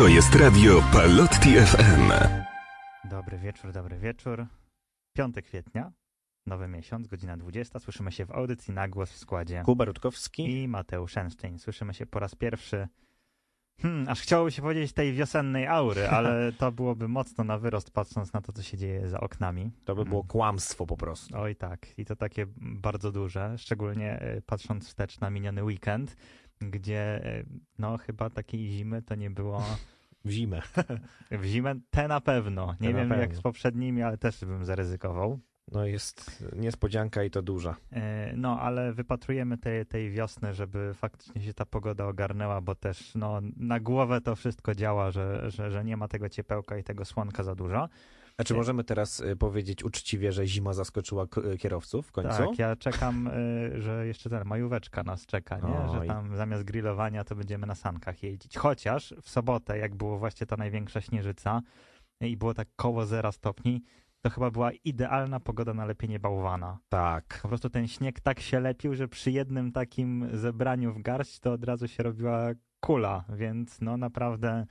To 0.00 0.08
jest 0.08 0.34
radio 0.34 0.82
Palotti 0.92 1.54
FM. 1.54 2.12
Dobry 3.04 3.38
wieczór, 3.38 3.72
dobry 3.72 3.98
wieczór. 3.98 4.46
5 5.16 5.36
kwietnia, 5.44 5.92
nowy 6.46 6.68
miesiąc, 6.68 7.06
godzina 7.06 7.36
20. 7.36 7.78
Słyszymy 7.78 8.12
się 8.12 8.26
w 8.26 8.30
audycji 8.30 8.74
na 8.74 8.88
głos 8.88 9.10
w 9.10 9.16
składzie. 9.16 9.62
Kuba 9.64 9.84
Rutkowski. 9.84 10.62
I 10.62 10.68
Mateusz 10.68 11.12
Szensztejn. 11.12 11.58
Słyszymy 11.58 11.94
się 11.94 12.06
po 12.06 12.20
raz 12.20 12.34
pierwszy. 12.34 12.88
Hmm, 13.82 14.08
aż 14.08 14.20
chciałoby 14.20 14.50
się 14.50 14.62
powiedzieć 14.62 14.92
tej 14.92 15.12
wiosennej 15.12 15.66
aury, 15.66 16.08
ale 16.16 16.52
to 16.52 16.72
byłoby 16.72 17.08
mocno 17.08 17.44
na 17.44 17.58
wyrost, 17.58 17.90
patrząc 17.90 18.32
na 18.32 18.40
to, 18.40 18.52
co 18.52 18.62
się 18.62 18.76
dzieje 18.76 19.08
za 19.08 19.20
oknami. 19.20 19.70
To 19.84 19.94
by 19.94 20.04
było 20.04 20.24
kłamstwo 20.24 20.86
po 20.86 20.96
prostu. 20.96 21.38
Oj 21.38 21.56
tak, 21.56 21.98
i 21.98 22.04
to 22.04 22.16
takie 22.16 22.46
bardzo 22.56 23.12
duże, 23.12 23.58
szczególnie 23.58 24.20
e, 24.20 24.42
patrząc 24.42 24.88
wstecz 24.88 25.20
na 25.20 25.30
miniony 25.30 25.64
weekend, 25.64 26.16
gdzie 26.60 27.24
e, 27.24 27.44
no 27.78 27.98
chyba 27.98 28.30
takiej 28.30 28.68
zimy 28.68 29.02
to 29.02 29.14
nie 29.14 29.30
było 29.30 29.62
W 30.24 30.30
zimę. 30.30 30.62
w 31.30 31.44
zimę, 31.44 31.74
te 31.90 32.08
na 32.08 32.20
pewno. 32.20 32.74
Nie 32.80 32.88
Te 32.88 32.94
wiem 32.94 33.10
jak 33.10 33.20
pewno. 33.20 33.36
z 33.38 33.42
poprzednimi, 33.42 34.02
ale 34.02 34.18
też 34.18 34.44
bym 34.44 34.64
zaryzykował. 34.64 35.38
No 35.72 35.86
jest 35.86 36.44
niespodzianka 36.56 37.24
i 37.24 37.30
to 37.30 37.42
duża. 37.42 37.76
E, 37.92 38.32
No, 38.36 38.60
ale 38.60 38.92
wypatrujemy 38.92 39.58
tej, 39.58 39.86
tej 39.86 40.10
wiosny, 40.10 40.54
żeby 40.54 40.94
faktycznie 40.94 41.42
się 41.42 41.54
ta 41.54 41.66
pogoda 41.66 42.06
ogarnęła, 42.06 42.60
bo 42.60 42.74
też 42.74 43.14
no, 43.14 43.40
na 43.56 43.80
głowę 43.80 44.20
to 44.20 44.36
wszystko 44.36 44.74
działa, 44.74 45.10
że, 45.10 45.50
że, 45.50 45.70
że 45.70 45.84
nie 45.84 45.96
ma 45.96 46.08
tego 46.08 46.28
ciepełka 46.28 46.78
i 46.78 46.84
tego 46.84 47.04
słonka 47.04 47.42
za 47.42 47.54
dużo. 47.54 47.88
A 48.40 48.44
czy 48.44 48.52
Nie. 48.52 48.58
możemy 48.58 48.84
teraz 48.84 49.20
y, 49.20 49.36
powiedzieć 49.36 49.84
uczciwie, 49.84 50.32
że 50.32 50.46
zima 50.46 50.72
zaskoczyła 50.72 51.26
y, 51.54 51.58
kierowców 51.58 52.06
w 52.06 52.12
końcu? 52.12 52.48
Tak, 52.48 52.58
ja 52.58 52.76
czekam, 52.76 53.26
y, 53.26 53.82
że 53.82 54.06
jeszcze 54.06 54.30
ten 54.30 54.44
majóweczka 54.44 55.02
nas 55.02 55.26
czeka, 55.26 55.58
nie? 55.58 55.88
że 55.92 56.06
tam 56.06 56.36
zamiast 56.36 56.64
grillowania 56.64 57.24
to 57.24 57.36
będziemy 57.36 57.66
na 57.66 57.74
sankach 57.74 58.22
jeździć. 58.22 58.56
Chociaż 58.56 59.14
w 59.22 59.30
sobotę, 59.30 59.78
jak 59.78 59.94
było 59.94 60.18
właśnie 60.18 60.46
ta 60.46 60.56
największa 60.56 61.00
śnieżyca 61.00 61.62
i 62.20 62.36
było 62.36 62.54
tak 62.54 62.68
koło 62.76 63.06
zera 63.06 63.32
stopni, 63.32 63.82
to 64.20 64.30
chyba 64.30 64.50
była 64.50 64.72
idealna 64.72 65.40
pogoda 65.40 65.74
na 65.74 65.84
lepienie 65.84 66.18
bałwana. 66.18 66.78
Tak. 66.88 67.38
Po 67.42 67.48
prostu 67.48 67.70
ten 67.70 67.88
śnieg 67.88 68.20
tak 68.20 68.40
się 68.40 68.60
lepił, 68.60 68.94
że 68.94 69.08
przy 69.08 69.30
jednym 69.30 69.72
takim 69.72 70.28
zebraniu 70.32 70.92
w 70.92 71.02
garść 71.02 71.38
to 71.40 71.52
od 71.52 71.64
razu 71.64 71.88
się 71.88 72.02
robiła 72.02 72.50
kula, 72.80 73.24
więc 73.36 73.80
no 73.80 73.96
naprawdę 73.96 74.66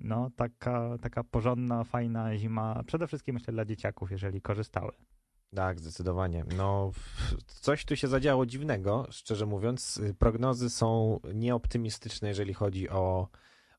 no 0.00 0.30
taka, 0.36 0.98
taka 1.02 1.24
porządna, 1.24 1.84
fajna 1.84 2.36
zima, 2.36 2.82
przede 2.86 3.06
wszystkim 3.06 3.34
myślę 3.34 3.52
dla 3.52 3.64
dzieciaków, 3.64 4.10
jeżeli 4.10 4.42
korzystały. 4.42 4.92
Tak, 5.54 5.80
zdecydowanie. 5.80 6.44
No, 6.56 6.90
coś 7.46 7.84
tu 7.84 7.96
się 7.96 8.08
zadziało 8.08 8.46
dziwnego, 8.46 9.06
szczerze 9.10 9.46
mówiąc. 9.46 10.00
Prognozy 10.18 10.70
są 10.70 11.20
nieoptymistyczne, 11.34 12.28
jeżeli 12.28 12.54
chodzi 12.54 12.88
o, 12.88 13.28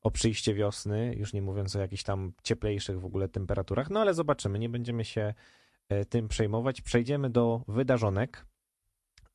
o 0.02 0.10
przyjście 0.10 0.54
wiosny, 0.54 1.14
już 1.16 1.32
nie 1.32 1.42
mówiąc 1.42 1.76
o 1.76 1.80
jakichś 1.80 2.02
tam 2.02 2.32
cieplejszych 2.42 3.00
w 3.00 3.04
ogóle 3.04 3.28
temperaturach, 3.28 3.90
no 3.90 4.00
ale 4.00 4.14
zobaczymy, 4.14 4.58
nie 4.58 4.68
będziemy 4.68 5.04
się 5.04 5.34
e, 5.88 6.04
tym 6.04 6.28
przejmować. 6.28 6.80
Przejdziemy 6.80 7.30
do 7.30 7.64
wydarzonek, 7.68 8.46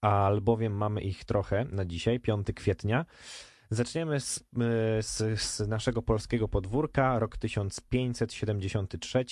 albowiem 0.01 0.77
mamy 0.77 1.01
ich 1.01 1.25
trochę 1.25 1.65
na 1.65 1.85
dzisiaj, 1.85 2.19
5 2.19 2.47
kwietnia. 2.55 3.05
Zaczniemy 3.69 4.19
z, 4.19 4.39
e, 4.39 4.43
z, 5.03 5.41
z 5.41 5.67
naszego 5.67 6.01
polskiego 6.01 6.47
podwórka. 6.47 7.19
Rok 7.19 7.37
1573 7.37 9.25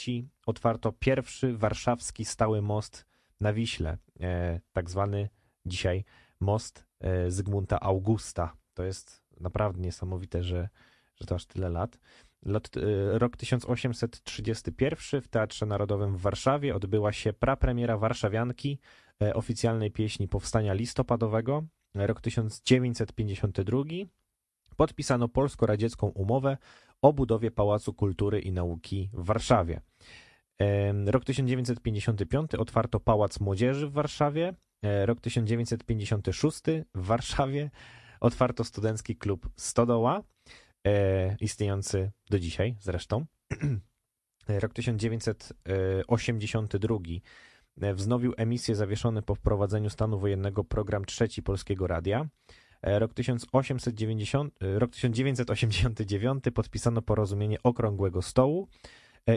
otwarto 0.45 0.91
pierwszy 0.91 1.57
warszawski 1.57 2.25
stały 2.25 2.61
most 2.61 3.05
na 3.39 3.53
Wiśle, 3.53 3.97
e, 4.19 4.59
tak 4.73 4.89
zwany 4.89 5.29
dzisiaj 5.65 6.05
most 6.39 6.85
e, 6.99 7.31
Zygmunta 7.31 7.79
Augusta. 7.79 8.57
To 8.73 8.83
jest 8.83 9.21
naprawdę 9.39 9.81
niesamowite, 9.81 10.43
że, 10.43 10.69
że 11.15 11.25
to 11.25 11.35
aż 11.35 11.45
tyle 11.45 11.69
lat. 11.69 11.99
Lot, 12.45 12.69
rok 13.11 13.37
1831 13.37 15.21
w 15.21 15.27
Teatrze 15.27 15.65
Narodowym 15.65 16.17
w 16.17 16.21
Warszawie 16.21 16.75
odbyła 16.75 17.11
się 17.11 17.33
prapremiera 17.33 17.97
warszawianki, 17.97 18.79
oficjalnej 19.33 19.91
pieśni 19.91 20.27
Powstania 20.27 20.73
Listopadowego. 20.73 21.63
Rok 21.95 22.21
1952 22.21 23.83
podpisano 24.75 25.27
polsko-radziecką 25.27 26.07
umowę 26.07 26.57
o 27.01 27.13
budowie 27.13 27.51
Pałacu 27.51 27.93
Kultury 27.93 28.39
i 28.39 28.51
Nauki 28.51 29.09
w 29.13 29.25
Warszawie. 29.25 29.81
Rok 31.05 31.25
1955 31.25 32.55
otwarto 32.55 32.99
Pałac 32.99 33.39
Młodzieży 33.39 33.87
w 33.87 33.91
Warszawie. 33.91 34.53
E, 34.83 35.05
Rok 35.05 35.21
1956 35.21 36.61
w 36.95 37.05
Warszawie 37.05 37.69
otwarto 38.19 38.63
Studencki 38.63 39.15
Klub 39.15 39.49
Stodoła, 39.55 40.23
e, 40.87 41.35
istniejący 41.39 42.11
do 42.29 42.39
dzisiaj 42.39 42.75
zresztą. 42.79 43.25
E, 44.49 44.59
Rok 44.59 44.73
1982 44.73 46.97
e, 47.81 47.93
wznowił 47.93 48.33
emisję 48.37 48.75
zawieszony 48.75 49.21
po 49.21 49.35
wprowadzeniu 49.35 49.89
stanu 49.89 50.19
wojennego 50.19 50.63
program 50.63 51.05
Trzeci 51.05 51.43
Polskiego 51.43 51.87
Radia. 51.87 52.27
E, 52.85 52.99
Rok, 52.99 53.13
1890, 53.13 54.53
e, 54.61 54.79
rok 54.79 54.91
1989 54.91 56.43
podpisano 56.53 57.01
porozumienie 57.01 57.57
Okrągłego 57.63 58.21
Stołu 58.21 58.67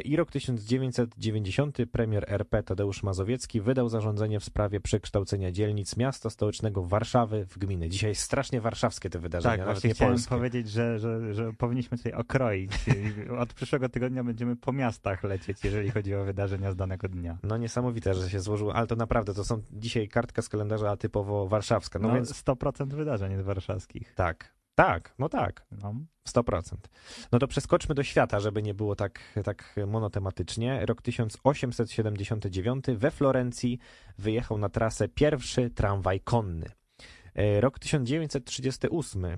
i 0.04 0.16
rok 0.16 0.30
1990 0.30 1.78
premier 1.92 2.24
RP 2.28 2.62
Tadeusz 2.62 3.02
Mazowiecki 3.02 3.60
wydał 3.60 3.88
zarządzenie 3.88 4.40
w 4.40 4.44
sprawie 4.44 4.80
przekształcenia 4.80 5.52
dzielnic 5.52 5.96
miasta 5.96 6.30
stołecznego 6.30 6.82
Warszawy 6.82 7.44
w 7.46 7.58
gminy. 7.58 7.88
Dzisiaj 7.88 8.14
strasznie 8.14 8.60
warszawskie 8.60 9.10
te 9.10 9.18
wydarzenia, 9.18 9.52
Tak, 9.52 9.60
nawet 9.60 9.74
właśnie 9.74 9.88
nie 9.88 9.94
chciałem 9.94 10.14
polskie. 10.14 10.30
powiedzieć, 10.30 10.70
że, 10.70 10.98
że, 10.98 11.34
że 11.34 11.52
powinniśmy 11.52 11.96
tutaj 11.96 12.12
okroić. 12.12 12.72
Od 13.38 13.54
przyszłego 13.54 13.88
tygodnia 13.88 14.24
będziemy 14.24 14.56
po 14.56 14.72
miastach 14.72 15.22
lecieć, 15.22 15.64
jeżeli 15.64 15.90
chodzi 15.90 16.14
o 16.14 16.24
wydarzenia 16.24 16.72
z 16.72 16.76
danego 16.76 17.08
dnia. 17.08 17.38
No 17.42 17.56
niesamowite, 17.56 18.14
że 18.14 18.30
się 18.30 18.40
złożyło, 18.40 18.74
ale 18.74 18.86
to 18.86 18.96
naprawdę, 18.96 19.34
to 19.34 19.44
są 19.44 19.62
dzisiaj 19.72 20.08
kartka 20.08 20.42
z 20.42 20.48
kalendarza 20.48 20.96
typowo 20.96 21.48
warszawska. 21.48 21.98
No, 21.98 22.08
No, 22.08 22.14
więc 22.14 22.44
100% 22.44 22.88
wydarzeń 22.94 23.42
warszawskich. 23.42 24.14
tak, 24.14 24.57
tak, 24.78 25.14
no 25.18 25.28
tak. 25.28 25.66
No. 25.82 25.94
100%. 26.28 26.76
No 27.32 27.38
to 27.38 27.48
przeskoczmy 27.48 27.94
do 27.94 28.02
świata, 28.02 28.40
żeby 28.40 28.62
nie 28.62 28.74
było 28.74 28.96
tak, 28.96 29.20
tak 29.44 29.76
monotematycznie. 29.86 30.86
Rok 30.86 31.02
1879 31.02 32.84
we 32.94 33.10
Florencji 33.10 33.78
wyjechał 34.18 34.58
na 34.58 34.68
trasę 34.68 35.08
pierwszy 35.08 35.70
tramwaj 35.70 36.20
konny. 36.20 36.66
E, 37.34 37.60
Rok 37.60 37.78
1938 37.78 39.24
e, 39.24 39.36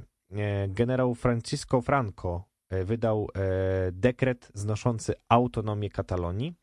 generał 0.69 1.15
Francisco 1.15 1.83
Franco 1.83 2.45
e, 2.71 2.85
wydał 2.85 3.29
dekret 3.93 4.51
znoszący 4.55 5.15
autonomię 5.29 5.91
Katalonii. 5.91 6.55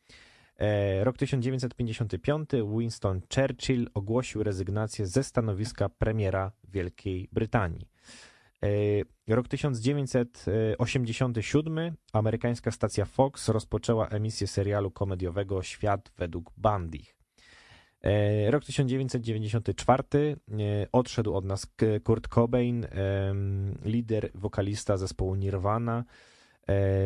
Rok 1.02 1.16
1955 1.16 2.50
Winston 2.78 3.20
Churchill 3.34 3.90
ogłosił 3.94 4.42
rezygnację 4.42 5.06
ze 5.06 5.24
stanowiska 5.24 5.88
premiera 5.88 6.52
Wielkiej 6.64 7.28
Brytanii. 7.32 7.97
E, 8.62 8.68
Rok 9.34 9.48
1987 9.48 11.96
amerykańska 12.12 12.70
stacja 12.70 13.04
Fox 13.04 13.48
rozpoczęła 13.48 14.08
emisję 14.08 14.46
serialu 14.46 14.90
komediowego 14.90 15.62
Świat 15.62 16.12
według 16.16 16.52
Bandich. 16.56 17.16
E, 18.02 18.50
Rok 18.50 18.64
1994 18.64 20.02
e, 20.12 20.36
odszedł 20.92 21.34
od 21.34 21.44
nas 21.44 21.66
Kurt 22.04 22.28
Cobain, 22.28 22.86
lider, 23.84 24.30
wokalista 24.34 24.96
zespołu 24.96 25.34
Nirvana. 25.34 26.04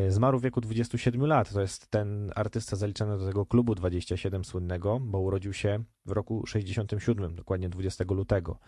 Zmarł 0.08 0.38
w 0.38 0.42
wieku 0.42 0.60
27 0.60 1.26
lat. 1.26 1.52
To 1.52 1.60
jest 1.60 1.90
ten 1.90 2.32
artysta 2.34 2.76
zaliczany 2.76 3.18
do 3.18 3.26
tego 3.26 3.46
klubu 3.46 3.74
27 3.74 4.44
słynnego, 4.44 5.00
bo 5.00 5.20
urodził 5.20 5.52
się 5.52 5.84
w 6.06 6.10
roku 6.10 6.46
67, 6.46 7.34
dokładnie 7.34 7.68
20 7.68 8.04
lutego. 8.08 8.58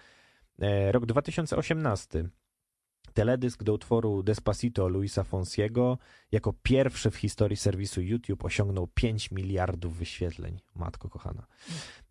Rok 0.93 1.07
2018. 1.07 2.29
Teledysk 3.15 3.63
do 3.63 3.73
utworu 3.73 4.23
Despacito 4.23 4.89
Luisa 4.89 5.25
Fonsiego 5.25 5.99
jako 6.33 6.53
pierwszy 6.63 7.11
w 7.11 7.17
historii 7.17 7.57
serwisu 7.57 8.01
YouTube 8.01 8.45
osiągnął 8.45 8.87
5 8.95 9.31
miliardów 9.31 9.97
wyświetleń. 9.97 10.61
Matko 10.75 11.09
kochana. 11.09 11.47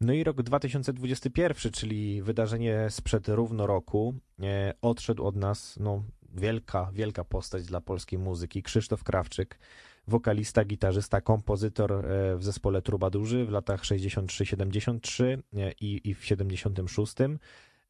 No 0.01 0.13
i 0.13 0.23
rok 0.23 0.41
2021, 0.41 1.71
czyli 1.71 2.21
wydarzenie 2.21 2.89
sprzed 2.89 3.27
równo 3.27 3.67
roku, 3.67 4.15
e, 4.41 4.73
odszedł 4.81 5.25
od 5.25 5.35
nas 5.35 5.77
no, 5.79 6.03
wielka, 6.33 6.91
wielka 6.93 7.23
postać 7.23 7.65
dla 7.65 7.81
polskiej 7.81 8.19
muzyki. 8.19 8.63
Krzysztof 8.63 9.03
Krawczyk, 9.03 9.59
wokalista, 10.07 10.65
gitarzysta, 10.65 11.21
kompozytor 11.21 11.91
e, 11.91 12.37
w 12.37 12.43
zespole 12.43 12.81
Trubadurzy 12.81 13.45
w 13.45 13.49
latach 13.49 13.81
63-73 13.81 15.23
e, 15.23 15.71
i, 15.71 16.09
i 16.09 16.13
w 16.13 16.25
76. 16.25 17.15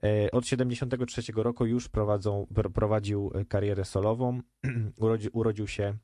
E, 0.04 0.32
Od 0.32 0.48
73 0.48 1.22
roku 1.36 1.66
już 1.66 1.90
prowadzą, 1.90 2.48
pr- 2.54 2.72
prowadził 2.72 3.32
karierę 3.50 3.86
solową. 3.86 4.42
Urodzi, 5.02 5.30
urodził 5.30 5.68
się 5.68 5.98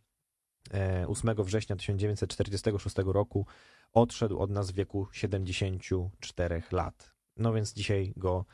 e, 0.74 1.08
8 1.08 1.36
września 1.44 1.76
1946 1.76 2.96
roku. 3.06 3.46
Odszedł 3.94 4.40
od 4.40 4.50
nas 4.50 4.72
w 4.72 4.76
wieku 4.76 5.08
74 5.12 6.64
lat. 6.72 7.14
No 7.38 7.54
więc 7.54 7.74
dzisiaj 7.74 8.14
go 8.18 8.46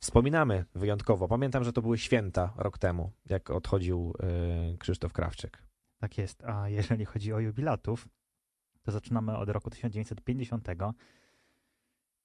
Wspominamy 0.00 0.64
wyjątkowo. 0.74 1.28
Pamiętam, 1.28 1.64
że 1.64 1.72
to 1.72 1.82
były 1.82 1.98
święta 1.98 2.54
rok 2.56 2.78
temu, 2.78 3.12
jak 3.26 3.50
odchodził 3.50 4.14
Krzysztof 4.78 5.12
Krawczyk. 5.12 5.62
Tak 5.98 6.18
jest. 6.18 6.44
A 6.44 6.68
jeżeli 6.68 7.04
chodzi 7.04 7.32
o 7.32 7.40
jubilatów, 7.40 8.08
to 8.82 8.92
zaczynamy 8.92 9.36
od 9.36 9.48
roku 9.48 9.70
1950. 9.70 10.68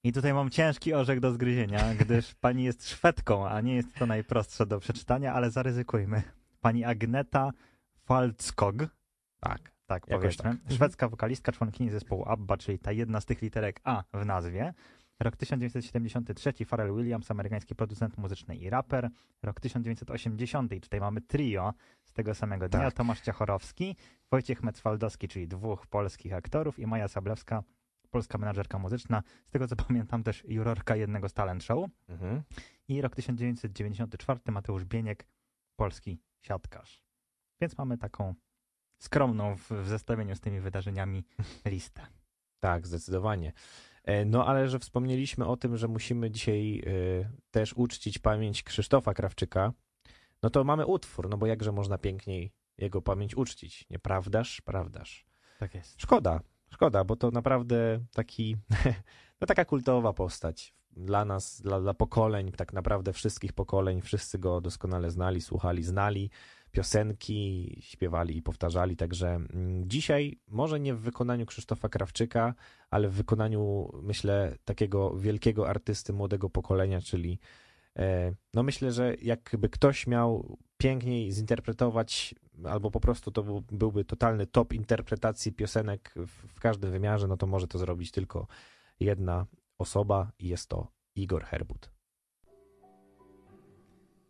I 0.06 0.14
tutaj 0.14 0.34
mam 0.34 0.50
ciężki 0.50 0.94
orzech 0.94 1.20
do 1.20 1.32
zgryzienia, 1.32 1.80
gdyż 2.02 2.36
pani 2.36 2.64
jest 2.64 2.90
Szwedką, 2.90 3.48
a 3.48 3.62
nie 3.62 3.76
jest 3.76 3.96
to 3.96 4.06
najprostsze 4.06 4.66
do 4.66 4.80
przeczytania, 4.80 5.34
ale 5.34 5.52
zaryzykujmy. 5.52 6.22
Pani 6.62 6.86
Agneta 6.86 7.52
Falckog. 8.06 8.76
Tak. 9.40 9.74
Tak, 9.86 10.08
powiedzmy. 10.08 10.58
tak. 10.64 10.74
Szwedzka 10.76 11.10
wokalistka, 11.10 11.52
członkini 11.52 11.90
zespołu 11.90 12.24
ABBA, 12.28 12.58
czyli 12.58 12.80
ta 12.80 12.92
jedna 12.92 13.22
z 13.22 13.26
tych 13.26 13.42
literek 13.42 13.80
A 13.84 14.04
w 14.14 14.26
nazwie. 14.26 14.74
Rok 15.20 15.38
1973, 15.38 16.66
Pharrell 16.66 16.96
Williams, 16.96 17.32
amerykański 17.32 17.76
producent 17.76 18.18
muzyczny 18.18 18.56
i 18.56 18.70
raper. 18.70 19.10
Rok 19.44 19.60
1980, 19.60 20.74
i 20.74 20.82
tutaj 20.82 21.00
mamy 21.00 21.22
trio 21.22 21.74
z 22.04 22.14
tego 22.14 22.36
samego 22.36 22.70
dnia, 22.70 22.82
Tak. 22.82 22.94
Tomasz 22.94 23.22
Ciachorowski, 23.22 23.96
Wojciech 24.32 24.64
Mecwaldowski, 24.64 25.28
czyli 25.28 25.48
dwóch 25.48 25.88
polskich 25.88 26.34
aktorów 26.34 26.80
i 26.80 26.88
Maja 26.88 27.08
Sablewska, 27.08 27.64
polska 28.14 28.38
menadżerka 28.38 28.80
muzyczna. 28.80 29.24
Z 29.46 29.52
tego 29.52 29.68
co 29.68 29.76
pamiętam 29.88 30.24
też 30.24 30.44
jurorka 30.48 30.96
jednego 30.96 31.30
z 31.30 31.34
talent 31.34 31.64
show. 31.64 31.90
Mhm. 32.10 32.44
I 32.88 33.02
rok 33.02 33.16
1994, 33.16 34.40
Mateusz 34.52 34.86
Bieniek, 34.86 35.28
polski 35.76 36.20
siatkarz. 36.42 37.04
Więc 37.62 37.78
mamy 37.78 37.98
taką 37.98 38.36
skromną 39.00 39.56
w, 39.56 39.72
w 39.72 39.88
zestawieniu 39.88 40.36
z 40.36 40.40
tymi 40.40 40.60
wydarzeniami 40.60 41.24
listę. 41.66 42.08
Tak, 42.60 42.88
zdecydowanie. 42.88 43.54
E, 44.04 44.26
No 44.26 44.48
ale 44.48 44.68
że 44.68 44.80
wspomnieliśmy 44.80 45.46
o 45.46 45.58
tym, 45.58 45.78
że 45.78 45.88
musimy 45.88 46.32
dzisiaj 46.32 46.82
y, 46.88 47.30
też 47.52 47.74
uczcić 47.74 48.20
pamięć 48.20 48.64
Krzysztofa 48.64 49.14
Krawczyka, 49.14 49.74
no 50.44 50.50
to 50.50 50.64
mamy 50.64 50.86
utwór, 50.86 51.30
no 51.30 51.38
bo 51.38 51.48
jakże 51.48 51.72
można 51.72 51.98
piękniej 51.98 52.52
jego 52.78 53.02
pamięć 53.02 53.36
uczcić, 53.36 53.90
nieprawdaż? 53.90 54.62
Prawdaż. 54.62 55.26
Tak 55.60 55.76
jest. 55.76 56.02
Szkoda, 56.02 56.40
szkoda, 56.74 57.04
bo 57.04 57.16
to 57.16 57.32
naprawdę 57.32 58.00
taki, 58.14 58.58
no 59.42 59.48
taka 59.48 59.66
kultowa 59.66 60.14
postać 60.14 60.74
dla 60.92 61.26
nas, 61.26 61.62
dla, 61.62 61.82
dla 61.82 61.94
pokoleń, 61.94 62.52
tak 62.52 62.74
naprawdę 62.74 63.14
wszystkich 63.14 63.54
pokoleń, 63.54 64.02
wszyscy 64.02 64.40
go 64.40 64.62
doskonale 64.62 65.12
znali, 65.12 65.42
słuchali, 65.42 65.84
znali 65.84 66.30
piosenki, 66.72 67.78
śpiewali 67.82 68.38
i 68.38 68.42
powtarzali, 68.42 68.96
także 68.96 69.28
mm, 69.28 69.90
dzisiaj 69.90 70.40
może 70.48 70.80
nie 70.80 70.94
w 70.94 71.00
wykonaniu 71.00 71.46
Krzysztofa 71.46 71.90
Krawczyka, 71.90 72.54
ale 72.90 73.10
w 73.10 73.14
wykonaniu, 73.14 73.92
myślę, 74.04 74.56
takiego 74.66 75.18
wielkiego 75.18 75.70
artysty 75.70 76.14
młodego 76.14 76.50
pokolenia, 76.50 77.02
czyli 77.02 77.40
e, 78.00 78.34
no 78.54 78.64
myślę, 78.64 78.92
że 78.92 79.16
jakby 79.22 79.70
ktoś 79.70 80.08
miał 80.08 80.58
piękniej 80.84 81.32
zinterpretować, 81.32 82.36
albo 82.66 82.92
po 82.92 83.00
prostu 83.00 83.32
to 83.32 83.44
był, 83.44 83.64
byłby 83.72 84.06
totalny 84.06 84.48
top 84.48 84.74
interpretacji 84.74 85.54
piosenek 85.54 86.14
w, 86.16 86.56
w 86.56 86.60
każdym 86.60 86.92
wymiarze, 86.92 87.28
no 87.28 87.38
to 87.38 87.48
może 87.48 87.68
to 87.68 87.80
zrobić 87.80 88.12
tylko 88.12 88.48
jedna 89.00 89.46
osoba 89.78 90.32
i 90.40 90.48
jest 90.48 90.70
to 90.70 90.88
Igor 91.16 91.44
Herbut. 91.44 91.92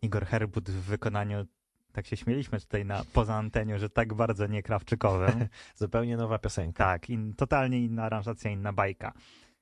Igor 0.02 0.26
Herbut 0.26 0.70
w 0.70 0.82
wykonaniu, 0.82 1.46
tak 1.92 2.06
się 2.06 2.16
śmieliśmy 2.16 2.60
tutaj 2.60 2.84
na 2.84 3.04
poza 3.12 3.34
anteniu, 3.34 3.78
że 3.78 3.90
tak 3.90 4.14
bardzo 4.14 4.46
nie 4.46 4.62
krawczykowym. 4.62 5.48
Zupełnie 5.76 6.16
nowa 6.16 6.38
piosenka. 6.38 6.84
tak, 6.84 7.10
in, 7.10 7.34
totalnie 7.34 7.84
inna 7.84 8.04
aranżacja, 8.04 8.50
inna 8.50 8.72
bajka. 8.72 9.12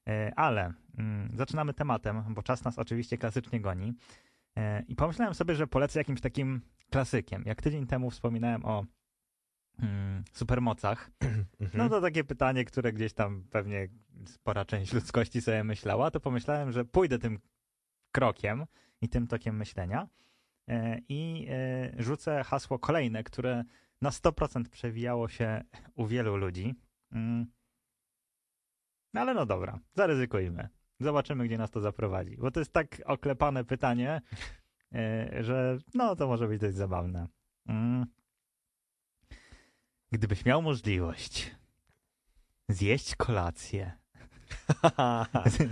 E, 0.09 0.33
ale 0.37 0.73
mm, 0.99 1.29
zaczynamy 1.37 1.75
tematem, 1.75 2.23
bo 2.29 2.43
czas 2.43 2.65
nas 2.65 2.79
oczywiście 2.79 3.19
klasycznie 3.19 3.61
goni. 3.61 3.95
E, 4.57 4.83
I 4.89 4.97
pomyślałem 4.97 5.35
sobie, 5.35 5.55
że 5.55 5.67
polecę 5.67 6.01
jakimś 6.01 6.21
takim 6.21 6.61
klasykiem. 6.93 7.43
Jak 7.47 7.63
tydzień 7.63 7.87
temu 7.87 8.11
wspominałem 8.11 8.65
o 8.65 8.85
mm, 9.79 10.25
supermocach, 10.33 11.11
Mhm. 11.63 11.79
No 11.79 11.89
to 11.89 12.01
takie 12.01 12.25
pytanie, 12.25 12.65
które 12.65 12.93
gdzieś 12.93 13.13
tam 13.13 13.45
pewnie 13.51 13.89
spora 14.27 14.65
część 14.65 14.93
ludzkości 14.93 15.41
sobie 15.41 15.65
myślała, 15.65 16.11
to 16.11 16.21
pomyślałem, 16.21 16.73
że 16.73 16.85
pójdę 16.85 17.19
tym 17.19 17.39
krokiem 18.13 18.65
i 19.01 19.09
tym 19.09 19.27
tokiem 19.27 19.57
myślenia 19.57 20.09
e, 20.69 20.99
i 21.09 21.47
e, 21.51 22.03
rzucę 22.03 22.45
hasło 22.45 22.79
kolejne, 22.79 23.25
które 23.25 23.65
na 24.01 24.11
100% 24.11 24.69
przewijało 24.69 25.29
się 25.29 25.65
u 25.95 26.07
wielu 26.07 26.37
ludzi. 26.37 26.75
Mm. 27.13 27.47
No 29.15 29.21
ale 29.21 29.35
no 29.35 29.47
dobra, 29.47 29.79
zaryzykujmy. 29.95 30.69
Zobaczymy, 31.01 31.45
gdzie 31.45 31.59
nas 31.59 31.71
to 31.71 31.81
zaprowadzi. 31.81 32.37
Bo 32.37 32.51
to 32.51 32.61
jest 32.61 32.73
tak 32.73 33.03
oklepane 33.05 33.65
pytanie, 33.65 34.21
że 35.41 35.79
no 35.95 36.17
to 36.17 36.27
może 36.27 36.49
być 36.49 36.61
dość 36.61 36.77
zabawne. 36.77 37.27
Mm. 37.67 38.07
Gdybyś 40.13 40.45
miał 40.45 40.63
możliwość 40.63 41.57
zjeść 42.69 43.17
kolację 43.17 43.93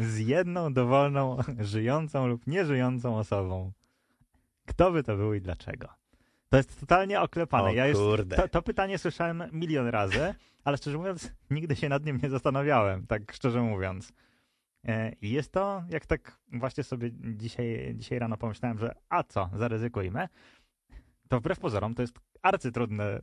z, 0.01 0.19
jedną 0.19 0.73
dowolną, 0.73 1.39
żyjącą 1.61 2.27
lub 2.27 2.47
nieżyjącą 2.47 3.19
osobą, 3.19 3.73
kto 4.67 4.93
by 4.93 5.03
to 5.03 5.17
był 5.17 5.35
i 5.35 5.41
dlaczego? 5.41 5.89
To 6.49 6.57
jest 6.57 6.81
totalnie 6.81 7.21
oklepane. 7.21 7.65
O 7.65 7.73
ja 7.73 7.87
już 7.87 7.99
kurde. 7.99 8.37
to, 8.37 8.49
to 8.49 8.63
pytanie 8.63 8.99
słyszałem 8.99 9.43
milion 9.53 9.89
razy, 9.89 10.35
ale 10.65 10.77
szczerze 10.77 10.99
mówiąc, 10.99 11.33
nigdy 11.51 11.77
się 11.77 11.89
nad 11.89 12.05
nim 12.05 12.21
nie 12.23 12.31
zastanawiałem, 12.31 13.07
tak 13.07 13.33
szczerze 13.33 13.63
mówiąc. 13.63 14.13
E, 14.85 15.13
I 15.13 15.31
jest 15.31 15.53
to, 15.53 15.85
jak 15.89 16.07
tak 16.07 16.41
właśnie 16.53 16.85
sobie 16.85 17.11
dzisiaj, 17.13 17.95
dzisiaj 17.97 18.19
rano 18.19 18.37
pomyślałem, 18.37 18.79
że 18.79 18.95
a 19.09 19.23
co, 19.23 19.51
zaryzykujmy, 19.55 20.29
to 21.29 21.41
wbrew 21.41 21.59
pozorom 21.59 21.95
to 21.95 22.03
jest 22.03 22.19
arcytrudne 22.43 23.21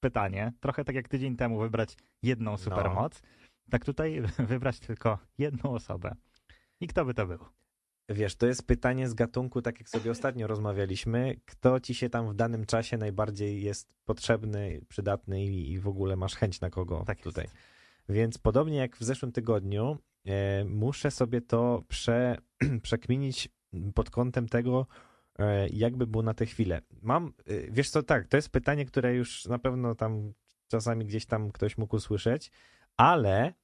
pytanie. 0.00 0.52
Trochę 0.60 0.84
tak 0.84 0.96
jak 0.96 1.08
tydzień 1.08 1.36
temu 1.36 1.60
wybrać 1.60 1.96
jedną 2.22 2.56
supermoc, 2.56 3.22
tak 3.70 3.84
tutaj 3.84 4.22
wybrać 4.52 4.80
tylko 4.80 5.18
jedną 5.38 5.70
osobę. 5.70 6.14
I 6.80 6.86
kto 6.86 7.04
by 7.04 7.14
to 7.14 7.26
był? 7.26 7.38
Wiesz, 8.08 8.36
to 8.36 8.46
jest 8.46 8.66
pytanie 8.66 9.08
z 9.08 9.14
gatunku, 9.14 9.62
tak 9.62 9.78
jak 9.78 9.88
sobie 9.88 10.10
ostatnio 10.10 10.46
rozmawialiśmy, 10.46 11.40
kto 11.44 11.80
ci 11.80 11.94
się 11.94 12.10
tam 12.10 12.28
w 12.28 12.34
danym 12.34 12.66
czasie 12.66 12.98
najbardziej 12.98 13.62
jest 13.62 13.94
potrzebny, 14.04 14.80
przydatny 14.88 15.44
i, 15.44 15.72
i 15.72 15.78
w 15.78 15.88
ogóle 15.88 16.16
masz 16.16 16.36
chęć 16.36 16.60
na 16.60 16.70
kogo 16.70 17.04
Tak 17.06 17.20
tutaj. 17.20 17.46
Więc 18.08 18.38
podobnie 18.38 18.76
jak 18.76 18.96
w 18.96 19.04
zeszłym 19.04 19.32
tygodniu, 19.32 19.92
e, 19.92 19.96
muszę 20.66 21.10
sobie 21.10 21.40
to 21.40 21.82
prze, 21.88 22.36
przekminić 22.82 23.48
pod 23.94 24.10
kątem 24.10 24.48
tego, 24.48 24.86
e, 25.38 25.68
jakby 25.68 26.06
było 26.06 26.22
na 26.22 26.34
tę 26.34 26.46
chwilę. 26.46 26.80
Mam, 27.02 27.26
e, 27.26 27.70
wiesz 27.70 27.90
co, 27.90 28.02
tak, 28.02 28.28
to 28.28 28.36
jest 28.36 28.48
pytanie, 28.48 28.84
które 28.84 29.14
już 29.14 29.44
na 29.46 29.58
pewno 29.58 29.94
tam 29.94 30.32
czasami 30.68 31.06
gdzieś 31.06 31.26
tam 31.26 31.50
ktoś 31.50 31.78
mógł 31.78 31.96
usłyszeć, 31.96 32.50
ale 32.96 33.54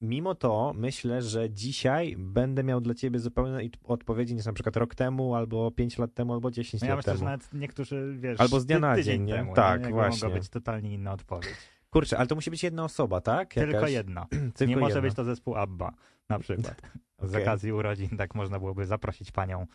mimo 0.00 0.34
to 0.34 0.72
myślę, 0.76 1.22
że 1.22 1.50
dzisiaj 1.50 2.16
będę 2.18 2.64
miał 2.64 2.80
dla 2.80 2.94
ciebie 2.94 3.18
zupełnie 3.18 3.70
odpowiedzi 3.84 4.34
niż 4.34 4.46
na 4.46 4.52
przykład 4.52 4.76
rok 4.76 4.94
temu, 4.94 5.34
albo 5.34 5.70
5 5.70 5.98
lat 5.98 6.14
temu, 6.14 6.32
albo 6.32 6.50
10 6.50 6.82
No 6.82 6.88
ja 6.88 6.94
lat 6.94 6.98
myślę, 6.98 7.12
temu. 7.12 7.18
że 7.18 7.24
nawet 7.24 7.52
niektórzy, 7.54 8.16
wiesz, 8.18 8.40
Albo 8.40 8.60
z 8.60 8.66
dnia 8.66 8.76
ty- 8.76 8.80
na 8.80 9.02
dzień, 9.02 9.22
nie? 9.22 9.34
Temu, 9.34 9.54
Tak, 9.54 9.80
Jakby 9.80 9.94
właśnie. 9.94 10.28
mogła 10.28 10.40
być 10.40 10.48
totalnie 10.48 10.94
inna 10.94 11.12
odpowiedź. 11.12 11.54
Kurczę, 11.94 12.18
ale 12.18 12.26
to 12.26 12.34
musi 12.34 12.50
być 12.50 12.62
jedna 12.62 12.84
osoba, 12.84 13.20
tak? 13.20 13.54
Tylko 13.54 13.72
Jakaś- 13.72 13.92
jedna. 13.92 14.26
Tylko 14.56 14.64
nie 14.64 14.76
może 14.76 14.88
jedna. 14.94 15.02
być 15.02 15.14
to 15.14 15.24
zespół 15.24 15.56
ABBA 15.56 15.92
na 16.28 16.38
przykład. 16.38 16.82
Z 17.22 17.30
Okej. 17.30 17.42
okazji 17.42 17.72
urodzin 17.72 18.16
tak 18.16 18.34
można 18.34 18.58
byłoby 18.58 18.86
zaprosić 18.86 19.32
panią 19.32 19.66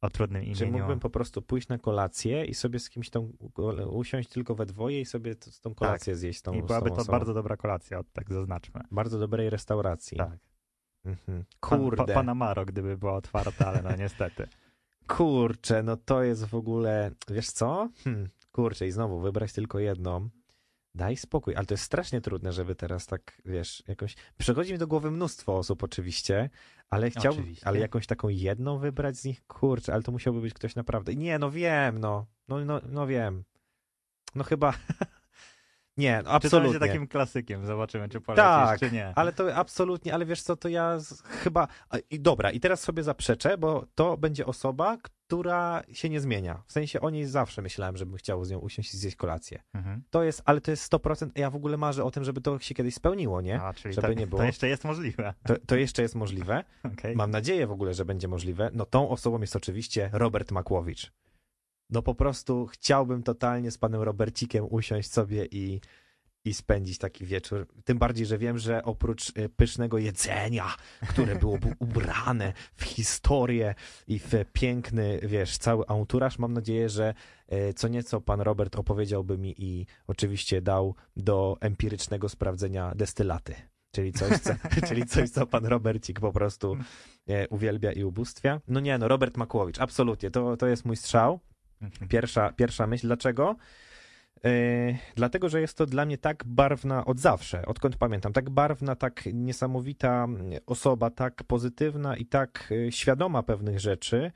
o 0.00 0.10
trudnym 0.10 0.42
Czy 0.42 0.48
imieniu. 0.64 0.72
mógłbym 0.78 1.00
po 1.00 1.10
prostu 1.10 1.42
pójść 1.42 1.68
na 1.68 1.78
kolację 1.78 2.44
i 2.44 2.54
sobie 2.54 2.78
z 2.78 2.90
kimś 2.90 3.10
tą, 3.10 3.32
usiąść 3.90 4.28
tylko 4.28 4.54
we 4.54 4.66
dwoje 4.66 5.00
i 5.00 5.04
sobie 5.04 5.34
t- 5.34 5.50
tą 5.62 5.74
kolację 5.74 6.16
zjeść 6.16 6.38
z 6.38 6.42
tą, 6.42 6.52
I 6.54 6.62
z 6.62 6.66
byłaby 6.66 6.90
tą 6.90 6.96
to 6.96 7.04
bardzo 7.04 7.34
dobra 7.34 7.56
kolacja, 7.56 8.00
tak 8.12 8.32
zaznaczmy. 8.32 8.80
bardzo 8.90 9.18
dobrej 9.18 9.50
restauracji. 9.50 10.16
Tak. 10.18 10.38
Mhm. 11.04 11.44
Pan, 11.60 11.78
Kurde, 11.80 12.04
pa, 12.06 12.14
Panamaro, 12.14 12.64
gdyby 12.64 12.96
była 12.98 13.14
otwarta, 13.14 13.66
ale 13.66 13.82
no 13.82 13.96
niestety. 13.96 14.48
kurczę, 15.16 15.82
no 15.82 15.96
to 15.96 16.22
jest 16.22 16.44
w 16.44 16.54
ogóle, 16.54 17.10
wiesz 17.30 17.50
co? 17.50 17.88
Hmm. 18.04 18.28
Kurczę, 18.52 18.86
i 18.86 18.90
znowu 18.90 19.20
wybrać 19.20 19.52
tylko 19.52 19.78
jedną. 19.78 20.28
Daj 20.96 21.16
spokój, 21.16 21.56
ale 21.56 21.66
to 21.66 21.74
jest 21.74 21.84
strasznie 21.84 22.20
trudne, 22.20 22.52
żeby 22.52 22.74
teraz 22.74 23.06
tak, 23.06 23.42
wiesz, 23.44 23.82
jakąś... 23.88 24.14
Przychodzi 24.38 24.72
mi 24.72 24.78
do 24.78 24.86
głowy 24.86 25.10
mnóstwo 25.10 25.56
osób 25.56 25.82
oczywiście, 25.82 26.50
ale 26.90 27.10
chciałbym, 27.10 27.40
Oczywiście. 27.40 27.66
ale 27.66 27.78
jakąś 27.78 28.06
taką 28.06 28.28
jedną 28.28 28.78
wybrać 28.78 29.16
z 29.16 29.24
nich, 29.24 29.46
kurczę, 29.46 29.94
ale 29.94 30.02
to 30.02 30.12
musiałby 30.12 30.40
być 30.40 30.54
ktoś 30.54 30.74
naprawdę... 30.74 31.14
Nie, 31.14 31.38
no 31.38 31.50
wiem, 31.50 31.98
no, 31.98 32.26
no, 32.48 32.64
no, 32.64 32.80
no 32.88 33.06
wiem. 33.06 33.44
No 34.34 34.44
chyba... 34.44 34.72
nie, 35.96 36.16
no 36.16 36.22
Czy 36.22 36.24
to 36.24 36.30
absolutnie. 36.32 36.72
będzie 36.72 36.92
takim 36.92 37.08
klasykiem? 37.08 37.66
Zobaczymy, 37.66 38.08
czy 38.08 38.20
polecisz, 38.20 38.44
Tak, 38.44 38.80
czy 38.80 38.90
nie. 38.90 39.12
Ale 39.14 39.32
to 39.32 39.54
absolutnie, 39.54 40.14
ale 40.14 40.26
wiesz 40.26 40.42
co, 40.42 40.56
to 40.56 40.68
ja 40.68 40.98
z, 40.98 41.22
chyba. 41.22 41.68
I 42.10 42.20
dobra, 42.20 42.50
i 42.50 42.60
teraz 42.60 42.80
sobie 42.80 43.02
zaprzeczę, 43.02 43.58
bo 43.58 43.86
to 43.94 44.16
będzie 44.16 44.46
osoba, 44.46 44.96
która 45.26 45.82
się 45.92 46.08
nie 46.08 46.20
zmienia. 46.20 46.62
W 46.66 46.72
sensie 46.72 47.00
o 47.00 47.10
niej 47.10 47.26
zawsze 47.26 47.62
myślałem, 47.62 47.96
żebym 47.96 48.16
chciał 48.16 48.44
z 48.44 48.50
nią 48.50 48.58
usiąść 48.58 48.94
i 48.94 48.96
zjeść 48.96 49.16
kolację. 49.16 49.62
Mhm. 49.74 50.02
To 50.10 50.22
jest, 50.22 50.42
ale 50.44 50.60
to 50.60 50.70
jest 50.70 50.92
100%, 50.92 51.30
ja 51.34 51.50
w 51.50 51.56
ogóle 51.56 51.76
marzę 51.76 52.04
o 52.04 52.10
tym, 52.10 52.24
żeby 52.24 52.40
to 52.40 52.58
się 52.58 52.74
kiedyś 52.74 52.94
spełniło, 52.94 53.40
nie? 53.40 53.60
A, 53.60 53.74
czyli 53.74 53.94
Żeby 53.94 54.06
to, 54.08 54.14
nie 54.14 54.26
było. 54.26 54.40
to 54.40 54.46
jeszcze 54.46 54.68
jest 54.68 54.84
możliwe. 54.84 55.34
To, 55.46 55.54
to 55.66 55.76
jeszcze 55.76 56.02
jest 56.02 56.14
możliwe. 56.14 56.64
Okej. 56.92 57.16
Mam 57.16 57.30
nadzieję 57.30 57.66
w 57.66 57.72
ogóle, 57.72 57.94
że 57.94 58.04
będzie 58.04 58.28
możliwe. 58.28 58.70
No 58.72 58.86
tą 58.86 59.08
osobą 59.08 59.40
jest 59.40 59.56
oczywiście 59.56 60.10
Robert 60.12 60.52
Makłowicz. 60.52 61.12
No 61.90 62.02
po 62.02 62.14
prostu 62.14 62.66
chciałbym 62.66 63.22
totalnie 63.22 63.70
z 63.70 63.78
panem 63.78 64.02
Robercikiem 64.02 64.66
usiąść 64.70 65.12
sobie 65.12 65.46
i, 65.50 65.80
i 66.46 66.54
spędzić 66.54 66.98
taki 66.98 67.26
wieczór. 67.26 67.66
Tym 67.84 67.98
bardziej, 67.98 68.26
że 68.26 68.38
wiem, 68.38 68.58
że 68.58 68.82
oprócz 68.82 69.28
y, 69.38 69.48
pysznego 69.48 69.98
jedzenia, 69.98 70.74
które 71.08 71.36
byłoby 71.36 71.74
ubrane 71.78 72.52
w 72.74 72.84
historię 72.84 73.74
i 74.08 74.18
w 74.18 74.32
piękny, 74.52 75.20
wiesz, 75.22 75.58
cały 75.58 75.86
anturaż, 75.86 76.38
mam 76.38 76.52
nadzieję, 76.52 76.88
że 76.88 77.14
y, 77.52 77.74
co 77.74 77.88
nieco 77.88 78.20
pan 78.20 78.40
Robert 78.40 78.76
opowiedziałby 78.76 79.38
mi 79.38 79.54
i 79.58 79.86
oczywiście 80.06 80.62
dał 80.62 80.94
do 81.16 81.56
empirycznego 81.60 82.28
sprawdzenia 82.28 82.92
destylaty. 82.94 83.54
Czyli 83.90 84.12
coś, 84.12 84.38
co, 84.38 84.50
czyli 84.88 85.06
coś, 85.06 85.30
co 85.30 85.46
pan 85.46 85.66
Robercik 85.66 86.20
po 86.20 86.32
prostu 86.32 86.76
e, 87.28 87.48
uwielbia 87.48 87.92
i 87.92 88.04
ubóstwia. 88.04 88.60
No 88.68 88.80
nie, 88.80 88.98
no 88.98 89.08
Robert 89.08 89.36
Makłowicz, 89.36 89.80
absolutnie, 89.80 90.30
to, 90.30 90.56
to 90.56 90.66
jest 90.66 90.84
mój 90.84 90.96
strzał. 90.96 91.40
Pierwsza, 92.08 92.52
pierwsza 92.52 92.86
myśl. 92.86 93.06
Dlaczego? 93.06 93.56
E, 94.44 94.50
dlatego, 95.14 95.48
że 95.48 95.60
jest 95.60 95.76
to 95.76 95.86
dla 95.86 96.06
mnie 96.06 96.18
tak 96.18 96.44
barwna 96.46 97.04
od 97.04 97.20
zawsze, 97.20 97.66
odkąd 97.66 97.96
pamiętam, 97.96 98.32
tak 98.32 98.50
barwna, 98.50 98.96
tak 98.96 99.24
niesamowita 99.32 100.26
osoba, 100.66 101.10
tak 101.10 101.44
pozytywna 101.44 102.16
i 102.16 102.26
tak 102.26 102.72
e, 102.88 102.92
świadoma 102.92 103.42
pewnych 103.42 103.80
rzeczy. 103.80 104.32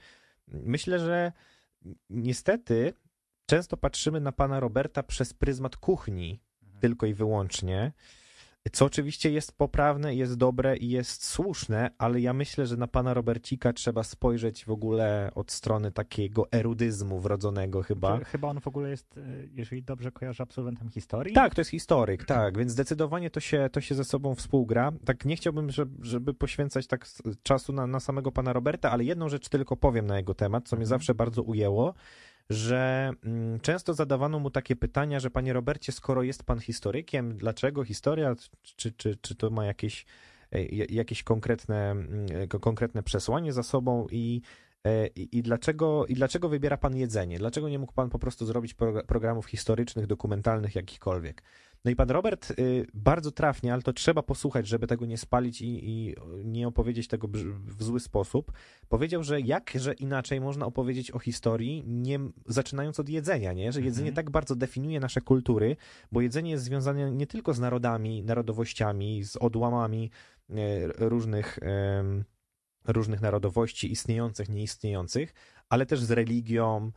Myślę, 0.48 0.98
że 0.98 1.32
niestety 2.10 2.92
często 3.46 3.76
patrzymy 3.76 4.20
na 4.20 4.32
pana 4.32 4.60
Roberta 4.60 5.02
przez 5.02 5.34
pryzmat 5.34 5.76
kuchni, 5.76 6.40
tylko 6.80 7.06
i 7.06 7.14
wyłącznie. 7.14 7.92
Co 8.72 8.84
oczywiście 8.84 9.30
jest 9.30 9.52
poprawne, 9.52 10.14
jest 10.14 10.34
dobre 10.34 10.76
i 10.76 10.88
jest 10.88 11.24
słuszne, 11.24 11.90
ale 11.98 12.20
ja 12.20 12.32
myślę, 12.32 12.66
że 12.66 12.76
na 12.76 12.86
pana 12.86 13.14
Robercika 13.14 13.72
trzeba 13.72 14.02
spojrzeć 14.02 14.64
w 14.64 14.70
ogóle 14.70 15.30
od 15.34 15.52
strony 15.52 15.92
takiego 15.92 16.52
erudyzmu 16.52 17.20
wrodzonego 17.20 17.82
chyba. 17.82 18.18
Chyba 18.24 18.48
on 18.48 18.60
w 18.60 18.66
ogóle 18.66 18.90
jest, 18.90 19.16
y, 19.18 19.48
jeżeli 19.54 19.82
dobrze 19.82 20.12
kojarzę, 20.12 20.42
absolwentem 20.42 20.88
historii? 20.88 21.34
Tak, 21.34 21.54
to 21.54 21.60
jest 21.60 21.70
historyk, 21.70 22.24
tak, 22.24 22.58
więc 22.58 22.72
zdecydowanie 22.72 23.30
to 23.30 23.40
się, 23.40 23.68
to 23.72 23.80
się 23.80 23.94
ze 23.94 24.04
sobą 24.04 24.34
współgra. 24.34 24.92
Tak 25.04 25.24
nie 25.24 25.36
chciałbym, 25.36 25.70
żeby, 26.02 26.34
poświęcać 26.34 26.86
tak 26.86 27.06
czasu 27.42 27.72
na, 27.72 27.86
na 27.86 28.00
samego 28.00 28.32
pana 28.32 28.52
Roberta, 28.52 28.90
ale 28.90 29.04
jedną 29.04 29.28
rzecz 29.28 29.48
tylko 29.48 29.76
powiem 29.76 30.06
na 30.06 30.16
jego 30.16 30.34
temat, 30.34 30.68
co 30.68 30.76
mnie 30.76 30.84
Mhm. 30.84 30.98
zawsze 30.98 31.14
bardzo 31.14 31.42
ujęło, 31.42 31.94
że 32.50 33.12
mm, 33.24 33.60
często 33.60 33.94
zadawano 33.94 34.38
mu 34.38 34.50
takie 34.50 34.76
pytania, 34.76 35.20
że 35.20 35.30
panie 35.30 35.52
Robercie, 35.52 35.92
skoro 35.92 36.22
jest 36.22 36.42
pan 36.44 36.60
historykiem, 36.60 37.36
dlaczego 37.36 37.84
historia, 37.84 38.34
czy, 38.62 38.92
czy, 38.92 39.16
czy 39.16 39.34
to 39.34 39.50
ma 39.50 39.64
jakieś, 39.64 40.06
e, 40.52 40.64
jakieś 40.86 41.22
konkretne, 41.22 41.90
mm, 41.90 42.26
ko- 42.48 42.60
konkretne 42.60 43.02
przesłanie 43.02 43.52
za 43.52 43.62
sobą 43.62 44.06
i 44.10 44.40
E, 44.84 45.06
I, 45.06 45.38
i, 45.38 45.42
dlaczego, 45.42 46.06
I 46.06 46.14
dlaczego 46.14 46.48
wybiera 46.48 46.76
pan 46.76 46.96
jedzenie? 46.96 47.38
Dlaczego 47.38 47.68
nie 47.68 47.78
mógł 47.78 47.92
pan 47.92 48.10
po 48.10 48.18
prostu 48.18 48.46
zrobić 48.46 48.74
pro, 48.74 49.04
programów 49.04 49.46
historycznych, 49.46 50.06
dokumentalnych, 50.06 50.74
jakichkolwiek? 50.74 51.42
No 51.84 51.90
i 51.90 51.96
pan 51.96 52.10
Robert 52.10 52.50
y, 52.50 52.86
bardzo 52.94 53.30
trafnie, 53.30 53.72
ale 53.72 53.82
to 53.82 53.92
trzeba 53.92 54.22
posłuchać, 54.22 54.66
żeby 54.66 54.86
tego 54.86 55.06
nie 55.06 55.18
spalić 55.18 55.62
i, 55.62 55.90
i 55.90 56.14
nie 56.44 56.68
opowiedzieć 56.68 57.08
tego 57.08 57.28
w 57.78 57.82
zły 57.82 58.00
sposób. 58.00 58.52
Powiedział, 58.88 59.22
że 59.22 59.40
jakże 59.40 59.92
inaczej 59.94 60.40
można 60.40 60.66
opowiedzieć 60.66 61.10
o 61.10 61.18
historii, 61.18 61.84
nie, 61.86 62.18
zaczynając 62.46 63.00
od 63.00 63.08
jedzenia, 63.08 63.52
nie? 63.52 63.72
że 63.72 63.80
jedzenie 63.82 64.08
Mhm. 64.08 64.14
tak 64.16 64.30
bardzo 64.30 64.56
definiuje 64.56 65.00
nasze 65.00 65.20
kultury, 65.20 65.76
bo 66.12 66.20
jedzenie 66.20 66.50
jest 66.50 66.64
związane 66.64 67.12
nie 67.12 67.26
tylko 67.26 67.54
z 67.54 67.60
narodami, 67.60 68.22
narodowościami, 68.22 69.24
z 69.24 69.36
odłamami 69.36 70.10
e, 70.50 70.54
różnych. 71.08 71.58
różnych 72.86 73.20
narodowości 73.20 73.92
istniejących, 73.92 74.48
nieistniejących, 74.48 75.34
ale 75.68 75.86
też 75.86 76.00
z 76.00 76.10
religią, 76.10 76.92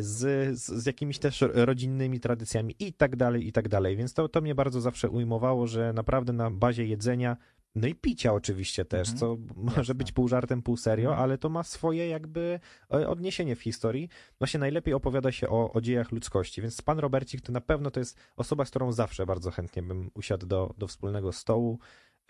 z, 0.00 0.58
z, 0.60 0.66
z 0.82 0.86
jakimiś 0.86 1.18
też 1.18 1.44
rodzinnymi 1.54 2.20
tradycjami 2.20 2.74
i 2.78 2.92
tak 2.92 3.16
dalej, 3.16 3.46
i 3.46 3.52
tak 3.52 3.68
dalej. 3.68 3.96
Więc 3.96 4.14
to, 4.14 4.28
to 4.28 4.40
mnie 4.40 4.54
bardzo 4.54 4.80
zawsze 4.80 5.10
ujmowało, 5.10 5.66
że 5.66 5.92
naprawdę 5.92 6.32
na 6.32 6.50
bazie 6.50 6.86
jedzenia, 6.86 7.36
no 7.74 7.88
i 7.88 7.94
picia 7.94 8.32
oczywiście 8.32 8.84
też, 8.84 9.08
Mhm. 9.08 9.18
co 9.18 9.36
może 9.56 9.76
Jasne. 9.80 9.94
być 9.94 10.12
pół 10.12 10.28
żartem, 10.28 10.62
pół 10.62 10.76
serio, 10.76 11.08
Mhm. 11.10 11.22
ale 11.24 11.38
to 11.38 11.48
ma 11.48 11.62
swoje 11.62 12.08
jakby 12.08 12.60
e, 12.94 13.08
odniesienie 13.08 13.56
w 13.56 13.62
historii. 13.62 14.08
Właśnie 14.38 14.60
najlepiej 14.60 14.94
opowiada 14.94 15.32
się 15.32 15.48
o, 15.48 15.72
o 15.72 15.80
dziejach 15.80 16.12
ludzkości, 16.12 16.62
więc 16.62 16.82
pan 16.82 16.98
Robercik 16.98 17.40
to 17.40 17.52
na 17.52 17.60
pewno 17.60 17.90
to 17.90 18.00
jest 18.00 18.18
osoba, 18.36 18.64
z 18.64 18.70
którą 18.70 18.92
zawsze 18.92 19.26
bardzo 19.26 19.50
chętnie 19.50 19.82
bym 19.82 20.10
usiadł 20.14 20.46
do, 20.46 20.74
do 20.78 20.86
wspólnego 20.86 21.32
stołu 21.32 21.78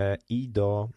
e, 0.01 0.17
i 0.29 0.49
do 0.49 0.89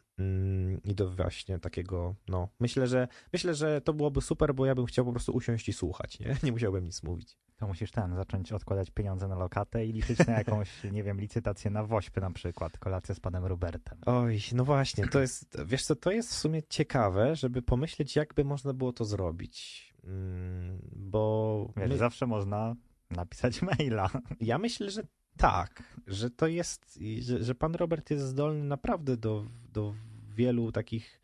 i 0.84 0.96
do 0.96 1.10
właśnie 1.10 1.60
takiego, 1.60 2.16
no, 2.28 2.50
myślę, 2.60 2.88
że 2.88 3.08
myślę, 3.34 3.56
że 3.56 3.82
to 3.82 3.94
byłoby 3.94 4.22
super, 4.22 4.56
bo 4.56 4.66
ja 4.66 4.76
bym 4.76 4.86
chciał 4.86 5.06
po 5.06 5.12
prostu 5.12 5.32
usiąść 5.32 5.70
i 5.70 5.74
słuchać, 5.74 6.20
nie? 6.20 6.36
Nie 6.44 6.52
musiałbym 6.52 6.86
nic 6.86 7.04
mówić. 7.04 7.38
To 7.58 7.68
musisz 7.68 7.92
ten, 7.92 8.16
zacząć 8.16 8.52
odkładać 8.52 8.92
pieniądze 8.92 9.28
na 9.28 9.36
lokatę 9.36 9.86
i 9.86 9.92
liczyć 9.92 10.28
na 10.28 10.34
jakąś, 10.34 10.70
nie 10.92 11.04
wiem, 11.04 11.22
licytację 11.22 11.72
na 11.72 11.84
wośpy 11.84 12.22
na 12.22 12.32
przykład, 12.32 12.78
kolację 12.78 13.16
z 13.16 13.20
panem 13.20 13.46
Robertem. 13.46 13.98
Oj, 14.06 14.40
no 14.54 14.66
właśnie, 14.66 15.08
to 15.08 15.20
jest, 15.20 15.58
wiesz 15.66 15.86
co, 15.86 15.96
to 15.96 16.12
jest 16.12 16.30
w 16.30 16.36
sumie 16.36 16.64
ciekawe, 16.64 17.36
żeby 17.36 17.62
pomyśleć, 17.62 18.16
jakby 18.16 18.44
można 18.44 18.74
było 18.74 18.94
to 18.94 19.06
zrobić, 19.06 19.94
Mm, 20.04 20.80
bo 20.96 21.74
Wiesz, 21.78 21.90
my, 21.90 21.98
zawsze 21.98 22.28
można 22.28 22.76
napisać 23.10 23.62
maila. 23.80 24.10
ja 24.42 24.58
myślę, 24.58 24.90
że 24.90 25.04
tak, 25.38 25.84
że 26.08 26.30
to 26.30 26.48
jest, 26.48 27.00
że, 27.20 27.44
że 27.44 27.56
pan 27.56 27.76
Robert 27.76 28.12
jest 28.12 28.26
zdolny 28.26 28.64
naprawdę 28.64 29.18
do, 29.18 29.46
do 29.74 29.94
wielu 30.36 30.72
takich, 30.72 31.22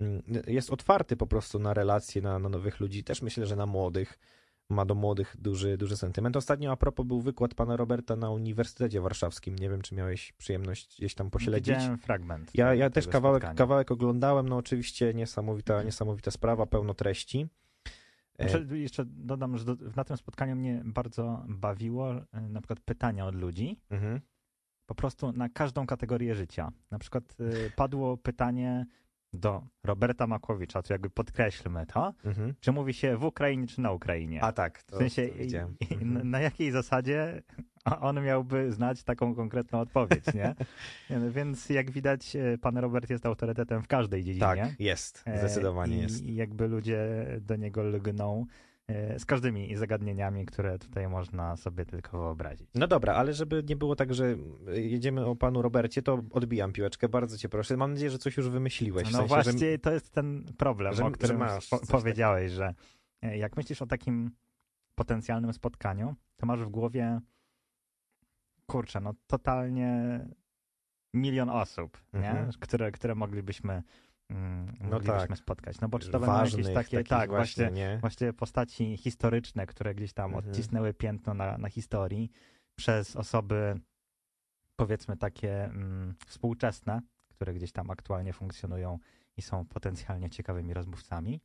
mm, 0.00 0.22
jest 0.46 0.70
otwarty 0.70 1.16
po 1.16 1.26
prostu 1.26 1.58
na 1.58 1.74
relacje, 1.74 2.22
na, 2.22 2.38
na 2.38 2.48
nowych 2.48 2.80
ludzi, 2.80 3.04
też 3.04 3.22
myślę, 3.22 3.46
że 3.46 3.56
na 3.56 3.66
młodych, 3.66 4.18
ma 4.70 4.84
do 4.84 4.94
młodych 4.94 5.36
duży, 5.38 5.76
duży 5.76 5.96
sentyment. 5.96 6.36
Ostatnio 6.36 6.72
a 6.72 6.76
propos 6.76 7.06
był 7.06 7.20
wykład 7.20 7.54
pana 7.54 7.76
Roberta 7.76 8.16
na 8.16 8.30
Uniwersytecie 8.30 9.00
Warszawskim, 9.00 9.56
nie 9.56 9.70
wiem, 9.70 9.82
czy 9.82 9.94
miałeś 9.94 10.32
przyjemność 10.32 10.96
gdzieś 10.98 11.14
tam 11.14 11.30
pośledzić. 11.30 11.74
Widziałem 11.74 11.98
fragment. 11.98 12.50
Ja, 12.54 12.74
ja 12.74 12.90
też 12.90 13.08
kawałek, 13.08 13.42
spotkania. 13.42 13.58
kawałek 13.58 13.90
oglądałem, 13.90 14.48
no 14.48 14.56
oczywiście 14.56 15.14
niesamowita, 15.14 15.82
niesamowita 15.82 16.30
sprawa, 16.30 16.66
pełno 16.66 16.94
treści. 16.94 17.48
Znaczy, 18.38 18.78
jeszcze 18.78 19.04
dodam, 19.04 19.56
że 19.58 19.64
do, 19.64 19.76
na 19.96 20.04
tym 20.04 20.16
spotkaniu 20.16 20.56
mnie 20.56 20.82
bardzo 20.84 21.44
bawiło 21.48 22.14
e, 22.32 22.40
na 22.40 22.60
przykład 22.60 22.80
pytania 22.80 23.26
od 23.26 23.34
ludzi, 23.34 23.80
mhm. 23.90 24.20
po 24.86 24.94
prostu 24.94 25.32
na 25.32 25.48
każdą 25.48 25.86
kategorię 25.86 26.34
życia. 26.34 26.72
Na 26.90 26.98
przykład 26.98 27.36
y, 27.40 27.70
padło 27.76 28.16
pytanie 28.16 28.86
do 29.32 29.62
Roberta 29.84 30.26
Makłowicza, 30.26 30.82
to 30.82 30.94
jakby 30.94 31.10
podkreślmy 31.10 31.86
to, 31.86 32.14
Mhm. 32.24 32.54
czy 32.60 32.72
mówi 32.72 32.94
się 32.94 33.16
w 33.16 33.24
Ukrainie, 33.24 33.66
czy 33.66 33.80
na 33.80 33.92
Ukrainie. 33.92 34.42
A 34.42 34.52
tak, 34.52 34.78
w 34.78 34.84
to, 34.84 34.98
sensie, 34.98 35.28
to 35.28 35.34
widziałem. 35.38 35.74
i- 35.80 35.84
i- 35.84 35.94
Mhm. 35.94 36.12
na, 36.14 36.24
na 36.24 36.40
jakiej 36.40 36.70
zasadzie 36.70 37.42
on 38.00 38.22
miałby 38.24 38.72
znać 38.72 39.02
taką 39.02 39.34
konkretną 39.34 39.80
odpowiedź, 39.80 40.24
nie? 40.34 40.54
No, 41.10 41.30
Więc 41.30 41.68
jak 41.68 41.90
widać, 41.90 42.36
e, 42.36 42.58
pan 42.58 42.78
Robert 42.78 43.10
jest 43.10 43.26
autorytetem 43.26 43.82
w 43.82 43.86
każdej 43.88 44.24
dziedzinie. 44.24 44.40
Tak, 44.46 44.80
jest, 44.80 45.22
E, 45.26 45.38
zdecydowanie 45.38 45.96
i, 45.98 46.02
jest. 46.02 46.22
I 46.22 46.34
jakby 46.34 46.68
ludzie 46.68 47.26
do 47.40 47.56
niego 47.56 47.82
lgną 47.82 48.44
e, 48.88 49.18
z 49.18 49.24
każdymi 49.24 49.76
zagadnieniami, 49.76 50.46
które 50.46 50.78
tutaj 50.78 51.08
można 51.08 51.56
sobie 51.56 51.86
tylko 51.86 52.18
wyobrazić. 52.18 52.70
No 52.74 52.86
dobra, 52.86 53.14
ale 53.14 53.32
żeby 53.32 53.64
nie 53.68 53.76
było 53.76 53.96
tak, 53.96 54.14
że 54.14 54.36
jedziemy 54.72 55.24
o 55.26 55.36
panu 55.36 55.62
Robercie, 55.62 56.02
to 56.02 56.22
odbijam 56.30 56.72
piłeczkę, 56.72 57.08
bardzo 57.08 57.38
cię 57.38 57.48
proszę. 57.48 57.76
Mam 57.76 57.92
nadzieję, 57.92 58.10
że 58.10 58.18
coś 58.18 58.36
już 58.36 58.48
wymyśliłeś. 58.48 59.08
w 59.08 59.12
No 59.12 59.18
sensie, 59.18 59.28
właśnie, 59.28 59.70
że... 59.70 59.78
to 59.78 59.92
jest 59.92 60.10
ten 60.10 60.44
problem, 60.56 60.94
że- 60.94 61.04
o 61.04 61.06
że 61.06 61.12
którym 61.12 61.38
masz 61.38 61.68
po- 61.68 61.80
powiedziałeś, 61.90 62.52
że 62.52 62.74
e, 63.22 63.38
jak 63.38 63.56
myślisz 63.56 63.82
o 63.82 63.86
takim 63.86 64.30
potencjalnym 64.94 65.52
spotkaniu, 65.52 66.14
to 66.36 66.46
masz 66.46 66.60
w 66.60 66.68
głowie, 66.68 67.20
kurczę, 68.70 69.00
no 69.00 69.14
totalnie 69.26 70.20
milion 71.14 71.50
osób, 71.50 71.98
Mhm. 72.12 72.46
nie? 72.46 72.52
Które, 72.60 72.92
które 72.92 73.14
moglibyśmy, 73.14 73.82
mm, 74.30 74.76
No 74.80 74.88
moglibyśmy 74.90 75.28
tak. 75.28 75.38
spotkać. 75.38 75.80
No 75.80 75.88
bo 75.88 75.98
czy 75.98 76.10
to 76.10 76.20
będą 76.20 76.34
jakieś 76.44 76.74
takie, 76.74 77.04
tak, 77.04 77.30
właśnie, 77.30 77.64
właśnie, 77.64 77.80
nie? 77.80 77.98
właśnie 78.00 78.32
postaci 78.32 78.96
historyczne, 78.96 79.66
które 79.66 79.94
gdzieś 79.94 80.12
tam 80.12 80.34
Mhm. 80.34 80.48
odcisnęły 80.50 80.94
piętno 80.94 81.34
na, 81.34 81.58
na 81.58 81.68
historii 81.68 82.30
przez 82.78 83.16
osoby, 83.16 83.80
powiedzmy 84.76 85.16
takie 85.16 85.64
mm, 85.64 86.14
współczesne, 86.26 87.00
które 87.28 87.54
gdzieś 87.54 87.72
tam 87.72 87.90
aktualnie 87.90 88.32
funkcjonują 88.32 88.98
i 89.36 89.42
są 89.42 89.64
potencjalnie 89.66 90.30
ciekawymi 90.30 90.74
rozmówcami. 90.74 91.40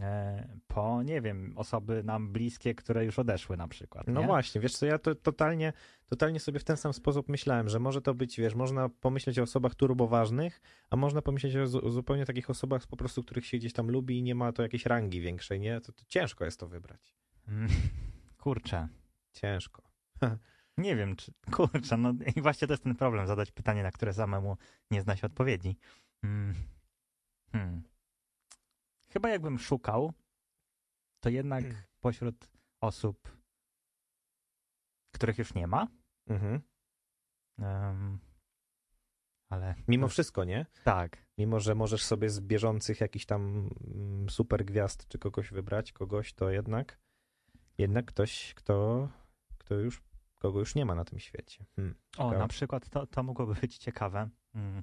E, 0.00 0.48
po, 0.66 1.02
nie 1.02 1.20
wiem, 1.20 1.52
osoby 1.56 2.02
nam 2.02 2.32
bliskie, 2.32 2.74
które 2.74 3.04
już 3.04 3.18
odeszły 3.18 3.56
na 3.56 3.68
przykład. 3.68 4.06
No 4.06 4.20
nie? 4.20 4.26
właśnie, 4.26 4.60
wiesz 4.60 4.76
co, 4.76 4.86
ja 4.86 4.98
to 4.98 5.14
totalnie, 5.14 5.72
totalnie 6.06 6.40
sobie 6.40 6.58
w 6.58 6.64
ten 6.64 6.76
sam 6.76 6.92
sposób 6.92 7.28
myślałem, 7.28 7.68
że 7.68 7.78
może 7.78 8.02
to 8.02 8.14
być, 8.14 8.36
wiesz, 8.36 8.54
można 8.54 8.88
pomyśleć 8.88 9.38
o 9.38 9.42
osobach 9.42 9.74
turboważnych, 9.74 10.60
a 10.90 10.96
można 10.96 11.22
pomyśleć 11.22 11.56
o, 11.56 11.66
zu- 11.66 11.86
o 11.86 11.90
zupełnie 11.90 12.26
takich 12.26 12.50
osobach 12.50 12.86
po 12.86 12.96
prostu, 12.96 13.22
których 13.22 13.46
się 13.46 13.58
gdzieś 13.58 13.72
tam 13.72 13.90
lubi 13.90 14.18
i 14.18 14.22
nie 14.22 14.34
ma 14.34 14.52
to 14.52 14.62
jakiejś 14.62 14.86
rangi 14.86 15.20
większej, 15.20 15.60
nie? 15.60 15.80
To, 15.80 15.92
to 15.92 16.04
ciężko 16.08 16.44
jest 16.44 16.60
to 16.60 16.68
wybrać. 16.68 17.14
Mm, 17.48 17.68
Kurczę. 18.42 18.88
Ciężko. 19.32 19.82
Nie 20.78 20.96
wiem, 20.96 21.16
czy. 21.16 21.32
Kurczę, 21.52 21.96
no 21.96 22.14
i 22.36 22.40
właśnie 22.40 22.68
to 22.68 22.72
jest 22.72 22.82
ten 22.82 22.94
problem, 22.94 23.26
zadać 23.26 23.52
pytanie, 23.52 23.82
na 23.82 23.90
które 23.90 24.12
samemu 24.12 24.56
nie 24.90 25.02
zna 25.02 25.16
się 25.16 25.26
odpowiedzi. 25.26 25.76
Mm. 26.22 26.54
Hmm. 27.52 27.82
Chyba 29.16 29.28
jakbym 29.28 29.58
szukał, 29.58 30.12
to 31.20 31.28
jednak 31.28 31.64
pośród 32.00 32.48
osób, 32.80 33.36
których 35.14 35.38
już 35.38 35.54
nie 35.54 35.66
ma, 35.66 35.86
Mhm. 36.26 36.60
em, 37.58 38.18
ale 39.48 39.74
Mimo 39.88 40.08
wszystko, 40.08 40.44
nie? 40.44 40.66
tak, 40.84 41.26
Mimo, 41.38 41.60
że 41.60 41.74
możesz 41.74 42.04
sobie 42.04 42.30
z 42.30 42.40
bieżących 42.40 43.00
jakiś 43.00 43.26
tam 43.26 43.70
mm, 43.86 44.30
super 44.30 44.64
gwiazd 44.64 45.08
czy 45.08 45.18
kogoś 45.18 45.50
wybrać, 45.50 45.92
kogoś, 45.92 46.32
to 46.34 46.50
jednak, 46.50 46.98
jednak 47.78 48.06
ktoś, 48.06 48.54
kto, 48.54 49.08
kto 49.58 49.74
już, 49.74 50.02
kogo 50.34 50.58
już 50.58 50.74
nie 50.74 50.84
ma 50.84 50.94
na 50.94 51.04
tym 51.04 51.18
świecie. 51.18 51.64
Hmm. 51.76 51.94
O, 52.18 52.30
na 52.32 52.48
przykład 52.48 52.88
to, 52.88 53.06
to 53.06 53.22
mogłoby 53.22 53.54
być 53.60 53.78
ciekawe. 53.78 54.28
Mm. 54.54 54.82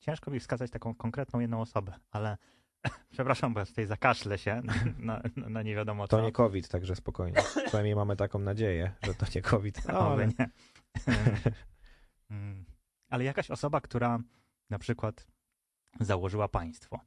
Ciężko 0.00 0.30
mi 0.30 0.40
wskazać 0.40 0.70
taką 0.70 0.94
konkretną 0.94 1.40
jedną 1.40 1.60
osobę, 1.60 1.92
ale 2.10 2.36
przepraszam, 3.12 3.54
bo 3.54 3.66
tutaj 3.66 3.86
zakaszlę 3.86 4.38
się 4.38 4.62
na, 4.98 5.22
na, 5.36 5.48
na 5.48 5.62
nie 5.62 5.74
wiadomo 5.74 6.08
co. 6.08 6.16
To 6.16 6.22
nie 6.22 6.32
COVID, 6.32 6.68
także 6.68 6.96
spokojnie. 6.96 7.42
Przynajmniej 7.66 7.96
mamy 7.96 8.16
taką 8.16 8.38
nadzieję, 8.38 8.92
że 9.02 9.14
to 9.14 9.26
nie 9.34 9.42
COVID. 9.42 9.84
No, 9.88 10.12
ale... 10.12 10.26
nie. 10.26 10.50
Mm. 12.30 12.64
ale 13.08 13.24
jakaś 13.24 13.50
osoba, 13.50 13.80
która 13.80 14.18
na 14.70 14.78
przykład 14.78 15.26
założyła 16.00 16.48
państwo. 16.48 17.00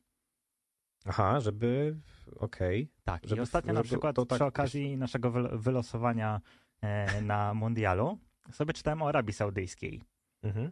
Aha, 1.05 1.39
żeby, 1.39 1.99
okej. 2.35 2.91
Tak, 3.03 3.23
Żeby- 3.27 3.39
i 3.39 3.41
ostatnio 3.41 3.73
na 3.73 3.83
przykład 3.83 4.15
to 4.15 4.25
tak- 4.25 4.37
przy 4.37 4.45
okazji 4.45 4.97
naszego 4.97 5.31
wyl- 5.31 5.57
wylosowania 5.59 6.41
e, 6.81 7.21
na 7.21 7.53
mundialu 7.53 8.19
sobie 8.51 8.73
czytałem 8.73 9.01
o 9.01 9.07
Arabii 9.09 9.33
Saudyjskiej. 9.33 10.01
Mhm. 10.43 10.71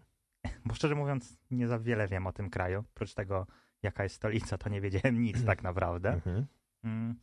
Bo 0.65 0.73
szczerze 0.73 0.95
mówiąc, 0.95 1.37
nie 1.51 1.67
za 1.67 1.79
wiele 1.79 2.07
wiem 2.07 2.27
o 2.27 2.33
tym 2.33 2.49
kraju. 2.49 2.79
Oprócz 2.79 3.13
tego, 3.13 3.47
jaka 3.83 4.03
jest 4.03 4.15
stolica, 4.15 4.57
to 4.57 4.69
nie 4.69 4.81
wiedziałem 4.81 5.21
nic 5.21 5.45
tak 5.45 5.63
naprawdę. 5.63 6.13
Mhm. 6.13 6.45
Mm. 6.83 7.15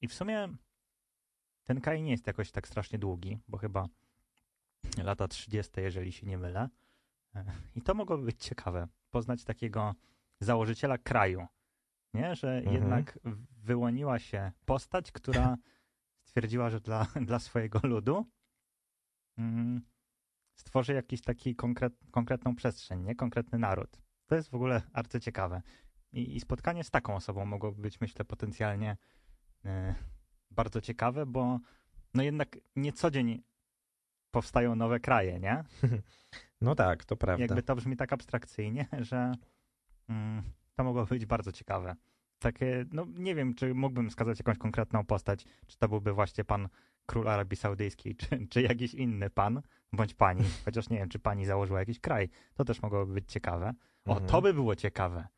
I 0.00 0.08
w 0.08 0.14
sumie 0.14 0.48
ten 1.64 1.80
kraj 1.80 2.02
nie 2.02 2.10
jest 2.10 2.26
jakoś 2.26 2.50
tak 2.50 2.68
strasznie 2.68 2.98
długi, 2.98 3.38
bo 3.48 3.58
chyba 3.58 3.88
lata 4.98 5.28
30., 5.28 5.72
jeżeli 5.80 6.12
się 6.12 6.26
nie 6.26 6.38
mylę. 6.38 6.68
E, 7.34 7.44
I 7.74 7.82
to 7.82 7.94
mogłoby 7.94 8.24
być 8.24 8.44
ciekawe. 8.44 8.88
Poznać 9.10 9.44
takiego 9.44 9.94
założyciela 10.40 10.98
kraju. 10.98 11.46
Nie? 12.14 12.34
Że 12.34 12.56
Mhm. 12.56 12.76
jednak 12.76 13.18
wyłoniła 13.50 14.18
się 14.18 14.52
postać, 14.64 15.12
która 15.12 15.56
stwierdziła, 16.26 16.70
że 16.70 16.80
dla, 16.80 17.06
dla 17.20 17.38
swojego 17.38 17.80
ludu 17.82 18.26
mm, 19.38 19.82
stworzy 20.56 20.92
jakiś 20.92 21.22
taki 21.22 21.56
konkret, 21.56 21.92
konkretną 22.10 22.54
przestrzeń, 22.54 23.02
nie? 23.02 23.14
konkretny 23.14 23.58
naród. 23.58 23.98
To 24.26 24.34
jest 24.34 24.50
w 24.50 24.54
ogóle 24.54 24.82
arcyciekawe. 24.92 25.62
I, 26.12 26.36
I 26.36 26.40
spotkanie 26.40 26.84
z 26.84 26.90
taką 26.90 27.14
osobą 27.16 27.44
mogłoby 27.44 27.82
być, 27.82 28.00
myślę, 28.00 28.24
potencjalnie 28.24 28.96
e, 29.64 29.94
bardzo 30.50 30.80
ciekawe, 30.80 31.26
bo 31.26 31.58
no 32.14 32.22
jednak 32.22 32.58
nie 32.76 32.92
co 32.92 33.10
dzień 33.10 33.42
powstają 34.30 34.76
nowe 34.76 35.00
kraje, 35.00 35.40
nie? 35.40 35.64
No 36.60 36.74
tak, 36.74 37.04
to 37.04 37.16
prawda. 37.16 37.42
Jakby 37.42 37.62
to 37.62 37.76
brzmi 37.76 37.96
tak 37.96 38.12
abstrakcyjnie, 38.12 38.86
że 39.10 39.32
mm, 40.08 40.42
to 40.76 40.84
mogło 40.84 41.06
być 41.06 41.26
bardzo 41.26 41.52
ciekawe. 41.52 41.96
Takie, 42.38 42.84
no 42.92 43.06
nie 43.18 43.34
wiem, 43.34 43.54
czy 43.54 43.74
mógłbym 43.74 44.10
wskazać 44.10 44.38
jakąś 44.38 44.58
konkretną 44.58 45.04
postać, 45.04 45.44
czy 45.66 45.78
to 45.78 45.88
byłby 45.88 46.12
właśnie 46.12 46.44
pan 46.44 46.68
król 47.06 47.28
Arabii 47.28 47.56
Saudyjskiej, 47.56 48.16
czy, 48.16 48.46
czy 48.50 48.62
jakiś 48.62 48.94
inny 48.94 49.30
pan, 49.30 49.62
bądź 49.92 50.14
pani, 50.14 50.44
chociaż 50.64 50.88
nie 50.90 50.98
wiem, 50.98 51.08
czy 51.08 51.18
pani 51.18 51.44
założyła 51.46 51.78
jakiś 51.80 52.00
kraj. 52.00 52.28
To 52.54 52.64
też 52.64 52.82
mogłoby 52.82 53.12
być 53.14 53.32
ciekawe. 53.32 53.74
O, 54.04 54.10
Mhm. 54.12 54.26
to 54.30 54.42
by 54.42 54.54
było 54.54 54.76
ciekawe. 54.76 55.28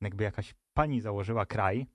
Jakby 0.00 0.24
jakaś 0.24 0.54
pani 0.74 1.00
założyła 1.00 1.46
kraj 1.46 1.86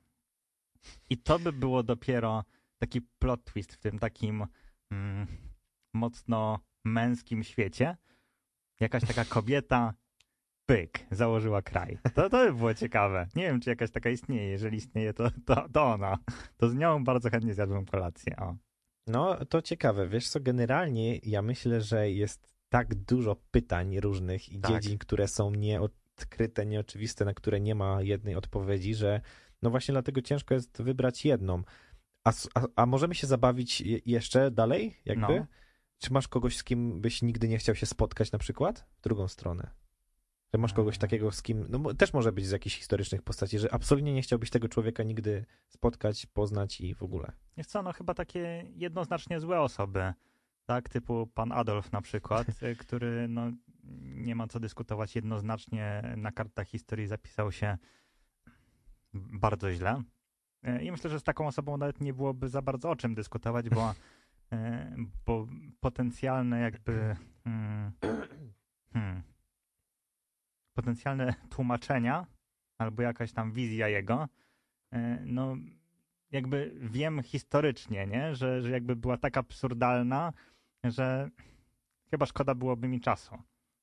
i 1.09 1.17
to 1.17 1.39
by 1.39 1.53
było 1.53 1.83
dopiero 1.83 2.43
taki 2.77 3.01
plot 3.01 3.43
twist 3.43 3.73
w 3.73 3.77
tym 3.77 3.99
takim 3.99 4.45
mm, 4.91 5.27
mocno 5.93 6.59
męskim 6.85 7.43
świecie. 7.43 7.97
Jakaś 8.79 9.03
taka 9.05 9.25
kobieta, 9.25 9.93
pyk, 10.65 10.99
założyła 11.11 11.61
kraj. 11.61 11.97
To, 12.13 12.29
to 12.29 12.37
by 12.45 12.53
było 12.53 12.73
ciekawe. 12.73 13.27
Nie 13.35 13.43
wiem, 13.43 13.59
czy 13.61 13.69
jakaś 13.69 13.91
taka 13.91 14.09
istnieje. 14.09 14.49
Jeżeli 14.49 14.77
istnieje, 14.77 15.13
to, 15.13 15.31
to, 15.45 15.69
to 15.73 15.83
ona. 15.85 16.17
To 16.57 16.69
z 16.69 16.75
nią 16.75 17.03
bardzo 17.03 17.29
chętnie 17.29 17.53
zjadłbym 17.53 17.85
kolację. 17.85 18.35
O. 18.37 18.55
No, 19.09 19.45
to 19.45 19.61
ciekawe. 19.61 20.07
Wiesz 20.07 20.29
co, 20.29 20.39
generalnie 20.39 21.17
ja 21.17 21.41
myślę, 21.41 21.81
że 21.81 22.11
jest 22.11 22.53
tak 22.69 22.95
dużo 22.95 23.35
pytań 23.51 23.99
różnych 23.99 24.49
i 24.49 24.59
Tak. 24.59 24.71
dziedzin, 24.71 24.97
które 24.97 25.27
są 25.27 25.51
nieodkryte, 25.51 26.65
nieoczywiste, 26.65 27.25
na 27.25 27.33
które 27.33 27.59
nie 27.59 27.75
ma 27.75 28.01
jednej 28.01 28.35
odpowiedzi, 28.35 28.95
że 28.95 29.21
no 29.61 29.69
właśnie 29.69 29.91
dlatego 29.91 30.21
ciężko 30.21 30.53
jest 30.53 30.81
wybrać 30.81 31.25
jedną. 31.25 31.63
A, 32.23 32.33
a, 32.55 32.65
a 32.75 32.85
możemy 32.85 33.15
się 33.15 33.27
zabawić 33.27 33.81
je, 33.81 33.99
jeszcze 34.05 34.51
dalej, 34.51 34.97
jakby? 35.05 35.39
No. 35.39 35.45
Czy 35.97 36.13
masz 36.13 36.27
kogoś, 36.27 36.57
z 36.57 36.63
kim 36.63 37.01
byś 37.01 37.21
nigdy 37.21 37.47
nie 37.47 37.57
chciał 37.57 37.75
się 37.75 37.85
spotkać 37.85 38.31
na 38.31 38.39
przykład? 38.39 38.85
W 38.97 39.01
drugą 39.01 39.27
stronę. 39.27 39.69
Że 40.53 40.59
masz 40.59 40.73
kogoś 40.73 40.97
takiego, 40.97 41.31
z 41.31 41.41
kim, 41.41 41.65
no 41.69 41.93
też 41.93 42.13
może 42.13 42.31
być 42.31 42.45
z 42.47 42.51
jakichś 42.51 42.77
historycznych 42.77 43.21
postaci, 43.21 43.59
że 43.59 43.73
absolutnie 43.73 44.13
nie 44.13 44.21
chciałbyś 44.21 44.49
tego 44.49 44.69
człowieka 44.69 45.03
nigdy 45.03 45.45
spotkać, 45.67 46.25
poznać 46.25 46.81
i 46.81 46.95
w 46.95 47.03
ogóle. 47.03 47.31
Wiesz 47.57 47.67
co, 47.67 47.83
no 47.83 47.93
chyba 47.93 48.13
takie 48.13 48.65
jednoznacznie 48.75 49.39
złe 49.39 49.61
osoby, 49.61 50.13
tak, 50.65 50.89
typu 50.89 51.27
pan 51.27 51.51
Adolf 51.51 51.91
na 51.91 52.01
przykład, 52.01 52.47
y, 52.63 52.75
który 52.75 53.27
no 53.27 53.51
nie 54.01 54.35
ma 54.35 54.47
co 54.47 54.59
dyskutować 54.59 55.15
jednoznacznie 55.15 56.13
na 56.17 56.31
kartach 56.31 56.67
historii 56.67 57.07
zapisał 57.07 57.51
się 57.51 57.77
bardzo 59.13 59.73
źle. 59.73 60.03
Y, 60.67 60.83
I 60.83 60.91
myślę, 60.91 61.09
że 61.09 61.19
z 61.19 61.23
taką 61.23 61.47
osobą 61.47 61.77
nawet 61.77 62.01
nie 62.01 62.13
byłoby 62.13 62.49
za 62.49 62.61
bardzo 62.61 62.89
o 62.89 62.95
czym 62.95 63.15
dyskutować, 63.15 63.69
bo, 63.69 63.91
y, 64.53 64.55
bo 65.25 65.47
potencjalne 65.79 66.59
jakby 66.59 67.15
mm, 67.45 67.91
hmm, 68.93 69.23
potencjalne 70.73 71.33
tłumaczenia 71.49 72.27
albo 72.77 73.01
jakaś 73.01 73.31
tam 73.31 73.51
wizja 73.51 73.87
jego, 73.87 74.27
y, 74.93 74.97
no 75.25 75.55
jakby 76.31 76.75
wiem 76.81 77.23
historycznie, 77.23 78.07
nie? 78.07 78.35
Że, 78.35 78.61
że 78.61 78.69
jakby 78.71 78.95
była 78.95 79.17
tak 79.17 79.37
absurdalna, 79.37 80.33
że 80.83 81.29
chyba 82.11 82.25
szkoda 82.25 82.55
byłoby 82.55 82.87
mi 82.87 83.01
czasu, 83.01 83.35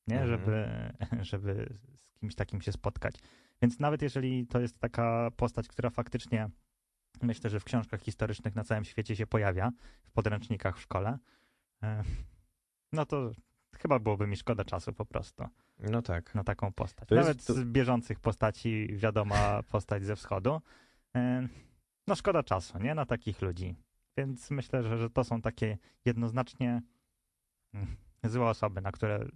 nie? 0.06 0.20
Mhm. 0.20 0.28
Żeby, 0.28 0.68
żeby 1.30 1.68
z 2.14 2.18
kimś 2.20 2.34
takim 2.34 2.60
się 2.60 2.72
spotkać. 2.72 3.14
Więc 3.62 3.80
nawet 3.80 4.02
jeżeli 4.02 4.46
to 4.46 4.60
jest 4.60 4.78
taka 4.78 5.30
postać, 5.36 5.68
która 5.68 5.90
faktycznie 5.90 6.50
myślę, 7.22 7.50
że 7.50 7.60
w 7.60 7.64
książkach 7.64 8.02
historycznych 8.02 8.54
na 8.54 8.64
całym 8.64 8.84
świecie 8.84 9.16
się 9.16 9.26
pojawia, 9.26 9.72
w 10.04 10.10
podręcznikach 10.10 10.78
w 10.78 10.80
szkole, 10.80 11.18
e, 11.82 12.04
no 12.92 13.06
to 13.06 13.30
chyba 13.86 13.98
byłoby 13.98 14.26
mi 14.26 14.36
szkoda 14.36 14.64
czasu 14.64 14.92
po 14.92 15.04
prostu 15.06 15.44
No 15.78 16.02
tak. 16.02 16.34
na 16.34 16.44
taką 16.44 16.72
postać. 16.72 17.08
To 17.08 17.14
jest- 17.14 17.28
Nawet 17.28 17.44
to- 17.46 17.54
z 17.54 17.64
bieżących 17.64 18.20
postaci 18.20 18.88
wiadoma 18.96 19.62
postać 19.72 20.04
ze 20.04 20.16
wschodu. 20.16 20.60
E, 21.16 21.48
No 22.06 22.14
szkoda 22.14 22.42
czasu, 22.42 22.78
nie? 22.78 22.94
Na 22.94 23.06
takich 23.06 23.42
ludzi. 23.42 23.76
Więc 24.16 24.50
myślę, 24.50 24.82
że, 24.82 24.98
że 24.98 25.10
to 25.10 25.24
są 25.24 25.42
takie 25.42 25.78
jednoznacznie 26.04 26.82
mm, 27.74 27.96
złe 28.24 28.48
osoby, 28.48 28.80
na 28.80 28.92
które 28.92 29.28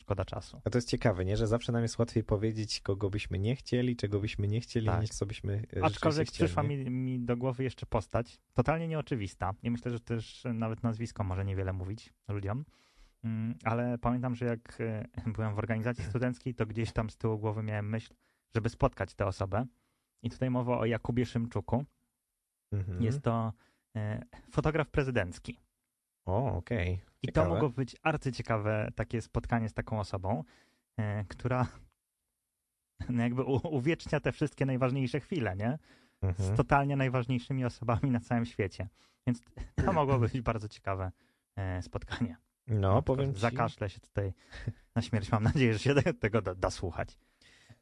szkoda 0.00 0.24
czasu. 0.24 0.60
A 0.64 0.70
to 0.70 0.78
jest 0.78 0.88
ciekawe, 0.88 1.24
nie? 1.24 1.36
Że 1.36 1.46
zawsze 1.46 1.72
nam 1.72 1.82
jest 1.82 1.98
łatwiej 1.98 2.24
powiedzieć, 2.24 2.80
kogo 2.80 3.10
byśmy 3.10 3.38
nie 3.38 3.56
chcieli, 3.56 3.96
czego 3.96 4.20
byśmy 4.20 4.48
nie 4.48 4.60
chcieli, 4.60 4.86
Tak. 4.86 5.00
niż 5.00 5.10
co 5.10 5.26
byśmy 5.26 5.62
e, 5.76 5.84
Aczkolwiek 5.84 6.28
chcieli, 6.28 6.46
przyszła 6.46 6.62
mi, 6.62 6.90
mi 6.90 7.20
do 7.20 7.36
głowy 7.36 7.64
jeszcze 7.64 7.86
postać, 7.86 8.38
totalnie 8.52 8.88
nieoczywista. 8.88 9.54
I 9.62 9.70
myślę, 9.70 9.90
że 9.90 10.00
też 10.00 10.44
nawet 10.54 10.82
nazwisko 10.82 11.24
może 11.24 11.44
niewiele 11.44 11.72
mówić 11.72 12.12
ludziom. 12.28 12.64
Mm, 13.24 13.54
Ale 13.64 13.98
pamiętam, 13.98 14.34
że 14.34 14.44
jak 14.44 14.80
e, 14.80 15.04
byłem 15.36 15.54
w 15.54 15.58
organizacji 15.58 16.04
studenckiej, 16.04 16.54
to 16.54 16.66
gdzieś 16.66 16.92
tam 16.92 17.10
z 17.10 17.16
tyłu 17.16 17.38
głowy 17.38 17.62
miałem 17.62 17.88
myśl, 17.88 18.14
żeby 18.54 18.68
spotkać 18.68 19.14
tę 19.14 19.26
osobę. 19.26 19.66
I 20.22 20.30
tutaj 20.30 20.50
mowa 20.50 20.78
o 20.78 20.84
Jakubie 20.84 21.26
Szymczuku. 21.26 21.84
Mhm. 22.72 23.02
Jest 23.02 23.22
to 23.22 23.52
e, 23.96 24.22
fotograf 24.50 24.88
prezydencki. 24.88 25.60
O, 26.26 26.56
okej. 26.56 27.00
I 27.22 27.26
Ciekawe. 27.26 27.48
to 27.48 27.54
mogło 27.54 27.70
być 27.70 27.96
arcyciekawe 28.02 28.88
takie 28.94 29.22
spotkanie 29.22 29.68
z 29.68 29.74
taką 29.74 30.00
osobą, 30.00 30.44
e, 30.96 31.24
która 31.24 31.66
no 33.08 33.22
jakby 33.22 33.42
uwiecznia 33.44 34.20
te 34.20 34.32
wszystkie 34.32 34.66
najważniejsze 34.66 35.20
chwile, 35.20 35.56
nie? 35.56 35.78
Z 36.22 36.24
Mhm. 36.24 36.56
totalnie 36.56 36.96
najważniejszymi 36.96 37.64
osobami 37.64 38.10
na 38.10 38.20
całym 38.20 38.44
świecie. 38.46 38.88
Więc 39.26 39.40
to 39.84 39.92
mogło 40.02 40.18
być 40.18 40.40
bardzo 40.40 40.68
ciekawe 40.68 41.12
spotkanie. 41.80 42.36
No, 42.66 43.02
powiem 43.02 43.34
ci, 43.34 43.40
Zakaszlę 43.40 43.90
się 43.90 44.00
tutaj 44.00 44.32
na 44.94 45.02
śmierć. 45.02 45.32
Mam 45.32 45.42
nadzieję, 45.42 45.72
że 45.72 45.78
się 45.78 45.94
te- 45.94 46.14
tego 46.14 46.42
da, 46.42 46.54
da 46.54 46.70
słuchać. 46.70 47.18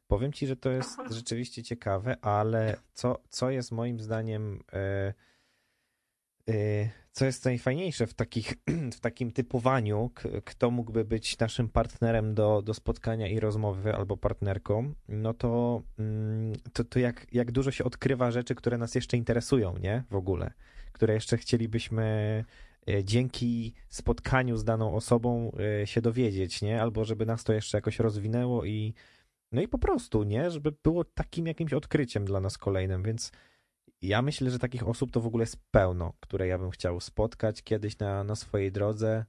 powiem 0.06 0.32
ci, 0.32 0.46
że 0.46 0.56
to 0.56 0.70
jest 0.70 0.98
rzeczywiście 1.10 1.62
ciekawe, 1.62 2.16
ale 2.24 2.76
co, 2.92 3.18
co 3.28 3.50
jest 3.50 3.72
moim 3.72 4.00
zdaniem, 4.00 4.62
e, 4.72 5.14
e, 6.48 6.90
co 7.12 7.24
jest 7.24 7.44
najfajniejsze 7.44 8.06
w, 8.06 8.14
takich, 8.14 8.54
w 8.96 9.00
takim 9.00 9.30
typowaniu, 9.32 10.10
k, 10.14 10.28
kto 10.44 10.70
mógłby 10.70 11.04
być 11.04 11.38
naszym 11.38 11.68
partnerem 11.68 12.34
do, 12.34 12.62
do 12.62 12.74
spotkania 12.74 13.28
i 13.28 13.40
rozmowy 13.40 13.94
albo 13.94 14.16
partnerką, 14.16 14.94
no 15.08 15.34
to, 15.34 15.82
mm, 15.98 16.52
to, 16.72 16.84
to 16.84 16.98
jak, 16.98 17.26
jak 17.32 17.52
dużo 17.52 17.70
się 17.70 17.84
odkrywa 17.84 18.30
rzeczy, 18.30 18.54
które 18.54 18.78
nas 18.78 18.94
jeszcze 18.94 19.16
interesują, 19.16 19.78
nie? 19.78 20.04
W 20.10 20.14
ogóle, 20.14 20.52
które 20.92 21.14
jeszcze 21.14 21.36
chcielibyśmy 21.36 22.44
dzięki 23.04 23.74
spotkaniu 23.88 24.56
z 24.56 24.64
daną 24.64 24.94
osobą 24.94 25.52
e, 25.82 25.86
się 25.86 26.02
dowiedzieć, 26.02 26.62
nie? 26.62 26.82
Albo 26.82 27.04
żeby 27.04 27.26
nas 27.26 27.44
to 27.44 27.52
jeszcze 27.52 27.78
jakoś 27.78 27.98
rozwinęło 27.98 28.64
i 28.64 28.94
no 29.52 29.62
i 29.62 29.68
po 29.68 29.78
prostu, 29.78 30.22
nie? 30.22 30.50
Żeby 30.50 30.72
było 30.82 31.04
takim 31.04 31.46
jakimś 31.46 31.72
odkryciem 31.72 32.24
dla 32.24 32.40
nas 32.40 32.58
kolejnym, 32.58 33.02
więc 33.02 33.32
ja 34.02 34.22
myślę, 34.22 34.50
że 34.50 34.58
takich 34.58 34.88
osób 34.88 35.10
to 35.10 35.20
w 35.20 35.26
ogóle 35.26 35.42
jest 35.42 35.56
pełno, 35.70 36.12
które 36.20 36.46
ja 36.46 36.58
bym 36.58 36.70
chciał 36.70 37.00
spotkać 37.00 37.62
kiedyś 37.62 37.98
na, 37.98 38.24
na 38.24 38.34
swojej 38.34 38.72
drodze, 38.72 39.24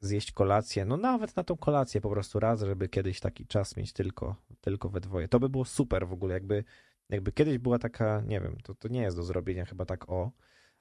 zjeść 0.00 0.32
kolację, 0.32 0.84
no 0.84 0.96
nawet 0.96 1.36
na 1.36 1.44
tą 1.44 1.56
kolację 1.56 2.00
po 2.00 2.10
prostu 2.10 2.40
raz, 2.40 2.60
żeby 2.60 2.88
kiedyś 2.88 3.20
taki 3.20 3.46
czas 3.46 3.76
mieć 3.76 3.92
tylko, 3.92 4.36
tylko 4.60 4.88
we 4.88 5.00
dwoje. 5.00 5.28
To 5.28 5.40
by 5.40 5.48
było 5.48 5.64
super 5.64 6.08
w 6.08 6.12
ogóle, 6.12 6.34
jakby, 6.34 6.64
jakby 7.08 7.32
kiedyś 7.32 7.58
była 7.58 7.78
taka, 7.78 8.22
nie 8.26 8.40
wiem, 8.40 8.56
to, 8.62 8.74
to 8.74 8.88
nie 8.88 9.02
jest 9.02 9.16
do 9.16 9.22
zrobienia 9.22 9.64
chyba 9.64 9.84
tak 9.84 10.10
o, 10.10 10.30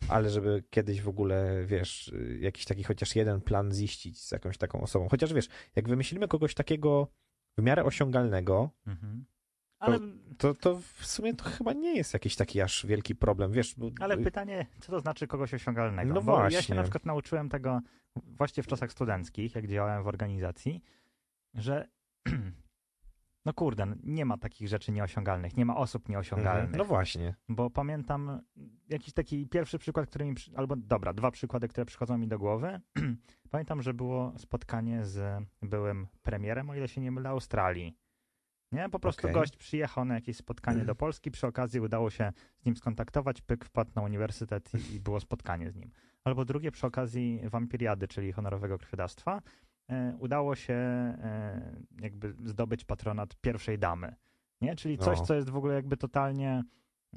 ale 0.10 0.30
żeby 0.30 0.64
kiedyś 0.70 1.02
w 1.02 1.08
ogóle, 1.08 1.66
wiesz, 1.66 2.14
jakiś 2.40 2.66
taki 2.66 2.84
chociaż 2.84 3.16
jeden 3.16 3.42
plan 3.42 3.72
ziścić 3.74 4.22
z 4.22 4.32
jakąś 4.32 4.58
taką 4.58 4.82
osobą. 4.82 5.08
Chociaż 5.10 5.34
wiesz, 5.34 5.48
jak 5.76 5.90
wymyślimy 5.90 6.28
kogoś 6.28 6.54
takiego 6.54 7.08
w 7.58 7.62
miarę 7.62 7.84
osiągalnego, 7.84 8.70
Mhm. 8.88 9.26
Ale, 9.80 10.00
to, 10.38 10.54
to 10.54 10.76
w 10.94 11.06
sumie 11.06 11.34
to 11.34 11.44
chyba 11.44 11.74
nie 11.74 11.96
jest 11.96 12.14
jakiś 12.14 12.36
taki 12.36 12.62
aż 12.62 12.86
wielki 12.86 13.16
problem, 13.16 13.52
wiesz. 13.52 13.76
Bo, 13.78 13.90
ale 14.00 14.18
pytanie, 14.18 14.66
co 14.80 14.92
to 14.92 15.00
znaczy 15.00 15.28
kogoś 15.28 15.54
osiągalnego? 15.54 16.14
No 16.14 16.22
Bo 16.22 16.44
ja 16.44 16.50
się 16.50 16.56
właśnie. 16.56 16.76
na 16.76 16.82
przykład 16.82 17.06
nauczyłem 17.06 17.50
tego 17.50 17.82
właśnie 18.16 18.64
w 18.64 18.68
czasach 18.68 18.92
studenckich, 18.92 19.56
jak 19.56 19.68
działałem 19.68 20.04
w 20.04 20.08
organizacji, 20.08 20.82
że 21.54 21.88
no 23.46 23.54
kurde, 23.54 23.88
nie 24.04 24.26
ma 24.26 24.38
takich 24.38 24.68
rzeczy 24.68 24.92
nieosiągalnych, 24.92 25.58
nie 25.58 25.66
ma 25.66 25.76
osób 25.76 26.10
nieosiągalnych. 26.10 26.64
Mhm. 26.64 26.78
No 26.78 26.86
właśnie. 26.86 27.36
Bo 27.50 27.70
pamiętam 27.70 28.42
jakiś 28.90 29.14
taki 29.14 29.48
pierwszy 29.48 29.78
przykład, 29.78 30.10
który 30.10 30.26
mi, 30.26 30.36
albo 30.56 30.76
dobra, 30.76 31.14
dwa 31.14 31.32
przykłady, 31.32 31.68
które 31.68 31.86
przychodzą 31.86 32.18
mi 32.18 32.28
do 32.28 32.40
głowy. 32.40 32.82
pamiętam, 33.52 33.82
że 33.82 33.94
było 33.94 34.34
spotkanie 34.38 35.06
z 35.06 35.44
byłym 35.62 36.08
premierem, 36.24 36.70
o 36.70 36.76
ile 36.76 36.88
się 36.88 37.02
nie 37.02 37.12
mylę, 37.12 37.30
Australii. 37.30 37.98
Nie, 38.72 38.90
po 38.90 39.00
prostu 39.00 39.28
Okej. 39.28 39.34
gość 39.34 39.58
przyjechał 39.58 40.06
na 40.06 40.16
jakieś 40.16 40.38
spotkanie 40.38 40.86
do 40.86 40.96
Polski, 41.06 41.32
przy 41.32 41.48
okazji 41.48 41.80
udało 41.80 42.10
się 42.10 42.32
z 42.58 42.66
nim 42.66 42.76
skontaktować, 42.76 43.42
pyk 43.42 43.66
wpadł 43.66 43.92
na 43.96 44.02
uniwersytet 44.02 44.72
i, 44.74 44.96
i 44.96 45.00
było 45.00 45.20
spotkanie 45.20 45.72
z 45.72 45.76
nim. 45.76 45.92
Albo 46.24 46.46
drugie 46.46 46.72
przy 46.72 46.88
okazji 46.88 47.42
wampiriady, 47.44 48.08
czyli 48.08 48.32
honorowego 48.32 48.78
krwiodawstwa, 48.78 49.42
udało 50.20 50.56
się 50.56 50.74
e, 50.74 51.76
jakby 52.02 52.36
zdobyć 52.46 52.86
patronat 52.86 53.36
pierwszej 53.42 53.80
damy. 53.80 54.16
Nie? 54.62 54.76
Czyli 54.76 54.98
coś, 54.98 55.20
O. 55.20 55.24
co 55.24 55.36
jest 55.36 55.50
w 55.50 55.56
ogóle 55.56 55.74
jakby 55.76 55.98
totalnie 55.98 56.64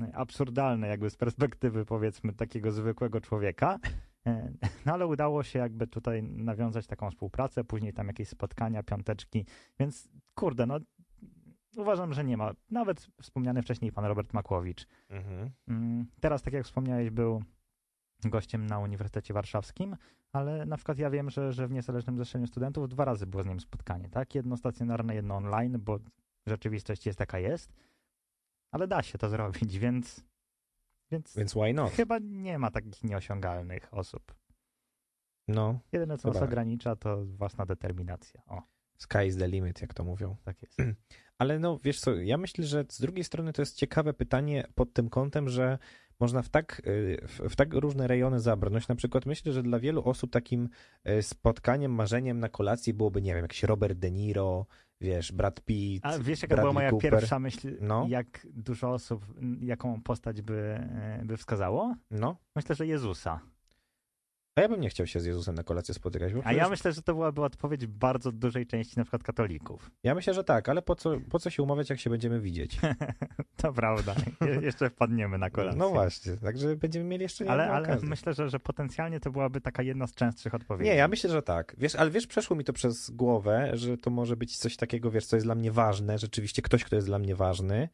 e, 0.01 0.17
absurdalne 0.17 0.89
jakby 0.89 1.11
z 1.11 1.17
perspektywy 1.17 1.85
powiedzmy 1.85 2.33
takiego 2.33 2.71
zwykłego 2.71 3.21
człowieka. 3.21 3.79
E, 4.27 4.53
No 4.87 4.93
ale 4.93 5.07
udało 5.07 5.43
się 5.43 5.59
jakby 5.59 5.87
tutaj 5.87 6.23
nawiązać 6.23 6.87
taką 6.87 7.11
współpracę, 7.11 7.65
później 7.65 7.93
tam 7.93 8.07
jakieś 8.07 8.29
spotkania, 8.29 8.83
piąteczki, 8.83 9.47
więc 9.81 10.09
kurde, 10.35 10.67
no 10.67 10.79
uważam, 11.77 12.13
że 12.13 12.25
nie 12.25 12.37
ma. 12.37 12.53
Nawet 12.71 13.09
wspomniany 13.23 13.63
wcześniej 13.63 13.93
pan 13.93 14.05
Robert 14.05 14.33
Makłowicz. 14.33 14.87
Mhm. 15.09 15.51
Mm, 15.69 16.07
Teraz, 16.21 16.43
tak 16.43 16.55
jak 16.55 16.65
wspomniałeś, 16.65 17.11
był 17.11 17.43
gościem 18.25 18.67
na 18.67 18.79
Uniwersytecie 18.79 19.35
Warszawskim, 19.35 19.97
ale 20.33 20.67
na 20.67 20.77
przykład 20.77 20.99
ja 20.99 21.11
wiem, 21.11 21.31
że, 21.31 21.53
że 21.53 21.69
w 21.69 21.71
Niezależnym 21.73 22.17
Zrzeszeniu 22.17 22.47
Studentów 22.47 22.89
dwa 22.89 23.05
razy 23.05 23.27
było 23.27 23.43
z 23.43 23.47
nim 23.47 23.61
spotkanie, 23.61 24.09
tak? 24.09 24.35
Jedno 24.35 24.57
stacjonarne, 24.57 25.15
jedno 25.15 25.37
online, 25.37 25.79
bo 25.81 25.99
rzeczywistość 26.47 27.07
jest 27.07 27.19
taka 27.19 27.39
jest, 27.39 27.73
ale 28.73 28.89
da 28.89 29.03
się 29.03 29.19
to 29.19 29.29
zrobić, 29.29 29.79
więc, 29.85 30.25
więc, 31.11 31.37
Więc 31.37 31.53
why 31.55 31.75
not? 31.75 31.93
chyba 31.93 32.19
nie 32.19 32.59
ma 32.59 32.71
takich 32.71 33.05
nieosiągalnych 33.05 33.95
osób. 33.95 34.35
No, 35.49 35.81
Jedyne, 35.93 36.19
co 36.19 36.29
nas 36.29 36.37
Chyba. 36.37 36.47
ogranicza, 36.47 36.97
to 36.97 37.25
własna 37.25 37.67
determinacja. 37.67 38.43
O, 38.47 38.63
sky 38.99 39.27
is 39.27 39.37
the 39.37 39.49
limit, 39.49 39.81
jak 39.81 39.95
to 39.95 40.05
mówią. 40.05 40.37
tak 40.45 40.63
jest. 40.63 40.77
Ale 41.39 41.59
no, 41.59 41.79
wiesz 41.85 42.01
co, 42.01 42.15
ja 42.15 42.37
myślę, 42.39 42.65
że 42.65 42.85
z 42.89 43.01
drugiej 43.01 43.25
strony 43.25 43.53
to 43.53 43.63
jest 43.63 43.77
ciekawe 43.77 44.15
pytanie 44.15 44.65
pod 44.75 44.93
tym 44.93 45.11
kątem, 45.11 45.49
że 45.49 45.79
można 46.21 46.43
w 46.43 46.49
tak, 46.49 46.83
y, 46.87 47.27
w, 47.29 47.41
w 47.53 47.57
tak 47.57 47.75
różne 47.75 48.07
rejony 48.07 48.41
zabrnąć. 48.41 48.89
Na 48.89 48.95
przykład 48.95 49.27
myślę, 49.27 49.53
że 49.53 49.63
dla 49.63 49.79
wielu 49.79 50.03
osób 50.09 50.31
takim 50.31 50.69
y, 51.09 51.23
spotkaniem, 51.23 51.93
marzeniem 51.95 52.41
na 52.41 52.49
kolacji 52.49 52.95
byłoby, 52.95 53.23
nie 53.23 53.35
wiem, 53.35 53.43
jakiś 53.43 53.63
Robert 53.63 53.99
De 53.99 54.11
Niro, 54.11 54.67
wiesz, 55.01 55.33
Brad 55.33 55.61
Pitt, 55.61 56.07
A 56.07 56.19
wiesz, 56.19 56.43
jaka 56.43 56.55
Bradley 56.55 56.63
była 56.63 56.73
moja 56.73 56.91
Cooper. 56.91 57.11
pierwsza 57.13 57.39
myśl, 57.39 57.77
No. 57.81 58.07
jak 58.09 58.47
dużo 58.55 58.91
osób, 58.93 59.27
jaką 59.61 60.03
postać 60.03 60.43
by, 60.43 60.55
e, 60.81 61.23
by 61.25 61.37
wskazało? 61.37 61.95
No, 62.11 62.37
Myślę, 62.57 62.75
że 62.75 62.87
Jezusa. 62.87 63.41
A 64.59 64.63
ja 64.63 64.69
bym 64.69 64.81
nie 64.81 64.89
chciał 64.89 65.07
się 65.07 65.21
z 65.21 65.25
Jezusem 65.25 65.55
na 65.55 65.63
kolację 65.63 65.95
spotykać. 65.95 66.33
A 66.45 66.53
ja 66.53 66.59
jest- 66.59 66.71
myślę, 66.71 66.93
że 66.93 67.03
to 67.03 67.15
byłaby 67.15 67.43
odpowiedź 67.43 67.87
bardzo 67.87 68.33
dużej 68.33 68.67
części 68.67 68.97
na 68.99 69.05
przykład 69.05 69.23
katolików. 69.23 69.91
ja 70.03 70.15
myślę, 70.15 70.35
że 70.35 70.45
tak, 70.45 70.69
ale 70.69 70.83
po 70.83 70.95
co, 70.95 71.21
po 71.31 71.39
co 71.39 71.51
się 71.51 71.63
umawiać, 71.63 71.91
jak 71.91 72.01
się 72.01 72.11
będziemy 72.11 72.41
widzieć? 72.41 72.79
to 73.63 73.73
prawda. 73.73 74.15
Je- 74.41 74.61
jeszcze 74.63 74.91
wpadniemy 74.91 75.39
na 75.39 75.51
kolację. 75.51 75.79
No 75.79 75.89
właśnie, 75.89 76.37
także 76.37 76.77
będziemy 76.77 77.05
mieli 77.05 77.23
jeszcze 77.23 77.51
Ale, 77.51 77.71
ale 77.71 77.89
okazję. 77.89 78.09
myślę, 78.09 78.35
że, 78.35 78.49
że 78.49 78.61
potencjalnie 78.61 79.21
to 79.21 79.31
byłaby 79.31 79.61
taka 79.61 79.83
jedna 79.83 80.07
z 80.07 80.15
częstszych 80.15 80.55
odpowiedzi. 80.55 80.91
Nie, 80.91 80.97
ja 80.97 81.09
myślę, 81.09 81.31
że 81.31 81.43
tak. 81.43 81.75
Wiesz, 81.79 81.95
ale 81.95 82.11
wiesz, 82.11 82.27
przeszło 82.27 82.57
mi 82.57 82.65
to 82.65 82.73
przez 82.73 83.11
głowę, 83.11 83.71
że 83.75 83.97
to 83.99 84.11
może 84.11 84.37
być 84.37 84.57
coś 84.57 84.77
takiego, 84.77 85.11
wiesz, 85.11 85.27
co 85.27 85.37
jest 85.37 85.47
dla 85.47 85.55
mnie 85.55 85.73
ważne, 85.73 86.19
rzeczywiście 86.19 86.63
ktoś, 86.63 86.85
kto 86.85 86.97
jest 86.97 87.09
dla 87.09 87.19
mnie 87.19 87.35
ważny. 87.37 87.89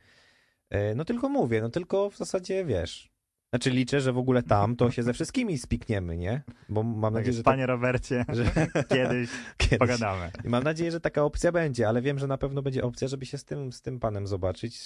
E, 0.70 0.94
No 0.94 1.04
tylko 1.04 1.28
mówię, 1.28 1.60
no 1.62 1.68
tylko 1.70 2.10
w 2.10 2.16
zasadzie, 2.16 2.64
wiesz, 2.64 3.13
znaczy 3.54 3.70
liczę, 3.70 4.00
że 4.00 4.12
w 4.12 4.18
ogóle 4.18 4.42
tam 4.42 4.76
to 4.76 4.90
się 4.90 5.02
ze 5.02 5.12
wszystkimi 5.12 5.58
spikniemy, 5.58 6.16
nie? 6.16 6.42
Bo 6.68 6.82
mam 6.82 7.02
Tak 7.02 7.12
nadzieję, 7.20 7.36
że, 7.36 7.42
Panie 7.42 7.66
Robercie, 7.66 8.24
że 8.32 8.44
kiedyś 8.94 9.30
kiedyś. 9.56 9.78
pogadamy. 9.78 10.30
I 10.44 10.48
mam 10.48 10.64
nadzieję, 10.64 10.90
że 10.90 11.00
taka 11.00 11.22
opcja 11.22 11.52
będzie, 11.52 11.88
ale 11.88 12.02
wiem, 12.02 12.18
że 12.18 12.26
na 12.26 12.38
pewno 12.38 12.62
będzie 12.62 12.84
opcja, 12.84 13.08
żeby 13.08 13.26
się 13.26 13.38
z 13.38 13.44
tym, 13.44 13.72
z 13.72 13.82
tym 13.82 14.00
panem 14.00 14.26
zobaczyć, 14.26 14.80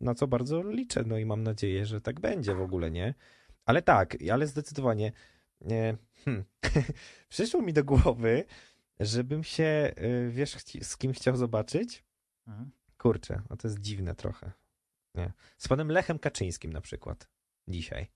na 0.00 0.14
co 0.14 0.26
bardzo 0.26 0.62
liczę. 0.62 1.02
No 1.06 1.18
i 1.18 1.24
mam 1.26 1.42
nadzieję, 1.42 1.86
że 1.86 2.00
tak 2.00 2.20
będzie 2.20 2.54
w 2.54 2.60
ogóle, 2.60 2.90
nie? 2.90 3.14
Ale 3.64 3.82
tak, 3.82 4.16
ale 4.32 4.46
zdecydowanie 4.46 5.12
nie, 5.60 5.96
hmm, 6.24 6.44
przyszło 7.28 7.62
mi 7.62 7.72
do 7.72 7.84
głowy, 7.84 8.44
żebym 9.00 9.44
się, 9.44 9.92
y, 9.98 10.30
wiesz, 10.30 10.56
z 10.82 10.96
kim 10.96 11.12
chciał 11.12 11.36
zobaczyć? 11.36 12.04
Mhm. 12.46 12.70
Kurczę, 12.98 13.42
a 13.48 13.56
to 13.56 13.68
jest 13.68 13.80
dziwne 13.80 14.14
trochę. 14.14 14.52
Nie. 15.14 15.32
Z 15.58 15.68
panem 15.68 15.88
Lechem 15.88 16.18
Kaczyńskim 16.18 16.72
na 16.72 16.80
przykład. 16.80 17.35
Dzisiaj. 17.68 18.06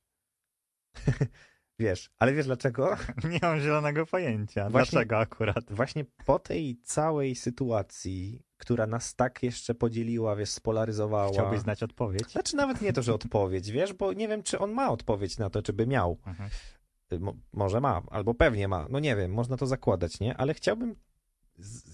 wiesz, 1.78 2.10
ale 2.18 2.32
wiesz 2.32 2.46
dlaczego? 2.46 2.96
Nie 3.30 3.38
mam 3.42 3.60
zielonego 3.60 4.06
pojęcia. 4.06 4.70
Właśnie- 4.70 4.90
Dlaczego 4.90 5.18
akurat? 5.18 5.72
Właśnie 5.72 6.04
po 6.26 6.38
tej 6.38 6.76
całej 6.84 7.34
sytuacji, 7.34 8.42
która 8.56 8.86
nas 8.86 9.14
tak 9.14 9.42
jeszcze 9.42 9.74
podzieliła, 9.74 10.36
wiesz, 10.36 10.50
spolaryzowała. 10.50 11.32
Chciałbyś 11.32 11.60
znać 11.60 11.82
odpowiedź? 11.82 12.32
Znaczy 12.32 12.56
nawet 12.56 12.80
nie 12.80 12.92
to, 12.92 13.02
że 13.02 13.14
odpowiedź, 13.14 13.70
wiesz, 13.76 13.92
bo 13.92 14.12
nie 14.12 14.28
wiem, 14.28 14.42
czy 14.42 14.58
on 14.58 14.72
ma 14.72 14.90
odpowiedź 14.90 15.38
na 15.38 15.50
to, 15.50 15.62
czy 15.62 15.72
by 15.72 15.86
miał. 15.86 16.18
Mhm. 16.26 16.50
Y, 17.12 17.20
Mo 17.20 17.34
może 17.52 17.80
ma, 17.80 18.02
albo 18.10 18.34
pewnie 18.34 18.68
ma. 18.68 18.86
No 18.90 18.98
nie 18.98 19.16
wiem, 19.16 19.32
można 19.32 19.56
to 19.56 19.66
zakładać, 19.66 20.20
nie? 20.20 20.36
Ale 20.36 20.54
chciałbym 20.54 20.96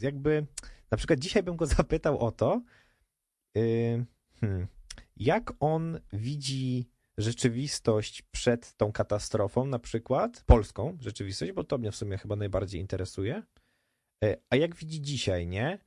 jakby, 0.01 0.47
na 0.91 0.97
przykład 0.97 1.19
dzisiaj 1.19 1.43
bym 1.43 1.57
go 1.57 1.67
zapytał 1.67 2.19
o 2.19 2.33
to, 2.33 2.61
yy, 3.55 4.05
hmm, 4.41 4.67
jak 5.17 5.53
on 5.61 6.01
widzi 6.13 6.91
rzeczywistość 7.19 8.23
przed 8.23 8.75
tą 8.77 8.93
katastrofą, 8.93 9.67
na 9.67 9.79
przykład 9.79 10.43
polską 10.47 10.99
rzeczywistość, 11.01 11.53
bo 11.53 11.65
to 11.65 11.79
mnie 11.79 11.91
w 11.93 11.97
sumie 11.97 12.19
chyba 12.19 12.37
najbardziej 12.37 12.81
interesuje, 12.81 13.43
Yy, 14.23 14.37
a 14.51 14.57
jak 14.57 14.75
widzi 14.75 15.03
dzisiaj, 15.03 15.47
nie? 15.47 15.79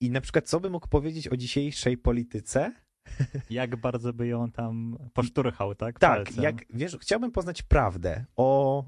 I 0.00 0.10
na 0.10 0.20
przykład 0.20 0.48
co 0.48 0.60
by 0.60 0.70
mógł 0.70 0.88
powiedzieć 0.88 1.28
o 1.28 1.36
dzisiejszej 1.36 1.98
polityce, 1.98 2.72
Jak 3.50 3.76
bardzo 3.76 4.12
by 4.12 4.26
ją 4.26 4.50
tam 4.50 4.98
poszturchał, 5.14 5.74
tak? 5.74 5.98
Tak, 5.98 6.24
Palcem. 6.24 6.44
jak 6.44 6.54
wiesz, 6.70 6.96
chciałbym 7.00 7.32
poznać 7.32 7.62
prawdę 7.62 8.24
o, 8.36 8.84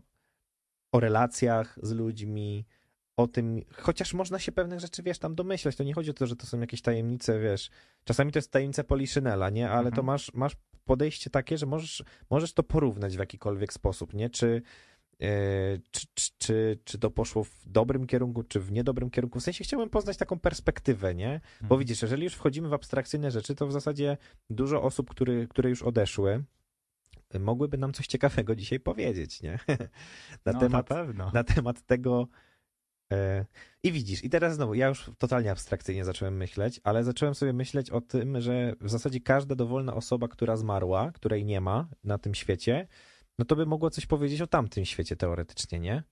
o 0.93 1.01
relacjach 1.01 1.79
z 1.83 1.93
ludźmi, 1.93 2.67
o 3.17 3.27
tym, 3.27 3.63
chociaż 3.73 4.15
można 4.15 4.39
się 4.39 4.53
pewnych 4.53 4.81
rzeczy, 4.81 5.03
wiesz, 5.03 5.19
tam 5.19 5.35
domyślać, 5.35 5.77
to 5.77 5.85
nie 5.85 5.95
chodzi 5.95 6.11
o 6.11 6.15
to, 6.15 6.27
że 6.27 6.37
to 6.37 6.47
są 6.47 6.61
jakieś 6.61 6.83
tajemnice, 6.83 7.41
wiesz, 7.41 7.71
czasami 8.05 8.33
to 8.33 8.39
jest 8.39 8.51
tajemnica 8.51 8.85
Poliszynela, 8.85 9.51
nie, 9.51 9.69
ale 9.71 9.79
Mhm. 9.79 9.95
to 9.95 10.03
masz, 10.03 10.35
masz 10.35 10.57
podejście 10.85 11.31
takie, 11.31 11.59
że 11.59 11.67
możesz, 11.67 12.05
możesz 12.31 12.53
to 12.53 12.63
porównać 12.63 13.17
w 13.17 13.21
jakikolwiek 13.21 13.73
sposób, 13.73 14.15
nie, 14.15 14.31
czy, 14.31 14.63
e, 15.21 15.29
czy, 15.91 16.07
czy, 16.15 16.31
czy, 16.39 16.79
czy 16.85 16.99
to 16.99 17.11
poszło 17.11 17.45
w 17.45 17.63
dobrym 17.67 18.07
kierunku, 18.07 18.43
czy 18.43 18.61
w 18.61 18.73
niedobrym 18.73 19.11
kierunku, 19.11 19.41
w 19.41 19.43
sensie 19.43 19.65
chciałbym 19.65 19.91
poznać 19.91 20.17
taką 20.17 20.39
perspektywę, 20.39 21.15
nie, 21.15 21.41
bo 21.61 21.65
Mhm. 21.65 21.79
widzisz, 21.79 22.03
jeżeli 22.03 22.25
już 22.25 22.35
wchodzimy 22.35 22.69
w 22.69 22.73
abstrakcyjne 22.73 23.31
rzeczy, 23.31 23.55
to 23.55 23.67
w 23.67 23.73
zasadzie 23.73 24.17
dużo 24.51 24.83
osób, 24.83 25.11
który, 25.11 25.49
które 25.49 25.71
już 25.71 25.83
odeszły, 25.83 26.45
mogłyby 27.41 27.79
nam 27.79 27.93
coś 27.93 28.07
ciekawego 28.07 28.55
dzisiaj 28.61 28.81
powiedzieć, 28.81 29.43
nie? 29.43 29.59
Na 30.47 30.53
no, 30.53 30.61
temat 30.61 30.91
na 30.91 31.31
na 31.33 31.45
temat 31.45 31.83
tego. 31.87 32.29
E, 33.13 33.45
I 33.83 33.93
widzisz, 33.93 34.25
i 34.25 34.31
teraz 34.31 34.55
znowu, 34.55 34.75
ja 34.75 34.89
już 34.89 35.11
totalnie 35.19 35.51
abstrakcyjnie 35.51 36.05
zacząłem 36.05 36.37
myśleć, 36.37 36.81
ale 36.85 37.05
zacząłem 37.05 37.35
sobie 37.35 37.53
myśleć 37.53 37.91
o 37.91 38.01
tym, 38.01 38.41
że 38.41 38.75
w 38.81 38.91
zasadzie 38.91 39.21
każda 39.21 39.55
dowolna 39.55 39.95
osoba, 39.95 40.29
która 40.29 40.57
zmarła, 40.57 41.13
której 41.13 41.45
nie 41.45 41.61
ma 41.61 41.89
na 42.05 42.19
tym 42.19 42.35
świecie, 42.35 42.89
no 43.39 43.45
to 43.45 43.57
by 43.57 43.67
mogła 43.67 43.91
coś 43.91 44.07
powiedzieć 44.07 44.41
o 44.41 44.47
tamtym 44.47 44.85
świecie 44.85 45.17
teoretycznie, 45.17 45.81
nie? 45.81 46.03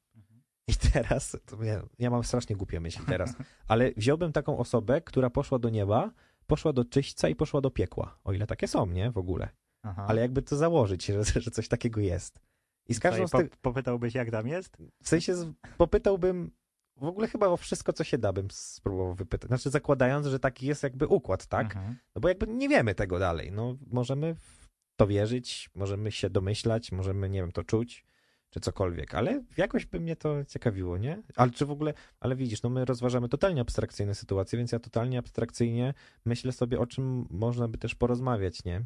I 0.68 0.72
teraz, 0.92 1.36
ja, 1.62 1.82
ja 1.98 2.10
mam 2.10 2.24
strasznie 2.24 2.56
głupie 2.56 2.80
myśli 2.80 3.04
teraz, 3.06 3.34
ale 3.68 3.92
wziąłbym 3.96 4.32
taką 4.32 4.58
osobę, 4.58 5.00
która 5.00 5.30
poszła 5.30 5.58
do 5.58 5.68
nieba, 5.68 6.10
poszła 6.46 6.72
do 6.72 6.84
czyśćca 6.84 7.28
i 7.28 7.34
poszła 7.34 7.60
do 7.60 7.70
piekła. 7.70 8.18
O 8.24 8.32
ile 8.32 8.46
takie 8.46 8.68
są, 8.68 8.86
nie? 8.86 9.10
W 9.10 9.18
ogóle. 9.18 9.48
Aha. 9.82 10.06
Ale 10.08 10.20
jakby 10.20 10.42
to 10.42 10.56
założyć, 10.56 11.06
że, 11.06 11.24
że 11.24 11.50
coś 11.50 11.68
takiego 11.68 12.00
jest. 12.00 12.40
I 12.88 12.94
z 12.94 13.00
każdą 13.00 13.28
z 13.28 13.30
tych, 13.30 13.50
po, 13.50 13.56
popytałbyś, 13.56 14.14
jak 14.14 14.30
tam 14.30 14.48
jest? 14.48 14.76
w 15.02 15.08
sensie 15.08 15.34
popytałbym 15.78 16.50
w 16.96 17.04
ogóle 17.04 17.28
chyba 17.28 17.46
o 17.46 17.56
wszystko, 17.56 17.92
co 17.92 18.04
się 18.04 18.18
da, 18.18 18.32
bym 18.32 18.50
spróbował 18.50 19.14
wypytać. 19.14 19.48
Znaczy 19.48 19.70
zakładając, 19.70 20.26
że 20.26 20.38
taki 20.38 20.66
jest 20.66 20.82
jakby 20.82 21.06
układ, 21.06 21.46
tak? 21.46 21.66
Mhm. 21.66 21.96
No 22.14 22.20
bo 22.20 22.28
jakby 22.28 22.46
nie 22.46 22.68
wiemy 22.68 22.94
tego 22.94 23.18
dalej. 23.18 23.52
No 23.52 23.76
możemy 23.90 24.34
w 24.34 24.68
to 24.96 25.06
wierzyć, 25.06 25.70
możemy 25.74 26.12
się 26.12 26.30
domyślać, 26.30 26.92
możemy, 26.92 27.28
nie 27.30 27.40
wiem, 27.40 27.52
to 27.52 27.64
czuć, 27.64 28.06
czy 28.50 28.60
cokolwiek, 28.60 29.14
ale 29.14 29.44
jakoś 29.56 29.86
by 29.86 30.00
mnie 30.00 30.16
to 30.16 30.44
ciekawiło, 30.44 30.98
nie? 30.98 31.22
Ale 31.36 31.50
czy 31.50 31.66
w 31.66 31.70
ogóle, 31.70 31.94
ale 32.20 32.36
widzisz, 32.36 32.62
no 32.62 32.70
my 32.70 32.84
rozważamy 32.84 33.28
totalnie 33.28 33.60
abstrakcyjne 33.60 34.14
sytuacje, 34.14 34.56
więc 34.56 34.72
ja 34.72 34.78
totalnie 34.78 35.18
abstrakcyjnie 35.18 35.94
myślę 36.24 36.52
sobie, 36.52 36.80
o 36.80 36.86
czym 36.86 37.26
można 37.30 37.68
by 37.68 37.78
też 37.78 37.94
porozmawiać, 37.94 38.64
nie? 38.64 38.84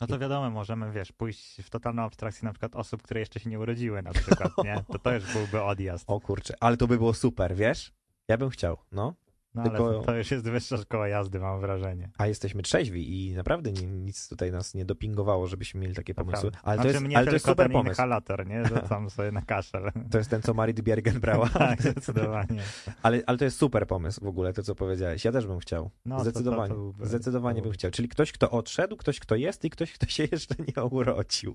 No 0.00 0.06
to 0.06 0.18
wiadomo, 0.18 0.50
możemy, 0.50 0.92
wiesz, 0.92 1.12
pójść 1.12 1.62
w 1.62 1.70
totalną 1.70 2.02
abstrakcję 2.02 2.46
na 2.46 2.52
przykład 2.52 2.76
osób, 2.76 3.02
które 3.02 3.20
jeszcze 3.20 3.40
się 3.40 3.50
nie 3.50 3.58
urodziły 3.58 4.02
na 4.02 4.12
przykład, 4.12 4.52
nie? 4.64 4.84
To 4.92 4.98
to 4.98 5.12
już 5.14 5.32
byłby 5.32 5.62
odjazd. 5.62 6.04
O 6.06 6.20
kurczę, 6.20 6.54
ale 6.60 6.76
to 6.76 6.86
by 6.86 6.96
było 6.96 7.14
super, 7.14 7.56
wiesz? 7.56 7.92
Ja 8.28 8.36
bym 8.36 8.50
chciał, 8.50 8.76
no. 8.92 9.14
No 9.54 9.62
tylko- 9.62 9.88
ale 9.88 9.98
to, 9.98 10.02
to 10.04 10.16
już 10.16 10.30
jest 10.30 10.44
wyższa 10.44 10.76
szkoła 10.76 11.08
jazdy, 11.08 11.40
mam 11.40 11.60
wrażenie. 11.60 12.10
A 12.18 12.26
jesteśmy 12.26 12.62
trzeźwi 12.62 13.28
i 13.30 13.34
naprawdę 13.34 13.72
ni- 13.72 13.86
nic 13.86 14.28
tutaj 14.28 14.52
nas 14.52 14.74
nie 14.74 14.84
dopingowało, 14.84 15.46
żebyśmy 15.46 15.80
mieli 15.80 15.94
takie 15.94 16.14
To 16.14 16.24
pomysły. 16.24 16.50
Ale 16.62 16.76
to 16.76 16.82
znaczy 16.82 16.94
jest, 16.94 17.04
mnie 17.06 17.16
ale 17.16 17.26
to 17.26 17.32
jest 17.32 17.44
super 17.46 17.66
ten 17.66 17.72
pomysł. 17.72 17.92
inhalator, 17.92 18.46
nie? 18.46 18.62
Sobie 19.10 19.32
na 19.32 19.42
kaszel. 19.42 19.92
To 20.10 20.18
jest 20.18 20.30
ten, 20.30 20.42
co 20.42 20.54
Marit 20.54 20.80
Biergen 20.80 21.20
brała. 21.20 21.48
tak, 21.58 21.82
zdecydowanie. 21.82 22.62
Ale, 23.02 23.22
ale 23.26 23.38
to 23.38 23.44
jest 23.44 23.56
super 23.58 23.86
pomysł 23.86 24.24
w 24.24 24.28
ogóle, 24.28 24.52
to 24.52 24.62
co 24.62 24.74
powiedziałeś. 24.74 25.24
Ja 25.24 25.32
też 25.32 25.46
bym 25.46 25.58
chciał. 25.58 25.90
No, 26.04 26.16
to- 26.16 26.22
Zdecydowanie. 26.22 26.68
to- 26.68 26.74
to 26.74 26.80
byłby- 26.80 27.06
Zdecydowanie 27.06 27.58
to 27.60 27.64
bym 27.64 27.72
chciał. 27.72 27.90
Czyli 27.90 28.08
ktoś, 28.08 28.32
kto 28.32 28.50
odszedł, 28.50 28.96
ktoś, 28.96 29.20
kto 29.20 29.36
jest 29.36 29.64
i 29.64 29.70
ktoś, 29.70 29.92
kto 29.92 30.06
się 30.06 30.28
jeszcze 30.32 30.54
nie 30.76 30.84
urodził. 30.84 31.54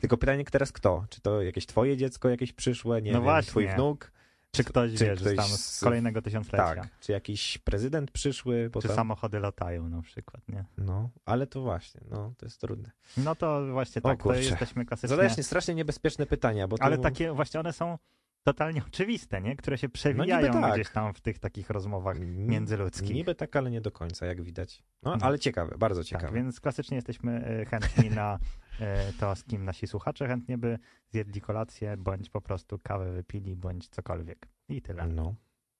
Tylko 0.00 0.16
pytanie 0.16 0.44
teraz 0.44 0.72
kto? 0.72 1.04
Czy 1.08 1.20
to 1.20 1.42
jakieś 1.42 1.66
twoje 1.66 1.96
dziecko, 1.96 2.28
jakieś 2.28 2.52
przyszłe, 2.52 3.02
nie 3.02 3.12
No 3.12 3.18
wiem, 3.18 3.24
właśnie. 3.24 3.50
twój 3.50 3.68
wnuk? 3.68 4.12
Czy 4.56 4.64
ktoś, 4.64 4.94
czy 4.94 5.04
wiesz, 5.04 5.20
ktoś 5.20 5.36
tam 5.36 5.46
z- 5.48 5.80
kolejnego 5.80 6.22
tysiąclecia? 6.22 6.74
Tak. 6.74 6.88
Czy 7.00 7.12
jakiś 7.12 7.58
prezydent 7.58 8.10
przyszły? 8.10 8.70
Bo 8.70 8.82
Czy 8.82 8.88
samochody 8.88 9.40
latają 9.40 9.88
na 9.88 10.02
przykład, 10.02 10.48
nie? 10.48 10.64
No, 10.78 11.10
ale 11.24 11.46
to 11.46 11.60
właśnie, 11.60 12.00
no, 12.10 12.34
to 12.38 12.46
jest 12.46 12.60
trudne. 12.60 12.90
No 13.16 13.34
to 13.34 13.66
właśnie 13.72 14.02
O 14.02 14.08
tak, 14.08 14.18
to 14.18 14.22
kurczę. 14.22 14.40
jesteśmy 14.42 14.86
klasycznie... 14.86 15.08
Zadajesz 15.08 15.36
nie 15.36 15.42
strasznie 15.42 15.74
niebezpieczne 15.74 16.26
pytania, 16.26 16.68
bo. 16.68 16.76
Ale 16.80 16.98
takie 16.98 17.32
właśnie 17.32 17.60
one 17.60 17.72
są 17.72 17.98
totalnie 18.46 18.82
oczywiste, 18.86 19.40
nie? 19.40 19.56
Które 19.56 19.78
się 19.78 19.88
przewijają 19.88 20.52
tak. 20.52 20.74
gdzieś 20.74 20.90
tam 20.90 21.14
w 21.14 21.20
tych 21.20 21.38
takich 21.38 21.70
rozmowach 21.70 22.16
międzyludzkich. 22.20 23.14
Niby 23.14 23.34
tak, 23.34 23.56
ale 23.56 23.70
nie 23.70 23.80
do 23.80 23.90
końca, 23.92 24.26
jak 24.26 24.42
widać. 24.42 24.82
No, 25.02 25.16
No. 25.16 25.26
ale 25.26 25.38
ciekawe, 25.38 25.78
bardzo 25.78 26.00
Tak, 26.00 26.08
ciekawe. 26.08 26.32
więc 26.34 26.60
klasycznie 26.60 26.94
jesteśmy 26.94 27.44
e, 27.44 27.64
chętni 27.64 28.10
na 28.10 28.38
e, 28.80 29.12
to, 29.12 29.36
z 29.36 29.44
kim 29.44 29.64
nasi 29.64 29.86
słuchacze 29.86 30.26
chętnie 30.28 30.58
by 30.58 30.78
zjedli 31.08 31.40
kolację, 31.40 31.96
bądź 31.96 32.30
po 32.30 32.40
prostu 32.40 32.78
kawę 32.78 33.12
wypili, 33.12 33.56
bądź 33.56 33.88
cokolwiek. 33.88 34.48
I 34.68 34.82
tyle. 34.82 35.06
No, 35.06 35.34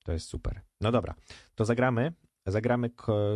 to 0.05 0.13
jest 0.13 0.29
super. 0.29 0.61
No 0.81 0.93
dobra, 0.93 1.15
to 1.55 1.65
zagramy. 1.65 2.13
Zagramy 2.47 2.91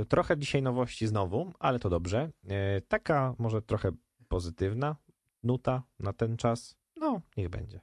trochę 0.08 0.38
dzisiaj 0.38 0.62
nowości 0.62 1.06
znowu, 1.06 1.52
ale 1.58 1.78
to 1.78 1.90
dobrze. 1.90 2.30
E, 2.48 2.80
taka 2.80 3.34
może 3.38 3.62
trochę 3.62 3.90
pozytywna 4.28 4.96
nuta 5.42 5.82
na 5.98 6.12
ten 6.12 6.36
czas. 6.36 6.76
No, 6.96 7.20
niech 7.36 7.48
będzie. 7.48 7.80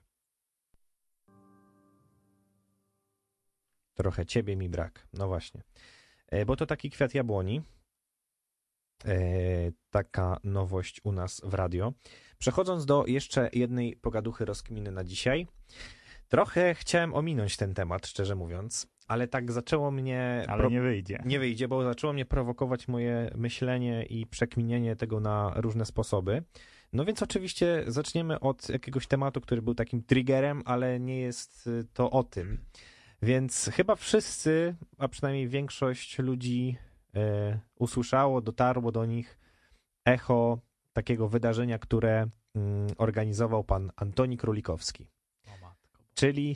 Trochę 3.97 4.25
ciebie 4.25 4.55
mi 4.55 4.69
brak. 4.69 5.07
No 5.13 5.27
właśnie. 5.27 5.63
E, 6.27 6.45
bo 6.45 6.55
to 6.55 6.65
taki 6.65 6.89
kwiat 6.89 7.13
jabłoni. 7.13 7.61
E, 9.05 9.17
taka 9.89 10.37
nowość 10.43 11.01
u 11.03 11.11
nas 11.11 11.41
w 11.43 11.53
radio. 11.53 11.93
Przechodząc 12.37 12.85
do 12.85 13.05
jeszcze 13.07 13.49
jednej 13.53 13.95
pogaduchy 13.95 14.45
rozkminy 14.45 14.91
na 14.91 15.03
dzisiaj. 15.03 15.47
Trochę 16.27 16.75
chciałem 16.75 17.13
ominąć 17.13 17.57
ten 17.57 17.73
temat, 17.73 18.07
szczerze 18.07 18.35
mówiąc, 18.35 18.87
ale 19.07 19.27
tak 19.27 19.51
zaczęło 19.51 19.91
mnie. 19.91 20.45
Ale 20.47 20.59
pro- 20.59 20.69
nie 20.69 20.81
wyjdzie. 20.81 21.23
nie 21.25 21.39
wyjdzie, 21.39 21.67
bo 21.67 21.83
zaczęło 21.83 22.13
mnie 22.13 22.25
prowokować 22.25 22.87
moje 22.87 23.31
myślenie 23.35 24.03
i 24.03 24.25
przekminienie 24.25 24.95
tego 24.95 25.19
na 25.19 25.53
różne 25.55 25.85
sposoby. 25.85 26.43
No 26.93 27.05
więc 27.05 27.23
oczywiście 27.23 27.83
zaczniemy 27.87 28.39
od 28.39 28.69
jakiegoś 28.69 29.07
tematu, 29.07 29.41
który 29.41 29.61
był 29.61 29.75
takim 29.75 30.03
triggerem, 30.03 30.61
ale 30.65 30.99
nie 30.99 31.19
jest 31.19 31.67
y, 31.67 31.85
to 31.93 32.11
o 32.11 32.23
tym. 32.23 32.65
Więc 33.21 33.69
chyba 33.73 33.95
wszyscy, 33.95 34.75
a 34.97 35.07
przynajmniej 35.07 35.47
większość 35.47 36.19
ludzi 36.19 36.77
e, 37.15 37.59
usłyszało, 37.75 38.41
dotarło 38.41 38.91
do 38.91 39.05
nich 39.05 39.39
echo 40.05 40.59
takiego 40.93 41.27
wydarzenia, 41.27 41.79
które 41.79 42.27
mm, 42.55 42.87
organizował 42.97 43.63
pan 43.63 43.91
Antoni 43.95 44.37
Królikowski 44.37 45.07
czyli, 46.17 46.55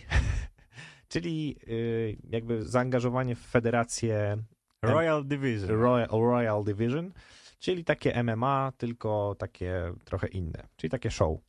czyli 1.14 1.56
y, 1.68 2.18
jakby 2.30 2.66
zaangażowanie 2.66 3.36
w 3.36 3.40
federację 3.40 4.38
Royal 4.82 5.26
Division. 5.26 5.70
Royal, 5.70 6.10
Royal 6.12 6.64
Division, 6.64 7.12
czyli 7.60 7.84
takie 7.84 8.24
MMA, 8.24 8.72
tylko 8.78 9.36
takie 9.40 9.94
trochę 10.06 10.28
inne, 10.28 10.68
czyli 10.76 10.92
takie 10.92 11.12
show. 11.12 11.40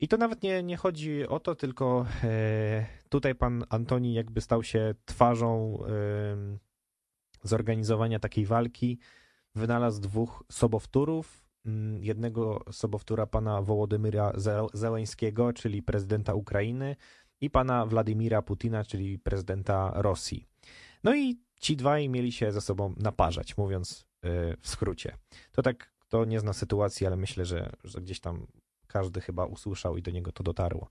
I 0.00 0.08
to 0.08 0.16
nawet 0.16 0.42
nie, 0.42 0.62
nie 0.62 0.76
chodzi 0.76 1.26
o 1.28 1.40
to, 1.40 1.54
tylko 1.54 2.06
e, 2.24 2.86
tutaj 3.08 3.34
pan 3.34 3.64
Antoni 3.68 4.14
jakby 4.14 4.40
stał 4.40 4.62
się 4.62 4.94
twarzą 5.04 5.78
zorganizowania 7.42 8.18
takiej 8.18 8.46
walki. 8.46 8.98
Wynalazł 9.54 10.00
dwóch 10.00 10.44
sobowtórów. 10.52 11.44
Mm, 11.66 12.04
Jednego 12.04 12.64
sobowtóra 12.72 13.26
pana 13.26 13.62
Wołodymyra 13.62 14.32
Ze- 14.34 14.66
Zełeńskiego, 14.72 15.52
czyli 15.52 15.82
prezydenta 15.82 16.34
Ukrainy, 16.34 16.96
i 17.40 17.50
pana 17.50 17.86
Władimira 17.86 18.42
Putina, 18.42 18.84
czyli 18.84 19.18
prezydenta 19.18 19.92
Rosji. 19.94 20.46
No 21.04 21.14
i 21.16 21.40
ci 21.60 21.76
dwaj 21.76 22.08
mieli 22.08 22.32
się 22.32 22.52
ze 22.52 22.60
sobą 22.60 22.94
naparzać, 22.96 23.56
mówiąc 23.56 24.06
e, 24.22 24.56
w 24.60 24.68
skrócie. 24.68 25.16
To 25.52 25.62
tak, 25.62 25.92
kto 25.98 26.24
nie 26.24 26.40
zna 26.40 26.52
sytuacji, 26.52 27.06
ale 27.06 27.16
myślę, 27.16 27.44
że, 27.44 27.72
że 27.84 28.00
gdzieś 28.00 28.20
tam 28.20 28.46
każdy 28.92 29.20
chyba 29.20 29.44
usłyszał 29.44 29.96
i 29.96 30.02
do 30.02 30.10
niego 30.10 30.32
to 30.32 30.42
dotarło. 30.42 30.88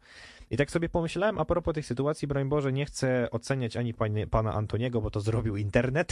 I 0.51 0.57
tak 0.57 0.71
sobie 0.71 0.89
pomyślałem, 0.89 1.39
a 1.39 1.45
propos 1.45 1.73
tej 1.73 1.83
sytuacji, 1.83 2.27
broń 2.27 2.49
Boże, 2.49 2.73
nie 2.73 2.85
chcę 2.85 3.27
oceniać 3.31 3.77
ani 3.77 3.93
panie, 3.93 4.27
pana 4.27 4.53
Antoniego, 4.53 5.01
bo 5.01 5.12
to 5.12 5.21
zrobił 5.21 5.57
internet 5.57 6.12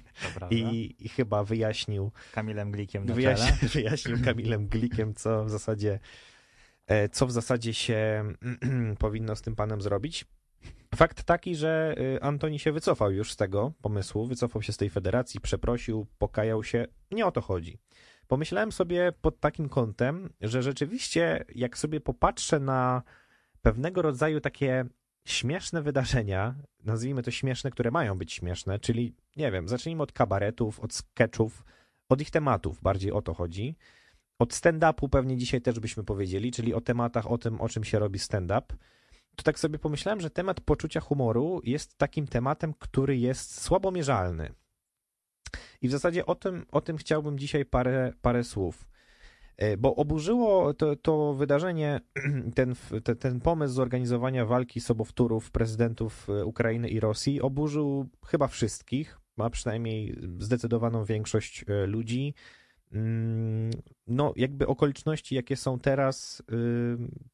i, 0.50 0.94
i 0.98 1.08
chyba 1.08 1.44
wyjaśnił, 1.44 2.10
Kamilem 2.32 2.70
Glikiem 2.70 3.06
na 3.06 3.14
wyjaśnił, 3.14 3.70
wyjaśnił 3.74 4.24
Kamilem 4.24 4.68
Glikiem, 4.68 5.14
co 5.14 5.44
w 5.44 5.50
zasadzie 5.50 5.98
e, 6.86 7.08
co 7.08 7.26
w 7.26 7.32
zasadzie 7.32 7.74
się 7.74 8.24
powinno 8.98 9.36
z 9.36 9.42
tym 9.42 9.56
panem 9.56 9.82
zrobić. 9.82 10.26
Fakt 10.94 11.22
taki, 11.22 11.56
że 11.56 11.94
y, 12.16 12.22
Antoni 12.22 12.58
się 12.58 12.72
wycofał 12.72 13.12
już 13.12 13.32
z 13.32 13.36
tego 13.36 13.72
pomysłu, 13.82 14.26
wycofał 14.26 14.62
się 14.62 14.72
z 14.72 14.76
tej 14.76 14.90
federacji, 14.90 15.40
przeprosił, 15.40 16.06
pokajał 16.18 16.64
się. 16.64 16.86
Nie 17.10 17.26
o 17.26 17.32
to 17.32 17.40
chodzi. 17.40 17.78
Pomyślałem 18.30 18.72
sobie 18.72 19.12
pod 19.22 19.40
takim 19.40 19.68
kątem, 19.68 20.32
że 20.40 20.62
rzeczywiście, 20.62 21.44
jak 21.54 21.78
sobie 21.78 22.00
popatrzę 22.00 22.60
na 22.60 23.02
pewnego 23.62 24.02
rodzaju 24.02 24.40
takie 24.40 24.84
śmieszne 25.24 25.82
wydarzenia, 25.82 26.54
nazwijmy 26.84 27.22
to 27.22 27.30
śmieszne, 27.30 27.70
które 27.70 27.90
mają 27.90 28.18
być 28.18 28.32
śmieszne, 28.32 28.78
czyli, 28.78 29.14
nie 29.36 29.50
wiem, 29.50 29.68
zacznijmy 29.68 30.02
od 30.02 30.12
kabaretów, 30.12 30.80
od 30.80 30.94
sketchów, 30.94 31.64
od 32.08 32.20
ich 32.20 32.30
tematów, 32.30 32.82
bardziej 32.82 33.12
o 33.12 33.22
to 33.22 33.34
chodzi. 33.34 33.76
Od 34.38 34.52
stand-upu 34.52 35.08
pewnie 35.08 35.36
dzisiaj 35.36 35.60
też 35.60 35.80
byśmy 35.80 36.04
powiedzieli, 36.04 36.52
czyli 36.52 36.74
o 36.74 36.80
tematach, 36.80 37.30
o 37.30 37.38
tym, 37.38 37.60
o 37.60 37.68
czym 37.68 37.84
się 37.84 37.98
robi 37.98 38.18
stand-up. 38.18 38.76
to 39.36 39.42
tak 39.42 39.58
sobie 39.58 39.78
pomyślałem, 39.78 40.20
że 40.20 40.30
temat 40.30 40.60
poczucia 40.60 41.00
humoru 41.00 41.60
jest 41.64 41.98
takim 41.98 42.26
tematem, 42.26 42.74
który 42.78 43.16
jest 43.16 43.62
słabo 43.62 43.90
mierzalny. 43.90 44.52
I 45.82 45.88
w 45.88 45.90
zasadzie 45.90 46.26
o 46.26 46.34
tym, 46.34 46.66
o 46.72 46.80
tym 46.80 46.96
chciałbym 46.96 47.38
dzisiaj 47.38 47.64
parę, 47.64 48.12
parę 48.22 48.44
słów. 48.44 48.90
E, 49.60 49.76
bo 49.76 49.96
oburzyło 49.96 50.74
to, 50.74 50.96
to 50.96 51.34
wydarzenie, 51.34 52.00
ten, 52.56 52.74
ten, 53.04 53.16
ten 53.16 53.40
pomysł 53.40 53.74
zorganizowania 53.74 54.46
walki 54.46 54.80
sobowtórów 54.80 55.50
prezydentów 55.50 56.28
e, 56.30 56.44
Ukrainy 56.44 56.88
i 56.88 57.00
Rosji 57.00 57.40
oburzył 57.40 58.08
chyba 58.26 58.48
wszystkich, 58.48 59.18
a 59.38 59.50
przynajmniej 59.50 60.18
zdecydowaną 60.38 61.04
większość 61.04 61.64
e, 61.68 61.86
ludzi. 61.86 62.34
Mm, 62.92 63.70
no, 64.06 64.32
jakby 64.36 64.66
okoliczności, 64.66 65.34
jakie 65.34 65.56
są 65.56 65.78
teraz, 65.78 66.42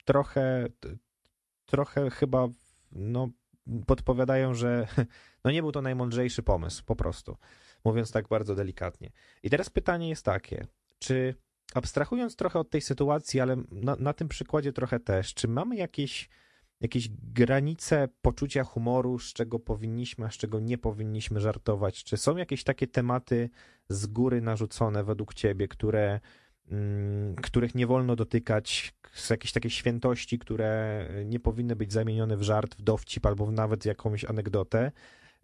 trochę, 0.04 0.66
trochę 1.66 2.10
chyba 2.10 2.48
no, 2.92 3.28
podpowiadają, 3.86 4.54
że 4.54 4.86
no 5.44 5.50
nie 5.50 5.62
był 5.62 5.72
to 5.72 5.82
najmądrzejszy 5.82 6.42
pomysł, 6.42 6.82
po 6.86 6.96
prostu, 6.96 7.36
mówiąc 7.86 8.12
tak 8.12 8.28
bardzo 8.28 8.54
delikatnie. 8.54 9.10
I 9.42 9.50
teraz 9.50 9.70
pytanie 9.70 10.08
jest 10.08 10.24
takie, 10.24 10.66
czy 10.98 11.34
abstrahując 11.74 12.36
trochę 12.36 12.58
od 12.58 12.70
tej 12.70 12.80
sytuacji, 12.80 13.40
ale 13.40 13.56
na, 13.72 13.96
na 13.96 14.12
tym 14.12 14.28
przykładzie 14.28 14.72
trochę 14.72 15.00
też, 15.00 15.34
czy 15.34 15.48
mamy 15.48 15.76
jakieś, 15.76 16.28
jakieś 16.80 17.08
granice 17.08 18.08
poczucia 18.22 18.64
humoru, 18.64 19.18
z 19.18 19.32
czego 19.32 19.58
powinniśmy, 19.58 20.26
a 20.26 20.30
z 20.30 20.34
czego 20.34 20.60
nie 20.60 20.78
powinniśmy 20.78 21.40
żartować? 21.40 22.04
Czy 22.04 22.16
są 22.16 22.36
jakieś 22.36 22.64
takie 22.64 22.86
tematy 22.86 23.50
z 23.88 24.06
góry 24.06 24.40
narzucone 24.40 25.04
według 25.04 25.34
ciebie, 25.34 25.68
które, 25.68 26.20
mm, 26.70 27.34
których 27.34 27.74
nie 27.74 27.86
wolno 27.86 28.16
dotykać, 28.16 28.94
z 29.12 29.30
jakieś 29.30 29.52
takie 29.52 29.70
świętości, 29.70 30.38
które 30.38 31.08
nie 31.24 31.40
powinny 31.40 31.76
być 31.76 31.92
zamienione 31.92 32.36
w 32.36 32.42
żart, 32.42 32.74
w 32.74 32.82
dowcip 32.82 33.26
albo 33.26 33.50
nawet 33.50 33.82
w 33.82 33.86
jakąś 33.86 34.24
anegdotę? 34.24 34.92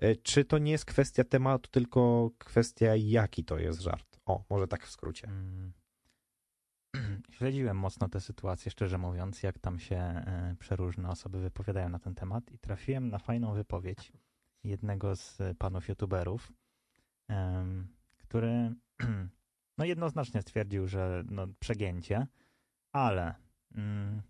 E, 0.02 0.16
czy 0.16 0.44
to 0.44 0.58
nie 0.58 0.72
jest 0.72 0.84
kwestia 0.84 1.24
tematu, 1.24 1.70
tylko 1.70 2.30
kwestia, 2.38 2.96
jaki 2.96 3.44
to 3.44 3.58
jest 3.58 3.80
żart? 3.80 4.20
O, 4.26 4.44
może 4.50 4.68
tak 4.68 4.86
w 4.86 4.90
skrócie. 4.90 5.28
Mm. 5.28 5.72
śledziłem 7.36 7.76
mocno 7.76 8.08
tę 8.08 8.20
sytuację, 8.20 8.70
szczerze 8.70 8.98
mówiąc, 8.98 9.42
jak 9.42 9.58
tam 9.58 9.78
się 9.78 9.96
e, 9.96 10.56
przeróżne 10.58 11.08
osoby 11.08 11.40
wypowiadają 11.40 11.88
na 11.88 11.98
ten 11.98 12.14
temat 12.14 12.50
i 12.50 12.58
trafiłem 12.58 13.08
na 13.08 13.18
fajną 13.18 13.54
wypowiedź 13.54 14.12
jednego 14.64 15.16
z 15.16 15.38
panów 15.58 15.88
youtuberów, 15.88 16.52
który 18.18 18.74
no 19.78 19.84
jednoznacznie 19.84 20.42
stwierdził, 20.42 20.88
że 20.88 21.24
no 21.30 21.46
przegięcie, 21.58 22.26
ale 22.92 23.34
mm, 23.74 24.22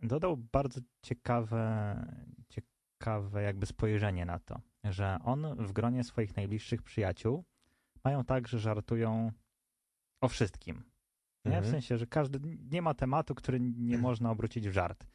dodał 0.00 0.36
bardzo 0.36 0.80
ciekawe, 1.02 1.96
ciekawe 2.98 3.42
jakby 3.42 3.66
spojrzenie 3.66 4.26
na 4.26 4.38
to, 4.38 4.60
że 4.84 5.18
on 5.24 5.56
w 5.66 5.72
gronie 5.72 6.04
swoich 6.04 6.36
najbliższych 6.36 6.82
przyjaciół 6.82 7.44
mają 8.04 8.24
tak, 8.24 8.48
że 8.48 8.58
żartują 8.58 9.32
o 10.20 10.28
wszystkim. 10.28 10.76
Nie? 11.44 11.52
W 11.52 11.54
mhm. 11.54 11.72
sensie, 11.72 11.98
że 11.98 12.06
każdy, 12.06 12.58
nie 12.70 12.82
ma 12.82 12.94
tematu, 12.94 13.34
który 13.34 13.60
nie 13.60 13.98
można 14.08 14.30
obrócić 14.30 14.68
w 14.68 14.72
żart. 14.72 15.06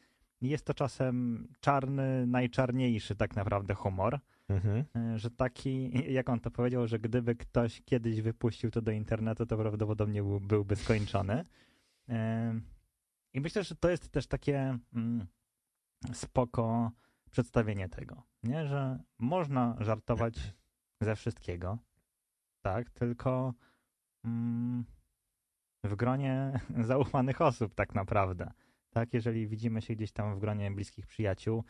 Jest 0.42 0.66
to 0.66 0.74
czasem 0.74 1.48
czarny, 1.60 2.28
najczarniejszy 2.28 3.16
tak 3.16 3.36
naprawdę 3.36 3.74
humor, 3.74 4.20
mhm. 4.50 4.84
E, 4.96 5.20
że 5.20 5.32
taki, 5.32 5.92
jak 6.18 6.30
on 6.30 6.40
to 6.40 6.52
powiedział, 6.52 6.88
że 6.88 7.00
gdyby 7.00 7.36
ktoś 7.36 7.82
kiedyś 7.82 8.22
wypuścił 8.22 8.72
to 8.72 8.82
do 8.82 8.92
internetu, 8.92 9.46
to 9.46 9.58
prawdopodobnie 9.58 10.24
był, 10.24 10.40
byłby 10.40 10.76
skończony. 10.76 11.46
E, 12.10 12.60
I 13.34 13.42
myślę, 13.42 13.64
że 13.64 13.76
to 13.76 13.90
jest 13.90 14.10
też 14.10 14.28
takie 14.28 14.78
mm, 14.94 15.28
spoko 16.14 16.92
przedstawienie 17.34 17.90
tego, 17.90 18.24
nie? 18.44 18.68
że 18.68 19.00
można 19.20 19.76
żartować 19.80 20.54
ze 21.02 21.16
wszystkiego, 21.16 21.78
tak, 22.62 22.90
tylko 22.90 23.54
mm, 24.26 24.86
w 25.84 25.96
gronie 25.96 26.60
zaufanych 26.92 27.42
osób 27.42 27.76
tak 27.76 27.96
naprawdę. 27.96 28.52
Tak, 28.90 29.14
jeżeli 29.14 29.48
widzimy 29.48 29.82
się 29.82 29.96
gdzieś 29.96 30.12
tam 30.12 30.36
w 30.36 30.40
gronie 30.40 30.72
bliskich 30.72 31.08
przyjaciół 31.08 31.64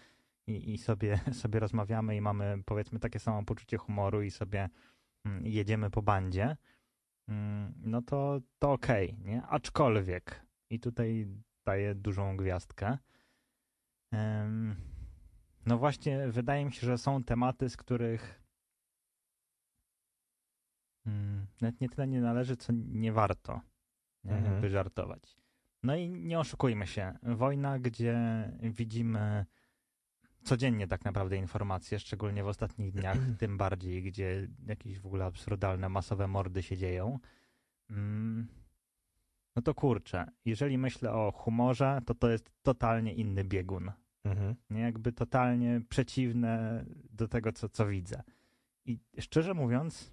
i, 0.48 0.74
i 0.74 0.78
sobie, 0.78 1.20
sobie 1.42 1.60
rozmawiamy 1.60 2.16
i 2.16 2.22
mamy 2.22 2.64
powiedzmy 2.66 3.00
takie 3.00 3.20
samo 3.20 3.44
poczucie 3.44 3.78
humoru 3.78 4.22
i 4.22 4.32
sobie 4.32 4.70
mm, 5.26 5.46
jedziemy 5.46 5.90
po 5.90 6.02
bandzie, 6.02 6.58
mm, 7.28 7.74
no 7.78 8.02
to, 8.02 8.40
to 8.60 8.72
okej, 8.72 9.12
okay, 9.12 9.24
nie? 9.24 9.44
Aczkolwiek, 9.44 10.46
i 10.70 10.80
tutaj 10.80 11.28
daję 11.66 11.96
dużą 11.96 12.38
gwiazdkę, 12.38 12.98
no 15.66 15.78
właśnie 15.78 16.28
wydaje 16.28 16.66
mi 16.66 16.74
się, 16.74 16.88
że 16.88 16.98
są 16.98 17.24
tematy, 17.24 17.70
z 17.70 17.78
których 17.78 18.42
mm, 21.06 21.48
nawet 21.62 21.82
nie 21.82 21.90
tyle 21.90 22.08
nie 22.08 22.22
należy, 22.22 22.58
co 22.58 22.74
nie 22.76 23.12
warto 23.12 23.62
mhm. 24.26 24.46
jakby 24.46 24.70
żartować. 24.70 25.38
No 25.84 25.96
i 25.96 26.10
nie 26.10 26.40
oszukujmy 26.40 26.88
się, 26.88 27.18
wojna, 27.24 27.80
gdzie 27.80 28.18
widzimy 28.62 29.46
codziennie 30.44 30.88
tak 30.88 31.06
naprawdę 31.06 31.38
informacje, 31.38 32.00
szczególnie 32.00 32.44
w 32.44 32.48
ostatnich 32.48 32.92
dniach, 32.92 33.18
tym 33.40 33.58
bardziej, 33.58 34.04
gdzie 34.04 34.48
jakieś 34.66 35.00
w 35.00 35.06
ogóle 35.06 35.26
absurdalne, 35.26 35.90
masowe 35.90 36.28
mordy 36.28 36.64
się 36.64 36.78
dzieją. 36.78 37.20
Mm, 37.90 38.48
no 39.56 39.62
to 39.62 39.74
kurczę, 39.74 40.26
jeżeli 40.46 40.78
myślę 40.78 41.14
o 41.14 41.32
humorze, 41.32 42.00
to 42.06 42.16
to 42.16 42.30
jest 42.30 42.52
totalnie 42.62 43.14
inny 43.14 43.44
biegun. 43.44 43.92
Mhm. 44.24 44.56
Nie, 44.70 44.82
jakby 44.82 45.12
totalnie 45.12 45.82
przeciwne 45.90 46.86
do 47.10 47.28
tego, 47.28 47.52
co, 47.52 47.70
co 47.70 47.88
widzę. 47.88 48.24
I 48.86 49.00
szczerze 49.20 49.54
mówiąc, 49.54 50.12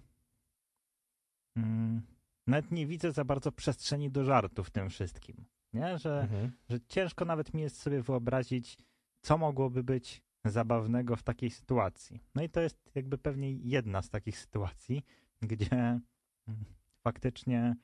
mm, 1.56 2.02
nawet 2.46 2.70
nie 2.70 2.86
widzę 2.86 3.12
za 3.12 3.24
bardzo 3.24 3.52
przestrzeni 3.52 4.10
do 4.10 4.24
żartu 4.24 4.64
w 4.64 4.70
tym 4.70 4.90
wszystkim. 4.90 5.44
Nie? 5.72 5.98
Że, 5.98 6.20
mhm. 6.20 6.52
że 6.68 6.80
ciężko 6.80 7.24
nawet 7.24 7.54
mi 7.54 7.62
jest 7.62 7.76
sobie 7.76 8.02
wyobrazić, 8.02 8.78
co 9.22 9.38
mogłoby 9.38 9.84
być 9.84 10.22
zabawnego 10.44 11.16
w 11.16 11.22
takiej 11.22 11.50
sytuacji. 11.50 12.20
No 12.34 12.42
i 12.42 12.48
to 12.48 12.60
jest 12.60 12.90
jakby 12.94 13.18
pewnie 13.18 13.52
jedna 13.52 14.02
z 14.02 14.10
takich 14.10 14.38
sytuacji, 14.38 15.02
gdzie 15.42 16.00
mm, 16.48 16.64
faktycznie 17.02 17.76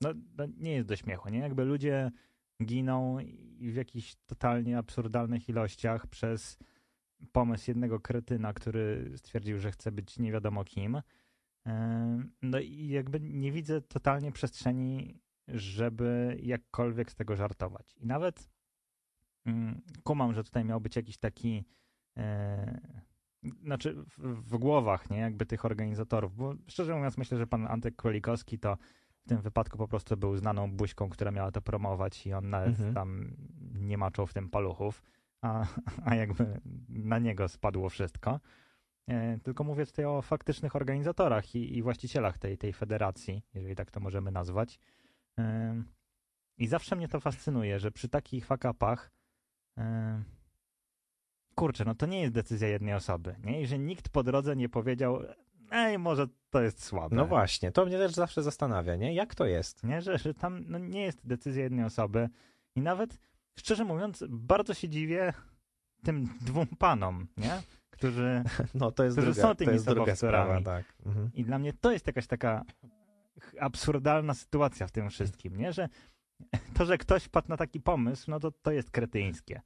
no, 0.00 0.14
no, 0.38 0.46
nie 0.56 0.72
jest 0.72 0.88
do 0.88 0.96
śmiechu, 0.96 1.28
nie? 1.28 1.38
Jakby 1.38 1.64
ludzie 1.64 2.10
giną 2.62 3.18
i 3.58 3.70
w 3.72 3.74
jakichś 3.74 4.16
totalnie 4.26 4.78
absurdalnych 4.78 5.48
ilościach 5.48 6.06
przez 6.06 6.58
pomysł 7.32 7.70
jednego 7.70 8.00
kretyna, 8.00 8.52
który 8.52 9.12
stwierdził, 9.16 9.58
że 9.58 9.70
chce 9.70 9.92
być 9.92 10.18
nie 10.18 10.32
wiadomo 10.32 10.64
kim, 10.64 11.02
no 12.42 12.58
i 12.60 12.88
jakby 12.88 13.20
nie 13.20 13.52
widzę 13.52 13.80
totalnie 13.80 14.32
przestrzeni, 14.32 15.20
żeby 15.48 16.38
jakkolwiek 16.42 17.10
z 17.10 17.14
tego 17.14 17.36
żartować. 17.36 17.96
I 17.96 18.06
nawet 18.06 18.50
mm, 19.46 19.82
kumam, 20.02 20.34
że 20.34 20.44
tutaj 20.44 20.64
miał 20.64 20.80
być 20.80 20.96
jakiś 20.96 21.18
taki 21.18 21.64
e, 22.16 22.80
znaczy 23.62 23.94
w, 23.94 24.18
w, 24.18 24.58
głowach, 24.58 25.10
nie, 25.10 25.18
jakby 25.18 25.46
tych 25.46 25.64
organizatorów, 25.64 26.36
bo 26.36 26.54
szczerze 26.68 26.94
mówiąc 26.94 27.18
myślę, 27.18 27.38
że 27.38 27.46
pan 27.46 27.66
Antek 27.66 27.96
Królikowski 27.96 28.58
to 28.58 28.76
w 29.24 29.28
tym 29.28 29.40
wypadku 29.40 29.78
po 29.78 29.88
prostu 29.88 30.16
był 30.16 30.36
znaną 30.36 30.72
buźką, 30.72 31.08
która 31.08 31.30
miała 31.30 31.50
to 31.50 31.62
promować 31.62 32.26
i 32.26 32.32
on 32.32 32.50
nawet 32.50 32.68
mhm. 32.68 32.94
tam 32.94 33.36
nie 33.74 33.98
maczał 33.98 34.26
w 34.26 34.34
tym 34.34 34.50
paluchów, 34.50 35.02
a, 35.42 35.66
a 36.04 36.14
jakby 36.14 36.60
na 36.88 37.18
niego 37.18 37.48
spadło 37.48 37.88
wszystko. 37.88 38.40
E, 39.08 39.38
tylko 39.38 39.64
mówię 39.64 39.86
tutaj 39.86 40.04
o 40.04 40.22
faktycznych 40.22 40.76
organizatorach 40.76 41.54
i, 41.54 41.76
i 41.76 41.82
właścicielach 41.82 42.38
tej, 42.38 42.58
tej 42.58 42.72
federacji, 42.72 43.42
jeżeli 43.54 43.74
tak 43.74 43.90
to 43.90 44.00
możemy 44.00 44.30
nazwać. 44.30 44.78
E, 45.38 45.82
I 46.58 46.66
zawsze 46.66 46.96
mnie 46.96 47.08
to 47.08 47.20
fascynuje, 47.20 47.78
że 47.78 47.90
przy 47.90 48.08
takich 48.08 48.46
fakapach 48.46 49.10
e, 49.78 50.22
kurczę, 51.54 51.84
no 51.84 51.94
to 51.94 52.06
nie 52.06 52.20
jest 52.20 52.34
decyzja 52.34 52.68
jednej 52.68 52.94
osoby, 52.94 53.36
nie? 53.44 53.62
I 53.62 53.66
że 53.66 53.78
nikt 53.78 54.08
po 54.08 54.22
drodze 54.22 54.56
nie 54.56 54.68
powiedział, 54.68 55.22
ej, 55.74 55.98
może 55.98 56.26
to 56.50 56.62
jest 56.62 56.84
słabe. 56.84 57.16
No 57.16 57.26
właśnie, 57.26 57.72
to 57.72 57.86
mnie 57.86 57.98
też 57.98 58.12
zawsze 58.12 58.42
zastanawia, 58.42 58.96
nie? 58.96 59.14
Jak 59.14 59.34
to 59.34 59.46
jest? 59.46 59.84
Nie, 59.84 60.02
że, 60.02 60.18
że 60.18 60.34
tam 60.34 60.64
no, 60.68 60.78
nie 60.78 61.02
jest 61.02 61.26
decyzja 61.26 61.62
jednej 61.62 61.84
osoby 61.84 62.28
i 62.76 62.80
nawet, 62.80 63.18
szczerze 63.58 63.84
mówiąc, 63.84 64.24
bardzo 64.28 64.74
się 64.74 64.88
dziwię 64.88 65.32
tym 66.02 66.28
dwóm 66.40 66.66
panom, 66.66 67.26
nie? 67.36 67.62
którzy, 67.90 68.44
no, 68.74 68.92
to 68.92 69.04
jest 69.04 69.16
którzy 69.16 69.32
druga, 69.32 69.48
są 69.48 69.54
tymi 69.54 69.66
to 69.66 69.72
jest 69.72 69.86
druga 69.86 70.16
sprawa, 70.16 70.62
tak. 70.62 70.84
Mhm. 71.06 71.30
I 71.34 71.44
dla 71.44 71.58
mnie 71.58 71.72
to 71.72 71.92
jest 71.92 72.06
jakaś 72.06 72.26
taka 72.26 72.64
absurdalna 73.60 74.34
sytuacja 74.34 74.86
w 74.86 74.92
tym 74.92 75.10
wszystkim, 75.10 75.56
nie? 75.56 75.72
Że 75.72 75.88
to, 76.76 76.84
że 76.84 76.98
ktoś 76.98 77.28
padł 77.28 77.48
na 77.48 77.56
taki 77.56 77.80
pomysł, 77.80 78.30
no 78.30 78.40
to 78.40 78.50
to 78.50 78.70
jest 78.70 78.90
kretyńskie. 78.90 79.62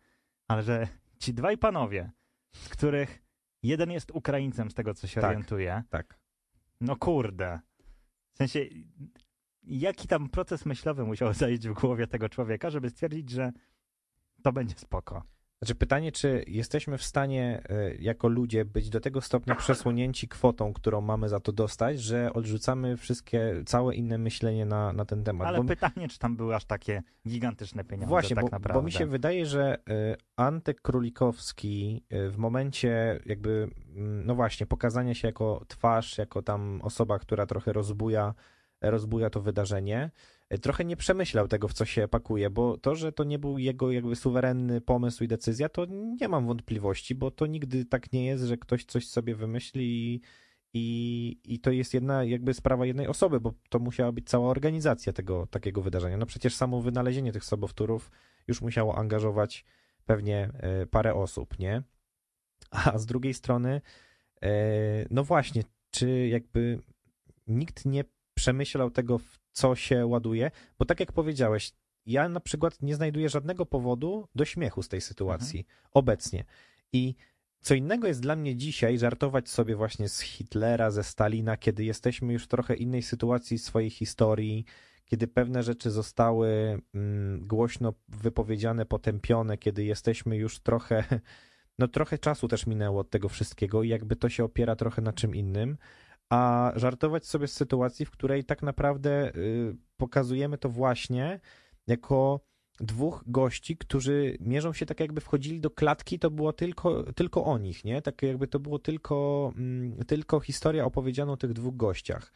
Ale 0.48 0.62
że 0.62 0.88
ci 1.18 1.34
dwaj 1.34 1.58
panowie, 1.58 2.10
z 2.52 2.68
których 2.68 3.27
jeden 3.62 3.90
jest 3.90 4.10
Ukraińcem, 4.10 4.70
z 4.70 4.74
tego 4.74 4.94
co 4.94 5.06
się 5.06 5.20
tak, 5.20 5.30
orientuje. 5.30 5.82
Tak. 5.90 6.18
No 6.80 6.96
kurde. 6.96 7.60
W 8.32 8.38
sensie, 8.38 8.66
jaki 9.62 10.08
tam 10.08 10.28
proces 10.28 10.66
myślowy 10.66 11.04
musiał 11.04 11.34
zajść 11.44 11.68
w 11.68 11.72
głowie 11.72 12.06
tego 12.06 12.28
człowieka, 12.28 12.70
żeby 12.70 12.90
stwierdzić, 12.90 13.30
że 13.30 13.52
to 14.42 14.52
będzie 14.52 14.74
spoko. 14.74 15.22
Znaczy 15.62 15.74
pytanie, 15.74 16.12
czy 16.12 16.44
jesteśmy 16.46 16.98
w 16.98 17.02
stanie 17.02 17.62
e, 17.68 17.94
jako 17.94 18.28
ludzie 18.28 18.64
być 18.64 18.90
do 18.90 19.00
tego 19.00 19.20
stopnia 19.20 19.54
przesłonięci 19.54 20.28
kwotą, 20.28 20.72
którą 20.72 21.00
mamy 21.00 21.28
za 21.28 21.40
to 21.40 21.52
dostać, 21.52 22.00
że 22.00 22.32
odrzucamy 22.32 22.96
wszystkie, 22.96 23.62
całe 23.66 23.94
inne 23.94 24.18
myślenie 24.18 24.66
na, 24.66 24.92
na 24.92 25.04
ten 25.04 25.24
temat. 25.24 25.48
Ale 25.48 25.58
Bo- 25.58 25.64
pytanie, 25.64 26.08
czy 26.08 26.18
tam 26.18 26.36
były 26.36 26.54
aż 26.54 26.64
takie 26.64 27.02
gigantyczne 27.28 27.84
pieniądze 27.84 28.08
Właśnie, 28.08 28.36
tak 28.36 28.44
bo, 28.44 28.50
naprawdę. 28.50 28.80
bo 28.80 28.86
mi 28.86 28.92
się 28.92 29.06
wydaje, 29.06 29.46
że 29.46 29.78
y, 29.78 30.16
Antek 30.36 30.80
Królikowski 30.80 32.04
y, 32.12 32.30
w 32.30 32.38
momencie 32.38 33.20
jakby, 33.26 33.70
mm, 33.96 34.26
no 34.26 34.34
właśnie, 34.34 34.66
pokazania 34.66 35.14
się 35.14 35.28
jako 35.28 35.64
twarz, 35.68 36.18
jako 36.18 36.42
tam 36.42 36.80
osoba, 36.82 37.18
która 37.18 37.46
trochę 37.46 37.72
rozbuja, 37.72 38.34
rozbuja 38.80 39.30
to 39.30 39.40
wydarzenie, 39.40 40.10
trochę 40.62 40.84
nie 40.84 40.96
przemyślał 40.96 41.48
tego, 41.48 41.68
w 41.68 41.72
co 41.72 41.84
się 41.84 42.08
pakuje, 42.08 42.50
bo 42.50 42.78
to, 42.78 42.94
że 42.94 43.12
to 43.12 43.24
nie 43.24 43.38
był 43.38 43.58
jego 43.58 43.92
jakby 43.92 44.16
suwerenny 44.16 44.80
pomysł 44.80 45.24
i 45.24 45.28
decyzja, 45.28 45.68
to 45.68 45.86
nie 46.20 46.28
mam 46.28 46.46
wątpliwości, 46.46 47.14
bo 47.14 47.30
to 47.30 47.46
nigdy 47.46 47.84
tak 47.84 48.12
nie 48.12 48.26
jest, 48.26 48.44
że 48.44 48.56
ktoś 48.56 48.84
coś 48.84 49.08
sobie 49.08 49.34
wymyśli 49.34 50.14
i 50.14 50.20
i, 50.74 51.40
I 51.44 51.60
to 51.60 51.70
jest 51.70 51.94
jedna 51.94 52.24
jakby 52.24 52.54
sprawa 52.54 52.86
jednej 52.86 53.06
osoby, 53.06 53.40
bo 53.40 53.52
to 53.68 53.78
musiała 53.78 54.12
być 54.12 54.28
cała 54.28 54.50
organizacja 54.50 55.12
tego 55.12 55.46
takiego 55.46 55.82
wydarzenia. 55.82 56.16
No 56.16 56.26
przecież 56.26 56.54
samo 56.54 56.82
wynalezienie 56.82 57.32
tych 57.32 57.44
sobowtórów 57.44 58.10
już 58.48 58.60
musiało 58.60 58.98
angażować 58.98 59.64
pewnie 60.06 60.50
e, 60.54 60.86
parę 60.86 61.14
osób, 61.14 61.58
nie? 61.58 61.82
A 62.70 62.98
z 62.98 63.06
drugiej 63.06 63.34
strony, 63.34 63.80
e, 64.42 64.50
no 65.10 65.24
właśnie, 65.24 65.62
czy 65.90 66.28
jakby 66.28 66.82
nikt 67.46 67.84
nie 67.84 68.04
przemyślał 68.34 68.90
tego, 68.90 69.18
w 69.18 69.38
co 69.58 69.74
się 69.74 70.06
ładuje? 70.06 70.50
Bo 70.78 70.84
tak 70.84 71.00
jak 71.00 71.12
powiedziałeś, 71.12 71.72
ja 72.06 72.28
na 72.28 72.40
przykład 72.40 72.82
nie 72.82 72.94
znajduję 72.94 73.28
żadnego 73.28 73.66
powodu 73.66 74.28
do 74.34 74.44
śmiechu 74.44 74.82
z 74.82 74.88
tej 74.88 75.00
sytuacji 75.00 75.66
obecnie. 75.92 76.44
I 76.92 77.14
co 77.60 77.74
innego 77.74 78.06
jest 78.06 78.20
dla 78.20 78.36
mnie 78.36 78.56
dzisiaj 78.56 78.98
żartować 78.98 79.48
sobie 79.48 79.76
właśnie 79.76 80.08
z 80.08 80.20
Hitlera, 80.20 80.90
ze 80.90 81.04
Stalina, 81.04 81.56
kiedy 81.56 81.84
jesteśmy 81.84 82.32
już 82.32 82.44
w 82.44 82.48
trochę 82.48 82.74
innej 82.74 83.02
sytuacji 83.02 83.58
swojej 83.58 83.90
historii, 83.90 84.64
kiedy 85.04 85.28
pewne 85.28 85.62
rzeczy 85.62 85.90
zostały 85.90 86.48
mm, 86.94 87.46
głośno 87.46 87.94
wypowiedziane, 88.08 88.86
potępione, 88.86 89.58
kiedy 89.58 89.84
jesteśmy 89.84 90.36
już 90.36 90.60
trochę, 90.60 91.04
no 91.78 91.88
trochę 91.88 92.18
czasu 92.18 92.48
też 92.48 92.66
minęło 92.66 93.00
od 93.00 93.10
tego 93.10 93.28
wszystkiego 93.28 93.82
i 93.82 93.88
jakby 93.88 94.16
to 94.16 94.28
się 94.28 94.44
opiera 94.44 94.76
trochę 94.76 95.02
na 95.02 95.12
czym 95.12 95.34
innym, 95.34 95.76
a 96.30 96.72
żartować 96.76 97.26
sobie 97.26 97.48
z 97.48 97.52
sytuacji, 97.52 98.06
w 98.06 98.10
której 98.10 98.44
tak 98.44 98.62
naprawdę 98.62 99.34
y, 99.36 99.76
pokazujemy 99.96 100.58
to 100.58 100.68
właśnie 100.68 101.40
jako 101.86 102.40
dwóch 102.80 103.24
gości, 103.26 103.76
którzy 103.76 104.36
mierzą 104.40 104.72
się 104.72 104.86
tak 104.86 105.00
jakby 105.00 105.20
wchodzili 105.20 105.60
do 105.60 105.70
klatki, 105.70 106.18
to 106.18 106.30
było 106.30 106.52
tylko, 106.52 107.12
tylko 107.12 107.44
o 107.44 107.58
nich, 107.58 107.84
nie? 107.84 108.02
Tak 108.02 108.22
jakby 108.22 108.46
to 108.46 108.60
było 108.60 108.78
tylko, 108.78 109.52
mm, 109.56 110.04
tylko 110.04 110.40
historia 110.40 110.84
opowiedziana 110.84 111.32
o 111.32 111.36
tych 111.36 111.52
dwóch 111.52 111.76
gościach. 111.76 112.32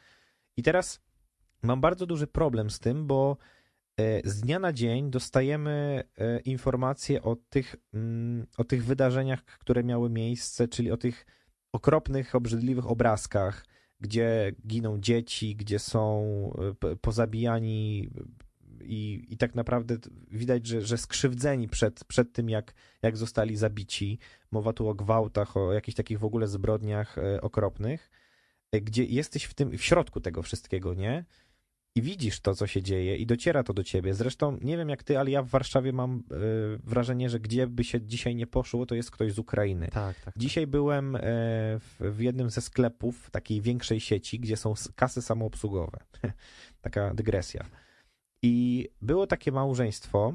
I 0.56 0.62
teraz 0.62 1.00
mam 1.62 1.80
bardzo 1.80 2.06
duży 2.06 2.26
problem 2.26 2.70
z 2.70 2.78
tym, 2.78 3.06
bo 3.06 3.36
e, 4.00 4.30
z 4.30 4.40
dnia 4.40 4.58
na 4.58 4.72
dzień 4.72 5.10
dostajemy 5.10 6.02
e, 6.18 6.40
informacje 6.40 7.22
o 7.22 7.36
tych, 7.36 7.76
mm, 7.94 8.46
o 8.58 8.64
tych 8.64 8.84
wydarzeniach, 8.84 9.44
które 9.44 9.84
miały 9.84 10.10
miejsce, 10.10 10.68
czyli 10.68 10.90
o 10.90 10.96
tych 10.96 11.26
okropnych, 11.72 12.34
obrzydliwych 12.34 12.90
obrazkach, 12.90 13.64
gdzie 14.02 14.52
giną 14.66 15.00
dzieci, 15.00 15.56
gdzie 15.56 15.78
są 15.78 16.24
e, 16.84 16.96
pozabijani 16.96 18.10
i, 18.84 19.26
i 19.28 19.36
tak 19.36 19.54
naprawdę 19.54 19.96
widać, 20.30 20.66
że, 20.66 20.80
że 20.80 20.98
skrzywdzeni 20.98 21.68
przed, 21.68 22.04
przed 22.04 22.32
tym, 22.32 22.48
jak, 22.48 22.74
jak 23.02 23.16
zostali 23.16 23.56
zabici. 23.56 24.18
Mowa 24.50 24.72
tu 24.72 24.88
o 24.88 24.94
gwałtach, 24.94 25.56
o 25.56 25.72
jakichś 25.72 25.96
takich 25.96 26.18
w 26.18 26.24
ogóle 26.24 26.48
zbrodniach 26.48 27.18
e, 27.18 27.40
okropnych, 27.40 28.10
e, 28.72 28.80
gdzie 28.80 29.04
jesteś 29.04 29.44
w 29.44 29.54
tym, 29.54 29.78
w 29.78 29.82
środku 29.82 30.20
tego 30.20 30.42
wszystkiego, 30.42 30.94
nie? 30.94 31.24
I 31.96 32.02
widzisz 32.02 32.40
to, 32.40 32.54
co 32.54 32.66
się 32.66 32.82
dzieje, 32.82 33.16
i 33.16 33.26
dociera 33.26 33.62
to 33.62 33.74
do 33.74 33.84
ciebie. 33.84 34.14
Zresztą 34.14 34.58
nie 34.60 34.76
wiem 34.76 34.88
jak 34.88 35.02
ty, 35.02 35.18
ale 35.18 35.30
ja 35.30 35.42
w 35.42 35.48
Warszawie 35.48 35.92
mam 35.92 36.22
e, 36.30 36.36
wrażenie, 36.84 37.30
że 37.30 37.40
gdzie 37.40 37.66
by 37.66 37.84
się 37.84 38.00
dzisiaj 38.00 38.36
nie 38.36 38.46
poszło, 38.46 38.86
to 38.86 38.94
jest 38.94 39.10
ktoś 39.10 39.32
z 39.32 39.38
Ukrainy. 39.38 39.88
Tak, 39.88 40.20
tak. 40.20 40.34
Dzisiaj 40.36 40.66
byłem 40.66 41.16
e, 41.16 41.20
w, 41.78 41.96
w 42.00 42.20
jednym 42.20 42.50
ze 42.50 42.60
sklepów 42.60 43.30
takiej 43.30 43.60
większej 43.60 44.00
sieci, 44.00 44.40
gdzie 44.40 44.56
są 44.56 44.74
kasy 44.96 45.22
samoobsługowe. 45.22 45.98
Taka 46.80 47.14
dygresja. 47.14 47.64
I 48.42 48.88
było 49.02 49.26
takie 49.26 49.52
małżeństwo, 49.52 50.34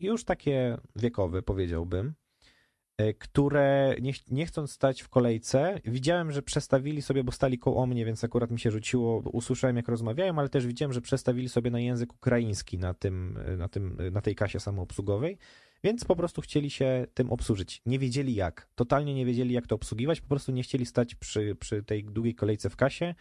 już 0.00 0.24
takie 0.24 0.78
wiekowe, 0.96 1.42
powiedziałbym, 1.42 2.14
które 3.18 3.96
nie, 4.00 4.12
nie 4.30 4.46
chcąc 4.46 4.72
stać 4.72 5.02
w 5.02 5.08
kolejce, 5.08 5.80
widziałem, 5.84 6.32
że 6.32 6.42
przestawili 6.42 7.02
sobie, 7.02 7.24
bo 7.24 7.32
stali 7.32 7.58
koło 7.58 7.86
mnie, 7.86 8.04
więc 8.04 8.24
akurat 8.24 8.50
mi 8.50 8.60
się 8.60 8.70
rzuciło, 8.70 9.18
usłyszałem 9.18 9.76
jak 9.76 9.88
rozmawiają, 9.88 10.38
ale 10.38 10.48
też 10.48 10.66
widziałem, 10.66 10.92
że 10.92 11.00
przestawili 11.00 11.48
sobie 11.48 11.70
na 11.70 11.80
język 11.80 12.14
ukraiński 12.14 12.78
na, 12.78 12.94
tym, 12.94 13.38
na, 13.58 13.68
tym, 13.68 13.98
na 14.12 14.20
tej 14.20 14.34
kasie 14.34 14.60
samoobsługowej, 14.60 15.38
więc 15.84 16.04
po 16.04 16.16
prostu 16.16 16.40
chcieli 16.40 16.70
się 16.70 17.06
tym 17.14 17.30
obsłużyć. 17.30 17.82
Nie 17.86 17.98
wiedzieli 17.98 18.34
jak, 18.34 18.68
totalnie 18.74 19.14
nie 19.14 19.26
wiedzieli 19.26 19.54
jak 19.54 19.66
to 19.66 19.74
obsługiwać, 19.74 20.20
po 20.20 20.28
prostu 20.28 20.52
nie 20.52 20.62
chcieli 20.62 20.86
stać 20.86 21.14
przy, 21.14 21.56
przy 21.60 21.82
tej 21.82 22.04
długiej 22.04 22.34
kolejce 22.34 22.70
w 22.70 22.76
kasie, 22.76 23.14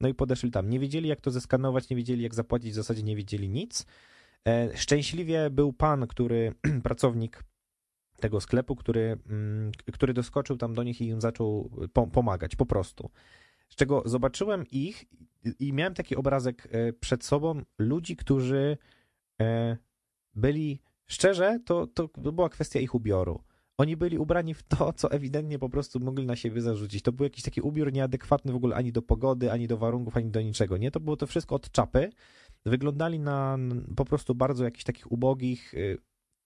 no 0.00 0.08
i 0.08 0.14
podeszli 0.14 0.50
tam. 0.50 0.70
Nie 0.70 0.80
wiedzieli 0.80 1.08
jak 1.08 1.20
to 1.20 1.30
zeskanować, 1.30 1.90
nie 1.90 1.96
wiedzieli 1.96 2.22
jak 2.22 2.34
zapłacić, 2.34 2.70
w 2.70 2.74
zasadzie 2.74 3.02
nie 3.02 3.16
wiedzieli 3.16 3.48
nic. 3.48 3.86
E, 4.48 4.76
Szczęśliwie 4.76 5.50
był 5.50 5.72
pan, 5.72 6.06
który, 6.06 6.54
pracownik 6.82 7.44
tego 8.20 8.40
sklepu, 8.40 8.76
który, 8.76 9.18
mm, 9.30 9.72
który 9.92 10.14
doskoczył 10.14 10.56
tam 10.56 10.74
do 10.74 10.82
nich 10.82 11.00
i 11.00 11.06
im 11.06 11.20
zaczął 11.20 11.70
po- 11.92 12.06
pomagać, 12.06 12.56
po 12.56 12.66
prostu. 12.66 13.10
Z 13.68 13.74
czego 13.76 14.02
zobaczyłem 14.06 14.64
ich 14.70 15.04
i- 15.60 15.72
miałem 15.72 15.94
taki 15.94 16.16
obrazek 16.16 16.68
e, 16.70 16.92
przed 16.92 17.24
sobą 17.24 17.62
ludzi, 17.78 18.16
którzy 18.16 18.78
e, 19.40 19.76
byli, 20.34 20.80
szczerze, 21.06 21.58
to, 21.64 21.86
to 21.86 22.08
była 22.32 22.48
kwestia 22.48 22.80
ich 22.80 22.94
ubioru. 22.94 23.40
Oni 23.78 23.96
byli 23.96 24.18
ubrani 24.18 24.54
w 24.54 24.62
to, 24.62 24.92
co 24.92 25.10
ewidentnie 25.10 25.58
po 25.58 25.68
prostu 25.68 26.00
mogli 26.00 26.26
na 26.26 26.36
siebie 26.36 26.60
zarzucić. 26.60 27.02
To 27.02 27.12
był 27.12 27.24
jakiś 27.24 27.44
taki 27.44 27.60
ubiór 27.60 27.92
nieadekwatny 27.92 28.52
w 28.52 28.56
ogóle 28.56 28.76
ani 28.76 28.92
do 28.92 29.02
pogody, 29.02 29.52
ani 29.52 29.66
do 29.68 29.76
warunków, 29.78 30.16
ani 30.16 30.30
do 30.30 30.40
niczego. 30.40 30.76
Nie, 30.76 30.90
to 30.90 31.00
było 31.00 31.16
to 31.16 31.26
wszystko 31.26 31.54
od 31.54 31.70
czapy. 31.70 32.10
Wyglądali 32.66 33.18
na 33.20 33.58
po 33.96 34.04
prostu 34.04 34.34
bardzo 34.34 34.64
jakichś 34.64 34.84
takich 34.84 35.12
ubogich. 35.12 35.74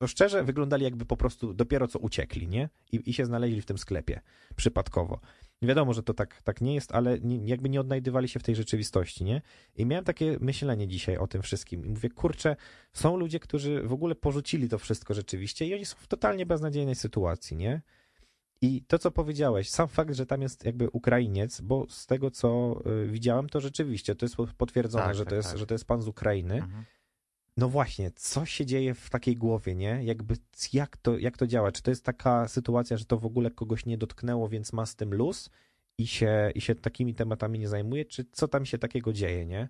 No 0.01 0.07
szczerze, 0.07 0.45
wyglądali 0.45 0.85
jakby 0.85 1.05
po 1.05 1.17
prostu 1.17 1.55
dopiero 1.55 1.89
co 1.89 1.99
uciekli, 1.99 2.49
nie? 2.49 2.69
I, 2.93 3.11
i 3.11 3.13
się 3.13 3.27
znaleźli 3.27 3.63
w 3.63 3.67
tym 3.67 3.79
sklepie 3.79 4.21
przypadkowo. 4.57 5.21
Wiadomo, 5.63 5.93
że 5.95 6.03
to 6.03 6.15
tak, 6.15 6.43
tak 6.43 6.61
nie 6.61 6.75
jest, 6.75 6.93
ale 6.93 7.19
nie, 7.21 7.47
jakby 7.47 7.69
nie 7.69 7.81
odnajdywali 7.81 8.29
się 8.29 8.41
w 8.41 8.43
tej 8.43 8.57
rzeczywistości, 8.57 9.25
nie? 9.25 9.43
I 9.77 9.87
miałem 9.87 10.05
takie 10.05 10.37
myślenie 10.41 10.89
dzisiaj 10.89 11.17
o 11.17 11.27
tym 11.27 11.43
wszystkim. 11.43 11.87
I 11.87 11.91
mówię, 11.91 12.11
kurczę, 12.11 12.57
są 12.93 13.17
ludzie, 13.17 13.41
którzy 13.41 13.83
w 13.83 13.93
ogóle 13.93 14.15
porzucili 14.15 14.69
to 14.69 14.79
wszystko 14.79 15.15
rzeczywiście 15.15 15.67
i 15.67 15.75
oni 15.75 15.85
są 15.85 15.97
w 16.01 16.07
totalnie 16.07 16.47
beznadziejnej 16.47 16.95
sytuacji, 16.95 17.57
nie? 17.57 17.83
I 18.61 18.83
to, 18.83 18.99
co 18.99 19.11
powiedziałeś, 19.11 19.71
sam 19.71 19.89
fakt, 19.89 20.15
że 20.15 20.27
tam 20.27 20.43
jest 20.43 20.65
jakby 20.65 20.91
Ukrainiec, 20.91 21.61
bo 21.61 21.87
z 21.89 22.07
tego, 22.07 22.31
co 22.31 22.81
y, 23.05 23.07
widziałem, 23.07 23.49
to 23.49 23.61
rzeczywiście 23.61 24.15
to 24.15 24.25
jest 24.27 24.37
po- 24.37 24.47
potwierdzone, 24.57 25.05
Tak, 25.05 25.15
że, 25.15 25.25
tak, 25.25 25.31
to 25.31 25.35
jest, 25.35 25.49
tak. 25.49 25.59
że 25.59 25.67
to 25.67 25.75
jest 25.75 25.85
pan 25.85 26.03
z 26.03 26.09
Ukrainy. 26.09 26.55
Mhm. 26.55 26.85
No 27.59 27.69
właśnie, 27.69 28.11
co 28.11 28.45
się 28.47 28.67
dzieje 28.67 28.95
w 28.95 29.11
takiej 29.11 29.37
głowie, 29.37 29.75
nie? 29.75 30.05
Jakby 30.05 30.35
jak 30.73 30.97
to, 30.97 31.19
jak 31.19 31.37
to 31.37 31.47
działa? 31.47 31.73
Czy 31.73 31.83
to 31.83 31.91
jest 31.91 32.05
taka 32.05 32.49
sytuacja, 32.49 32.97
że 32.97 33.05
to 33.05 33.19
w 33.19 33.27
ogóle 33.27 33.51
kogoś 33.51 33.87
nie 33.87 33.99
dotknęło, 33.99 34.49
więc 34.49 34.73
ma 34.73 34.87
z 34.87 34.97
tym 34.97 35.15
luz 35.15 35.51
i 35.99 36.07
się, 36.07 36.51
i 36.55 36.61
się 36.61 36.75
takimi 36.75 37.15
tematami 37.15 37.59
nie 37.59 37.69
zajmuje? 37.69 38.05
Czy 38.05 38.25
co 38.33 38.49
tam 38.49 38.67
się 38.67 38.79
takiego 38.79 39.13
dzieje, 39.13 39.47
nie? 39.47 39.69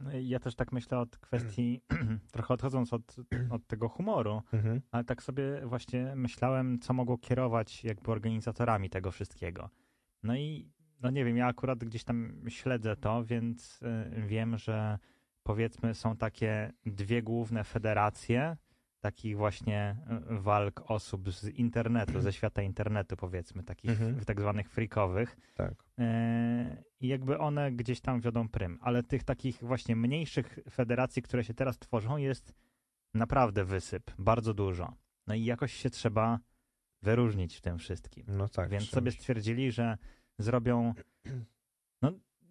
No 0.00 0.10
Ja 0.12 0.40
też 0.40 0.54
tak 0.54 0.72
myślę 0.72 0.98
od 0.98 1.18
kwestii, 1.18 1.80
trochę 2.32 2.54
odchodząc 2.54 2.92
od, 2.92 3.16
od 3.50 3.66
tego 3.66 3.88
humoru, 3.88 4.42
Mhm. 4.52 4.80
ale 4.90 5.04
tak 5.04 5.22
sobie 5.22 5.60
właśnie 5.66 6.12
myślałem, 6.16 6.78
co 6.78 6.92
mogło 6.92 7.18
kierować 7.18 7.84
jakby 7.84 8.10
organizatorami 8.10 8.90
tego 8.90 9.10
wszystkiego. 9.10 9.70
No 10.22 10.36
i, 10.36 10.70
no 11.00 11.10
nie 11.10 11.24
wiem, 11.24 11.36
ja 11.36 11.46
akurat 11.46 11.78
gdzieś 11.84 12.04
tam 12.04 12.40
śledzę 12.48 12.96
to, 12.96 13.24
więc 13.24 13.82
y, 13.82 14.26
wiem, 14.26 14.58
że 14.58 14.98
powiedzmy 15.44 15.94
są 15.94 16.16
takie 16.16 16.72
dwie 16.86 17.22
główne 17.22 17.64
federacje 17.64 18.56
takich 19.00 19.36
właśnie 19.36 19.96
y, 20.32 20.40
walk 20.40 20.90
osób 20.90 21.30
z 21.30 21.44
internetu, 21.48 22.20
ze 22.20 22.32
świata 22.32 22.62
internetu 22.62 23.16
powiedzmy, 23.16 23.62
takich 23.64 23.90
Mhm. 23.90 24.24
tak 24.24 24.40
zwanych 24.40 24.70
freakowych. 24.70 25.36
Tak. 25.54 25.74
E, 25.98 26.82
I 27.00 27.08
jakby 27.08 27.38
one 27.38 27.72
gdzieś 27.72 28.00
tam 28.00 28.20
wiodą 28.20 28.48
prym. 28.48 28.78
Ale 28.80 29.02
tych 29.02 29.24
takich 29.24 29.62
właśnie 29.62 29.96
mniejszych 29.96 30.58
federacji, 30.70 31.22
które 31.22 31.44
się 31.44 31.54
teraz 31.54 31.78
tworzą, 31.78 32.16
jest 32.16 32.54
naprawdę 33.14 33.64
wysyp, 33.64 34.10
bardzo 34.18 34.54
dużo. 34.54 34.92
No 35.26 35.34
i 35.34 35.44
jakoś 35.44 35.72
się 35.72 35.90
trzeba 35.90 36.38
wyróżnić 37.02 37.56
w 37.56 37.60
tym 37.60 37.78
wszystkim. 37.78 38.24
No 38.28 38.48
tak. 38.48 38.70
Więc 38.70 38.88
sobie 38.88 39.10
stwierdzili, 39.10 39.72
że 39.72 39.98
zrobią, 40.38 40.94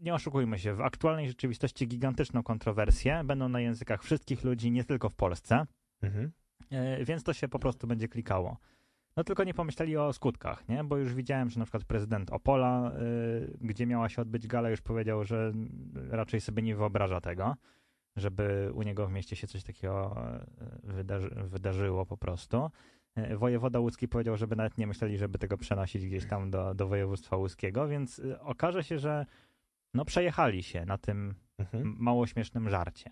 nie 0.04 0.14
oszukujmy 0.14 0.60
się, 0.60 0.74
w 0.74 0.82
aktualnej 0.82 1.28
rzeczywistości 1.28 1.88
gigantyczną 1.88 2.44
kontrowersję, 2.44 3.22
będą 3.26 3.50
na 3.50 3.60
językach 3.60 4.04
wszystkich 4.04 4.44
ludzi, 4.44 4.72
nie 4.72 4.84
tylko 4.84 5.10
w 5.10 5.16
Polsce. 5.16 5.66
Mhm. 6.02 6.32
E, 6.72 7.06
więc 7.06 7.24
to 7.24 7.34
się 7.34 7.48
po 7.48 7.60
prostu 7.60 7.88
będzie 7.88 8.08
klikało. 8.08 8.58
No 9.18 9.24
tylko 9.24 9.44
nie 9.44 9.54
pomyśleli 9.54 9.98
o 9.98 10.14
skutkach, 10.14 10.70
nie? 10.70 10.84
Bo 10.84 10.98
już 10.98 11.14
widziałem, 11.14 11.50
że 11.50 11.60
na 11.60 11.66
przykład 11.66 11.84
prezydent 11.84 12.32
Opola, 12.32 12.92
y, 12.92 13.58
gdzie 13.62 13.86
miała 13.86 14.10
się 14.10 14.22
odbyć 14.22 14.48
gala, 14.48 14.70
już 14.70 14.82
powiedział, 14.82 15.24
że 15.24 15.54
raczej 16.10 16.42
sobie 16.42 16.64
nie 16.64 16.76
wyobraża 16.76 17.22
tego, 17.22 17.56
żeby 18.16 18.72
u 18.74 18.84
niego 18.84 19.08
w 19.08 19.12
mieście 19.12 19.36
się 19.36 19.48
coś 19.48 19.64
takiego 19.64 20.16
y, 20.88 20.94
wydarzy, 20.94 21.30
wydarzyło 21.44 22.06
po 22.06 22.18
prostu. 22.18 22.70
Y, 23.18 23.38
wojewoda 23.38 23.80
łódzki 23.80 24.08
powiedział, 24.08 24.38
żeby 24.38 24.56
nawet 24.56 24.78
nie 24.78 24.88
myśleli, 24.88 25.18
żeby 25.18 25.40
tego 25.40 25.58
przenosić 25.58 26.06
gdzieś 26.06 26.26
tam 26.26 26.52
do, 26.52 26.74
do 26.74 26.88
województwa 26.88 27.38
łódzkiego, 27.38 27.88
więc 27.88 28.20
y, 28.20 28.40
okaże 28.40 28.84
się, 28.84 29.00
że 29.00 29.26
no 29.94 30.06
przejechali 30.06 30.64
się 30.64 30.86
na 30.86 30.98
tym 30.98 31.36
Mhm. 31.58 31.96
mało 32.00 32.28
śmiesznym 32.28 32.70
żarcie. 32.70 33.12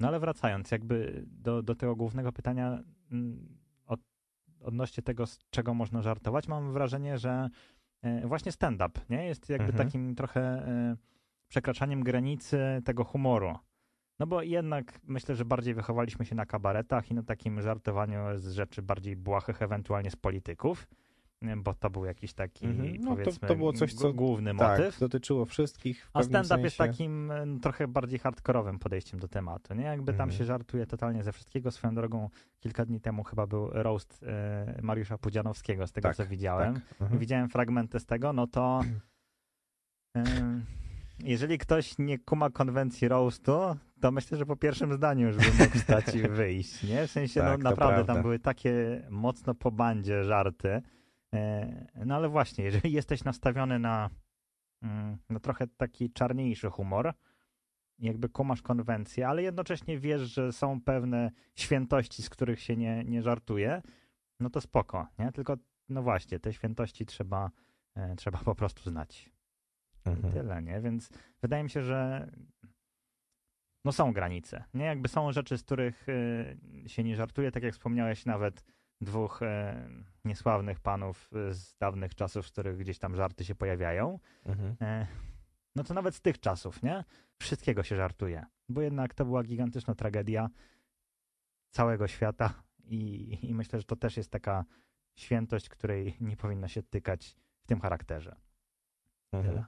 No 0.00 0.08
ale 0.08 0.20
wracając 0.20 0.70
jakby 0.70 1.24
do, 1.26 1.62
do 1.62 1.74
tego 1.74 1.96
głównego 1.96 2.32
pytania 2.32 2.82
mm, 3.12 3.58
od, 3.86 4.00
odnośnie 4.60 5.02
tego, 5.02 5.26
z 5.26 5.38
czego 5.50 5.74
można 5.74 6.02
żartować, 6.02 6.48
mam 6.48 6.72
wrażenie, 6.72 7.18
że 7.18 7.48
e, 8.02 8.26
właśnie 8.26 8.52
stand-up 8.52 9.00
nie? 9.10 9.24
jest 9.24 9.48
jakby 9.48 9.68
Mhm. 9.68 9.86
takim 9.88 10.14
trochę 10.14 10.40
e, 10.40 10.96
przekraczaniem 11.48 12.04
granicy 12.04 12.82
tego 12.84 13.04
humoru. 13.04 13.56
No 14.18 14.26
bo 14.26 14.42
jednak 14.42 15.00
myślę, 15.04 15.34
że 15.34 15.44
bardziej 15.44 15.74
wychowaliśmy 15.74 16.24
się 16.24 16.34
na 16.34 16.46
kabaretach 16.46 17.10
i 17.10 17.14
na 17.14 17.22
takim 17.22 17.62
żartowaniu 17.62 18.18
z 18.38 18.52
rzeczy 18.52 18.82
bardziej 18.82 19.16
błahych, 19.16 19.62
ewentualnie 19.62 20.10
z 20.10 20.16
polityków, 20.16 20.88
bo 21.56 21.74
to 21.74 21.90
był 21.90 22.04
jakiś 22.04 22.32
taki, 22.32 22.66
Mhm. 22.66 22.96
No 23.00 23.10
to- 23.10 23.16
powiedzmy, 23.16 23.48
to 23.48 23.54
było 23.56 23.72
coś, 23.72 23.94
co- 23.94 24.12
główny 24.12 24.54
Tak, 24.54 24.78
motyw. 24.78 24.98
dotyczyło 25.00 25.44
wszystkich 25.44 26.10
A 26.12 26.22
stand-up 26.22 26.60
jest 26.60 26.76
takim 26.78 27.30
e, 27.30 27.46
trochę 27.62 27.88
bardziej 27.88 28.18
hardkorowym 28.18 28.78
podejściem 28.78 29.20
do 29.20 29.28
tematu, 29.28 29.74
nie? 29.74 29.84
Jakby 29.84 30.12
tam 30.12 30.20
Mhm. 30.28 30.38
się 30.38 30.44
żartuje 30.44 30.86
totalnie 30.86 31.22
ze 31.22 31.32
wszystkiego. 31.32 31.70
Swoją 31.70 31.94
drogą 31.94 32.28
kilka 32.60 32.84
dni 32.84 33.00
temu 33.00 33.24
chyba 33.24 33.46
był 33.46 33.70
roast 33.72 34.24
e, 34.26 34.80
Mariusza 34.82 35.18
Pudzianowskiego, 35.18 35.86
z 35.86 35.92
tego 35.92 36.08
Tak, 36.08 36.16
co 36.16 36.26
widziałem. 36.26 36.74
Tak. 36.74 36.82
Mhm. 37.00 37.18
Widziałem 37.20 37.48
fragmenty 37.48 38.00
z 38.00 38.06
tego, 38.06 38.32
no 38.32 38.46
to 38.46 38.80
e, 40.16 40.24
jeżeli 41.24 41.58
ktoś 41.58 41.98
nie 41.98 42.18
kuma 42.18 42.50
konwencji 42.50 43.08
roastu, 43.08 43.52
to 44.00 44.10
myślę, 44.12 44.38
że 44.38 44.46
po 44.46 44.56
pierwszym 44.56 44.92
zdaniu 44.92 45.26
już 45.26 45.36
by 45.36 45.64
mógł 45.64 45.78
wstać 45.78 46.14
i 46.14 46.22
wyjść, 46.38 46.82
nie? 46.82 47.06
W 47.06 47.10
sensie, 47.10 47.40
Tak, 47.40 47.62
no 47.62 47.70
to 47.70 47.76
naprawdę 47.76 48.04
tam 48.04 48.22
były 48.22 48.38
takie 48.38 49.02
mocno 49.10 49.54
po 49.54 49.70
bandzie 49.70 50.24
żarty. 50.24 50.82
E, 51.34 51.86
No 52.04 52.14
ale 52.14 52.28
właśnie, 52.28 52.64
jeżeli 52.64 52.92
jesteś 52.92 53.24
nastawiony 53.24 53.78
na, 53.78 54.10
mm, 54.82 55.18
na 55.28 55.40
trochę 55.40 55.66
taki 55.66 56.12
czarniejszy 56.12 56.70
humor, 56.70 57.14
jakby 57.98 58.28
kumasz 58.28 58.62
konwencję, 58.62 59.28
ale 59.28 59.42
jednocześnie 59.42 59.98
wiesz, 59.98 60.22
że 60.22 60.52
są 60.52 60.80
pewne 60.80 61.30
świętości, 61.54 62.22
z 62.22 62.30
których 62.30 62.60
się 62.60 62.76
nie, 62.76 63.04
nie 63.04 63.22
żartuje, 63.22 63.82
no 64.40 64.50
to 64.50 64.60
spoko, 64.60 65.06
nie? 65.18 65.32
Tylko, 65.32 65.56
no 65.88 66.02
właśnie, 66.02 66.40
te 66.40 66.52
świętości 66.52 67.06
trzeba, 67.06 67.50
e, 67.94 68.16
trzeba 68.16 68.38
po 68.38 68.54
prostu 68.54 68.90
znać. 68.90 69.30
Mhm. 70.04 70.32
tyle, 70.34 70.62
nie? 70.62 70.80
Więc 70.80 71.10
wydaje 71.42 71.62
mi 71.62 71.70
się, 71.70 71.82
że 71.82 72.30
no 73.84 73.92
są 73.92 74.12
granice, 74.12 74.64
nie? 74.74 74.84
Jakby 74.84 75.08
są 75.08 75.32
rzeczy, 75.32 75.58
z 75.58 75.62
których 75.62 76.06
e, 76.08 76.88
się 76.88 77.04
nie 77.04 77.16
żartuje, 77.16 77.50
tak 77.50 77.62
jak 77.62 77.72
wspomniałeś 77.72 78.26
nawet 78.26 78.64
dwóch 79.00 79.42
e, 79.42 79.88
niesławnych 80.24 80.80
panów 80.80 81.30
e, 81.32 81.54
z 81.54 81.76
dawnych 81.76 82.14
czasów, 82.14 82.46
z 82.46 82.50
których 82.52 82.76
gdzieś 82.78 82.98
tam 82.98 83.16
żarty 83.16 83.44
się 83.44 83.54
pojawiają, 83.54 84.18
Mhm. 84.44 84.76
E, 84.80 85.06
no 85.76 85.84
to 85.84 85.94
nawet 85.94 86.14
z 86.14 86.20
tych 86.20 86.40
czasów, 86.40 86.82
nie? 86.82 87.04
Wszystkiego 87.38 87.82
się 87.82 87.96
żartuje, 87.96 88.46
bo 88.68 88.82
jednak 88.82 89.14
to 89.14 89.24
była 89.24 89.42
gigantyczna 89.42 89.94
tragedia 89.94 90.48
całego 91.70 92.08
świata 92.08 92.62
i, 92.84 93.38
i 93.42 93.54
myślę, 93.54 93.78
że 93.78 93.84
to 93.84 93.96
też 93.96 94.16
jest 94.16 94.30
taka 94.30 94.64
świętość, 95.16 95.68
której 95.68 96.16
nie 96.20 96.36
powinno 96.36 96.68
się 96.68 96.82
tykać 96.82 97.36
w 97.62 97.66
tym 97.66 97.80
charakterze. 97.80 98.36
Mhm. 99.32 99.54
Tyle. 99.54 99.66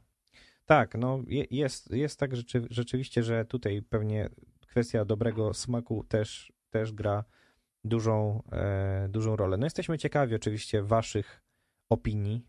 Tak, 0.65 0.95
no 0.95 1.23
je- 1.27 1.47
jest, 1.51 1.91
jest 1.91 2.19
tak 2.21 2.37
rzeczy, 2.37 2.67
rzeczywiście, 2.71 3.23
że 3.23 3.45
tutaj 3.45 3.83
pewnie 3.83 4.29
kwestia 4.67 5.05
dobrego 5.05 5.55
smaku 5.55 6.05
też, 6.05 6.53
też 6.71 6.93
gra 6.93 7.25
dużą, 7.85 8.43
e, 8.53 9.07
dużą 9.09 9.37
rolę. 9.37 9.57
No 9.57 9.67
jesteśmy 9.67 9.99
ciekawi 9.99 10.35
oczywiście 10.35 10.83
waszych 10.83 11.43
opinii 11.91 12.47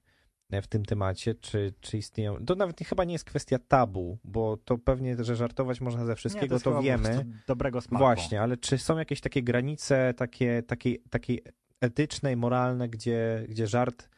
e, 0.51 0.61
w 0.61 0.67
tym 0.67 0.85
temacie, 0.85 1.35
czy, 1.35 1.73
czy 1.81 1.97
istnieją... 1.97 2.45
To 2.45 2.55
nawet 2.55 2.79
nie- 2.79 2.85
chyba 2.85 3.03
nie 3.03 3.13
jest 3.13 3.25
kwestia 3.25 3.59
tabu, 3.67 4.17
bo 4.23 4.57
to 4.57 4.77
pewnie, 4.77 5.23
że 5.23 5.35
żartować 5.35 5.81
można 5.81 6.05
ze 6.05 6.15
wszystkiego, 6.15 6.55
jest 6.55 6.65
to, 6.65 6.71
po 6.71 6.81
wiemy. 6.81 7.25
Dobrego 7.47 7.81
smaku. 7.81 8.03
Właśnie, 8.05 8.41
ale 8.41 8.57
czy 8.57 8.77
są 8.77 8.97
jakieś 8.97 9.21
takie 9.21 9.43
granice 9.43 10.13
takie, 10.17 10.63
takiej, 10.63 11.03
takiej 11.09 11.41
etycznej, 11.81 12.37
moralne, 12.37 12.89
gdzie, 12.89 13.45
gdzie 13.49 13.67
żart 13.67 14.09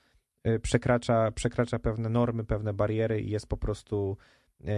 y, 0.47 0.59
przekracza, 0.59 1.32
przekracza 1.32 1.80
pewne 1.80 2.09
normy, 2.09 2.43
pewne 2.43 2.74
bariery 2.74 3.22
i 3.22 3.30
jest 3.30 3.47
po 3.47 3.57
prostu 3.57 4.18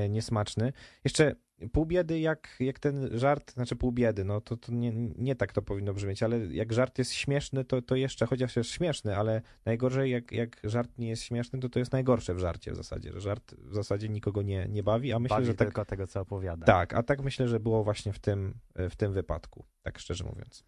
niesmaczny? 0.10 0.74
Jeszcze 1.04 1.36
pół 1.74 1.86
biedy, 1.86 2.20
jak, 2.20 2.56
jak 2.60 2.80
ten 2.80 3.20
żart, 3.20 3.54
znaczy 3.54 3.76
pół 3.76 3.92
biedy, 3.92 4.24
no 4.24 4.42
to, 4.42 4.58
to 4.58 4.72
nie, 4.72 4.92
nie 5.18 5.36
tak 5.36 5.54
to 5.54 5.62
powinno 5.62 5.94
brzmieć, 5.94 6.24
ale 6.24 6.40
jak 6.40 6.74
żart 6.74 6.98
jest 6.98 7.14
śmieszny, 7.14 7.66
to, 7.66 7.82
to 7.82 7.96
jeszcze, 7.96 8.26
chociaż 8.26 8.56
jest 8.56 8.70
śmieszny, 8.70 9.18
ale 9.18 9.42
najgorzej 9.66 10.12
jak, 10.12 10.32
jak 10.32 10.60
żart 10.64 10.98
nie 10.98 11.10
jest 11.10 11.24
śmieszny, 11.24 11.60
to 11.60 11.70
to 11.70 11.80
jest 11.80 11.92
najgorsze 11.92 12.34
w 12.34 12.40
żarcie 12.40 12.72
w 12.72 12.76
zasadzie, 12.76 13.12
że 13.14 13.22
żart 13.22 13.56
w 13.56 13.76
zasadzie 13.76 14.10
nikogo 14.10 14.42
nie, 14.42 14.68
nie 14.70 14.84
bawi, 14.84 15.14
a 15.14 15.20
myślę, 15.20 15.36
Bawi 15.38 15.46
że 15.46 15.54
tak 15.54 15.68
tylko 15.68 15.86
tego, 15.86 16.08
co 16.08 16.22
opowiada. 16.22 16.66
tak, 16.66 16.94
a 16.94 17.04
tak 17.04 17.22
myślę, 17.22 17.48
że 17.48 17.60
było 17.60 17.84
właśnie 17.84 18.14
w 18.14 18.20
tym, 18.20 18.54
w 18.76 18.96
tym 18.96 19.14
wypadku, 19.14 19.66
tak 19.82 20.00
szczerze 20.00 20.24
mówiąc. 20.24 20.64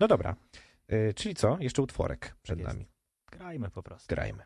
No 0.00 0.08
dobra, 0.08 0.36
y, 0.92 1.14
czyli 1.14 1.34
co? 1.34 1.56
Jeszcze 1.60 1.82
utworek 1.82 2.36
przed 2.42 2.58
Tak 2.58 2.66
jest. 2.66 2.78
nami. 2.78 2.88
Grajmy 3.32 3.70
po 3.70 3.82
prostu. 3.82 4.06
Grajmy. 4.08 4.42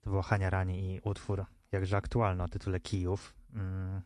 To 0.00 0.10
było 0.10 0.22
Hania 0.22 0.50
Rani 0.50 0.94
i 0.94 1.00
utwór 1.00 1.44
jakże 1.72 1.96
aktualny 1.96 2.42
o 2.42 2.48
tytule 2.48 2.80
Kijów. 2.80 3.34
Mm, 3.54 4.00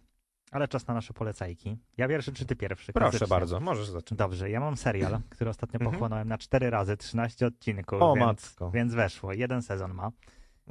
ale 0.50 0.68
czas 0.68 0.86
na 0.86 0.94
nasze 0.94 1.14
polecajki. 1.14 1.76
Ja 1.96 2.08
pierwszy, 2.08 2.32
czy 2.32 2.46
ty 2.46 2.56
pierwszy? 2.56 2.92
Proszę 2.92 3.10
Klasycznie. 3.10 3.26
bardzo, 3.30 3.60
możesz 3.60 3.88
zacząć. 3.88 4.18
Dobrze, 4.18 4.50
ja 4.50 4.60
mam 4.60 4.76
serial, 4.76 5.20
który 5.30 5.50
ostatnio 5.50 5.76
Mhm. 5.76 5.92
pochłonąłem 5.92 6.28
na 6.28 6.38
cztery 6.38 6.70
razy, 6.70 6.96
13 6.96 7.46
odcinków, 7.46 8.02
O, 8.02 8.14
więc, 8.14 8.26
matko. 8.26 8.70
więc 8.70 8.94
weszło. 8.94 9.32
Jeden 9.32 9.62
sezon 9.62 9.94
ma. 9.94 10.06
E, 10.06 10.10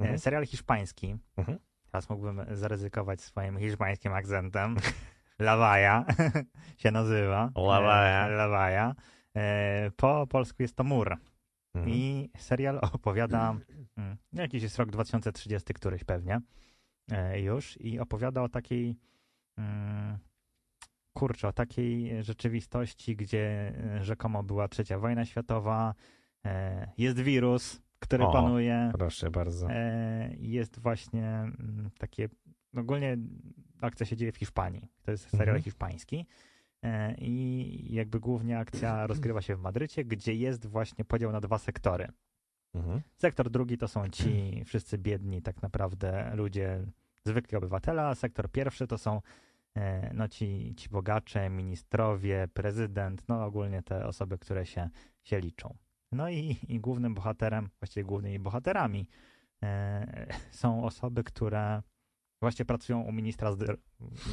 Mhm. 0.00 0.18
Serial 0.18 0.46
hiszpański. 0.46 1.16
Mhm. 1.36 1.58
Teraz 1.90 2.10
mógłbym 2.10 2.42
zaryzykować 2.50 3.20
swoim 3.20 3.58
hiszpańskim 3.58 4.12
akcentem. 4.12 4.76
Lawaja 5.38 6.04
się 6.78 6.90
nazywa. 6.90 7.50
Lawaja. 7.56 8.26
E, 8.28 8.30
Lawaja. 8.30 8.94
E, 9.36 9.90
Po 9.96 10.26
polsku 10.26 10.62
jest 10.62 10.76
to 10.76 10.84
mur. 10.84 11.16
Mhm. 11.74 11.94
I 11.96 12.30
serial 12.38 12.78
opowiada, 12.92 13.54
mm, 13.98 14.16
jakiś 14.32 14.62
jest 14.62 14.78
rok 14.78 14.90
2030 14.90 15.74
któryś 15.74 16.04
pewnie 16.04 16.40
już 17.36 17.80
i 17.80 17.98
opowiada 17.98 18.42
o 18.42 18.48
takiej 18.48 18.96
mm, 19.58 20.18
kurczę, 21.12 21.48
o 21.48 21.52
takiej 21.52 22.22
rzeczywistości, 22.24 23.16
gdzie 23.16 23.72
e, 23.98 24.04
rzekomo 24.04 24.42
była 24.42 24.68
trzecia 24.68 24.98
wojna 24.98 25.24
światowa, 25.24 25.94
e, 26.46 26.88
jest 26.98 27.20
wirus, 27.20 27.82
który 27.98 28.24
O. 28.24 28.32
panuje, 28.32 28.90
Proszę 28.94 29.30
bardzo. 29.30 29.70
e, 29.70 30.30
jest 30.38 30.78
właśnie 30.78 31.26
mm, 31.28 31.90
takie, 31.98 32.28
ogólnie 32.76 33.16
akcja 33.80 34.06
się 34.06 34.16
dzieje 34.16 34.32
w 34.32 34.36
Hiszpanii, 34.36 34.88
to 35.02 35.10
jest 35.10 35.24
serial 35.30 35.48
Mhm. 35.48 35.62
hiszpański 35.62 36.26
e, 36.82 37.14
i 37.18 37.94
jakby 37.94 38.20
głównie 38.20 38.58
akcja 38.58 39.06
rozgrywa 39.06 39.42
się 39.42 39.56
w 39.56 39.60
Madrycie, 39.60 40.04
gdzie 40.04 40.34
jest 40.34 40.66
właśnie 40.66 41.04
podział 41.04 41.32
na 41.32 41.40
dwa 41.40 41.58
sektory. 41.58 42.08
Mhm. 42.76 43.00
Sektor 43.16 43.50
drugi 43.50 43.78
to 43.78 43.88
są 43.88 44.08
ci 44.08 44.30
wszyscy 44.66 44.98
biedni, 44.98 45.42
tak 45.42 45.62
naprawdę 45.62 46.32
ludzie, 46.34 46.86
zwykli 47.24 47.56
obywatele, 47.56 48.02
a 48.02 48.14
sektor 48.14 48.50
pierwszy 48.50 48.86
to 48.86 48.98
są 48.98 49.20
e, 49.76 50.14
no, 50.14 50.28
ci, 50.28 50.74
ci 50.76 50.88
bogacze, 50.88 51.50
ministrowie, 51.50 52.48
prezydent, 52.54 53.28
no 53.28 53.44
ogólnie 53.44 53.82
te 53.82 54.06
osoby, 54.06 54.38
które 54.38 54.66
się, 54.66 54.90
się 55.22 55.40
liczą. 55.40 55.76
No 56.12 56.30
i, 56.30 56.56
i 56.68 56.80
głównym 56.80 57.14
bohaterem, 57.14 57.68
właściwie 57.80 58.04
głównymi 58.04 58.38
bohaterami 58.38 59.08
e, 59.62 60.26
są 60.50 60.84
osoby, 60.84 61.24
które 61.24 61.82
właśnie 62.40 62.64
pracują 62.64 63.00
u 63.00 63.12
ministra, 63.12 63.50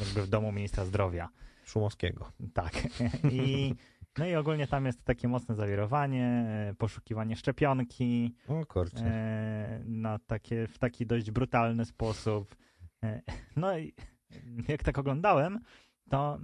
jakby 0.00 0.22
w 0.22 0.28
domu 0.28 0.52
ministra 0.52 0.84
zdrowia. 0.84 1.28
Szumowskiego. 1.64 2.32
Tak. 2.54 2.72
I, 3.32 3.74
no 4.18 4.26
i 4.26 4.34
ogólnie 4.34 4.66
tam 4.66 4.86
jest 4.86 5.04
takie 5.04 5.28
mocne 5.28 5.54
zawirowanie, 5.54 6.26
e, 6.70 6.74
poszukiwanie 6.74 7.36
szczepionki 7.36 8.34
O 8.48 8.66
kurczę. 8.66 9.04
e, 9.06 9.82
na 9.84 10.18
takie, 10.18 10.66
w 10.66 10.78
taki 10.78 11.06
dość 11.06 11.30
brutalny 11.30 11.84
sposób. 11.84 12.56
E, 13.04 13.22
no 13.56 13.78
i 13.78 13.94
jak 14.68 14.82
tak 14.82 14.98
oglądałem, 14.98 15.60
to 16.10 16.38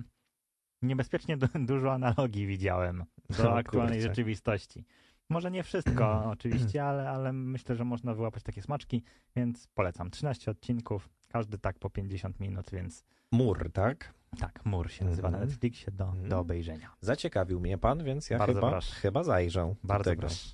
niebezpiecznie 0.82 1.36
du 1.36 1.46
dużo 1.54 1.92
analogii 1.92 2.46
widziałem 2.46 3.04
do 3.38 3.50
O 3.52 3.56
aktualnej 3.56 3.98
kurczę. 3.98 4.08
rzeczywistości. 4.08 4.84
Może 5.28 5.50
nie 5.50 5.62
wszystko 5.62 6.24
oczywiście, 6.34 6.84
ale, 6.84 7.10
ale 7.10 7.32
myślę, 7.32 7.76
że 7.76 7.84
można 7.84 8.14
wyłapać 8.14 8.42
takie 8.42 8.62
smaczki, 8.62 9.02
więc 9.36 9.66
polecam. 9.66 10.10
13 10.10 10.50
odcinków, 10.50 11.08
każdy 11.28 11.58
tak 11.58 11.78
po 11.78 11.90
50 11.90 12.40
minut, 12.40 12.70
więc 12.72 13.04
Mur, 13.32 13.72
tak? 13.72 14.14
Tak, 14.38 14.64
Mur 14.64 14.90
się 14.90 15.04
nazywa 15.04 15.28
Mhm. 15.28 15.44
na 15.44 15.50
Netflixie 15.50 15.92
do, 15.92 16.04
Mhm. 16.04 16.28
do 16.28 16.38
obejrzenia. 16.38 16.90
Zaciekawił 17.00 17.60
mnie 17.60 17.78
pan, 17.78 18.04
więc 18.04 18.30
ja 18.30 18.38
Bardzo 18.38 18.54
chyba, 18.54 18.70
proszę. 18.70 18.94
chyba 18.94 19.22
zajrzał 19.24 19.68
do 19.68 19.88
Bardzo 19.88 20.10
tego. 20.10 20.20
proszę. 20.20 20.48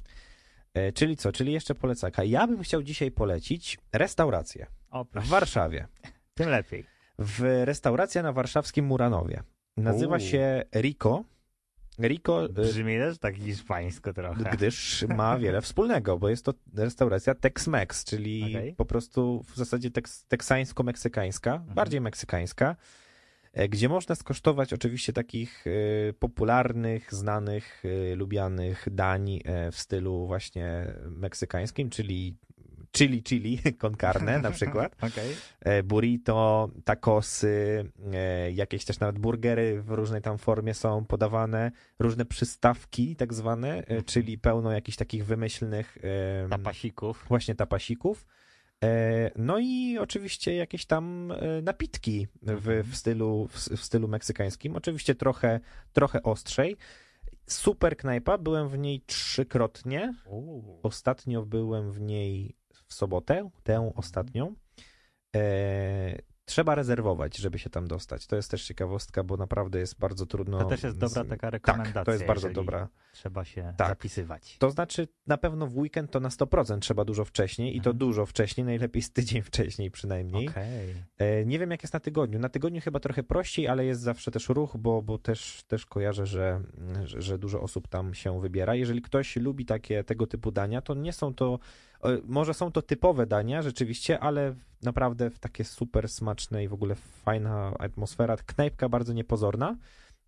E, 0.74 0.92
czyli 0.92 1.16
co? 1.16 1.32
Czyli 1.32 1.52
jeszcze 1.52 1.74
polecaka. 1.74 2.24
Ja 2.24 2.46
bym 2.46 2.62
chciał 2.62 2.82
dzisiaj 2.82 3.10
polecić 3.10 3.78
restaurację 3.92 4.66
O, 4.90 5.04
w 5.04 5.08
proszę. 5.08 5.28
Warszawie. 5.28 5.86
Tym 6.34 6.48
lepiej. 6.48 6.84
W 7.18 7.62
restauracja 7.64 8.22
na 8.22 8.32
warszawskim 8.32 8.84
Muranowie. 8.86 9.42
Nazywa 9.76 10.20
się 10.20 10.62
Rico. 10.74 11.24
Rico, 12.00 12.44
e, 12.44 12.48
Brzmi 12.48 12.96
też 12.98 13.18
tak 13.18 13.36
hiszpańsko 13.36 14.12
trochę. 14.12 14.50
gdyż 14.52 15.04
ma 15.08 15.38
wiele 15.38 15.60
wspólnego, 15.60 16.18
bo 16.18 16.28
jest 16.28 16.44
to 16.44 16.54
restauracja 16.74 17.34
Tex-Mex, 17.34 18.04
czyli 18.10 18.42
Okej. 18.56 18.74
po 18.74 18.84
prostu 18.84 19.42
w 19.48 19.56
zasadzie 19.56 19.90
teks, 19.90 20.24
teksańsko-meksykańska, 20.28 21.58
bardziej 21.58 22.00
meksykańska, 22.00 22.76
gdzie 23.68 23.88
można 23.88 24.14
skosztować 24.14 24.72
oczywiście 24.72 25.12
takich 25.12 25.64
e, 25.66 26.12
popularnych, 26.12 27.14
znanych, 27.14 27.82
e, 27.84 28.14
lubianych 28.14 28.88
dań 28.90 29.40
e, 29.44 29.72
w 29.72 29.78
stylu 29.78 30.26
właśnie 30.26 30.94
meksykańskim, 31.11 31.90
czyli 31.90 32.36
chili 32.96 33.22
chili 33.22 33.59
con 33.82 33.96
carne 33.96 34.38
na 34.38 34.50
przykład, 34.50 34.96
e, 35.61 35.82
burrito, 35.82 36.70
tacosy, 36.84 37.84
e, 38.12 38.52
jakieś 38.52 38.84
też 38.84 39.00
nawet 39.00 39.18
burgery 39.18 39.82
w 39.82 39.90
różnej 39.90 40.22
tam 40.22 40.38
formie 40.38 40.74
są 40.74 41.04
podawane, 41.04 41.70
różne 41.98 42.24
przystawki 42.24 43.16
tak 43.16 43.34
zwane, 43.34 43.86
e, 43.86 44.02
czyli 44.02 44.38
pełno 44.38 44.72
jakichś 44.72 44.96
takich 44.96 45.26
wymyślnych 45.26 45.98
e, 46.44 46.48
Tapasików. 46.48 47.24
właśnie 47.28 47.54
tapasików. 47.54 48.26
E, 48.84 49.30
No 49.36 49.58
i 49.58 49.98
oczywiście 49.98 50.54
jakieś 50.54 50.86
tam 50.86 51.32
e, 51.32 51.62
napitki 51.62 52.26
w, 52.42 52.82
w, 52.90 52.96
stylu, 52.96 53.48
w, 53.48 53.56
w 53.56 53.84
stylu 53.84 54.08
meksykańskim. 54.08 54.76
Oczywiście 54.76 55.14
trochę, 55.14 55.60
trochę 55.92 56.22
ostrzej. 56.22 56.76
Super 57.46 57.96
knajpa, 57.96 58.38
byłem 58.38 58.68
w 58.68 58.78
niej 58.78 59.00
trzykrotnie. 59.00 60.14
Ostatnio 60.82 61.42
byłem 61.42 61.92
w 61.92 62.00
niej 62.00 62.56
w 62.88 62.94
sobotę, 62.94 63.50
tę 63.62 63.92
ostatnią. 63.96 64.54
Trzeba 66.49 66.74
rezerwować, 66.74 67.36
żeby 67.36 67.59
się 67.59 67.70
tam 67.70 67.88
dostać. 67.88 68.26
To 68.26 68.36
jest 68.36 68.51
też 68.51 68.64
ciekawostka, 68.66 69.22
bo 69.24 69.36
naprawdę 69.36 69.78
jest 69.78 69.99
bardzo 69.99 70.26
trudno. 70.26 70.59
To 70.59 70.64
też 70.64 70.82
jest 70.82 70.99
dobra 70.99 71.24
taka 71.24 71.51
rekomendacja. 71.51 71.94
Tak, 71.94 72.05
to 72.07 72.12
jest 72.12 72.24
bardzo 72.24 72.51
dobra. 72.51 72.88
Trzeba 73.12 73.44
się 73.44 73.74
Tak. 73.76 73.88
zapisywać. 73.88 74.57
To 74.59 74.70
znaczy, 74.70 75.09
na 75.26 75.36
pewno 75.38 75.66
w 75.66 75.76
weekend 75.78 76.11
to 76.11 76.20
na 76.20 76.28
100% 76.28 76.78
trzeba 76.80 77.05
dużo 77.05 77.24
wcześniej 77.24 77.76
i 77.76 77.80
to 77.80 77.90
Mhm. 77.90 77.99
dużo 77.99 78.26
wcześniej, 78.26 78.64
najlepiej 78.64 79.03
z 79.03 79.12
tydzień 79.12 79.42
wcześniej 79.51 79.90
przynajmniej. 79.90 80.49
Okej. 80.49 80.94
E, 81.18 81.44
Nie 81.44 81.59
wiem, 81.59 81.70
jak 81.70 81.82
jest 81.82 81.94
na 81.94 82.01
tygodniu. 82.01 82.38
Na 82.38 82.49
tygodniu 82.49 82.80
chyba 82.80 83.01
trochę 83.01 83.22
prościej, 83.22 83.68
ale 83.68 83.84
jest 83.84 84.01
zawsze 84.01 84.30
też 84.30 84.49
ruch, 84.49 84.76
bo, 84.76 85.03
bo 85.03 85.18
też, 85.18 85.64
też 85.68 85.86
kojarzę, 85.86 86.26
że, 86.26 86.61
że, 87.05 87.38
dużo 87.38 87.61
osób 87.61 87.88
tam 87.88 88.14
się 88.14 88.40
wybiera. 88.40 88.74
Jeżeli 88.74 89.03
ktoś 89.03 89.36
lubi 89.36 89.64
takie 89.66 90.05
tego 90.05 90.26
typu 90.26 90.51
dania, 90.51 90.82
to 90.82 90.94
nie 90.94 91.12
są 91.12 91.34
to, 91.34 91.59
może 92.24 92.54
są 92.54 92.72
to 92.72 92.82
typowe 92.82 93.26
dania 93.26 93.62
rzeczywiście, 93.62 94.20
ale 94.20 94.54
naprawdę 94.82 95.30
w 95.30 95.38
takie 95.38 95.64
super 95.64 96.09
smaczne 96.09 96.64
i 96.64 96.68
w 96.68 96.72
ogóle 96.72 96.94
fajna 96.94 97.72
atmosfera. 97.78 98.36
Knajpka 98.36 98.88
bardzo 98.88 99.12
niepozorna. 99.12 99.76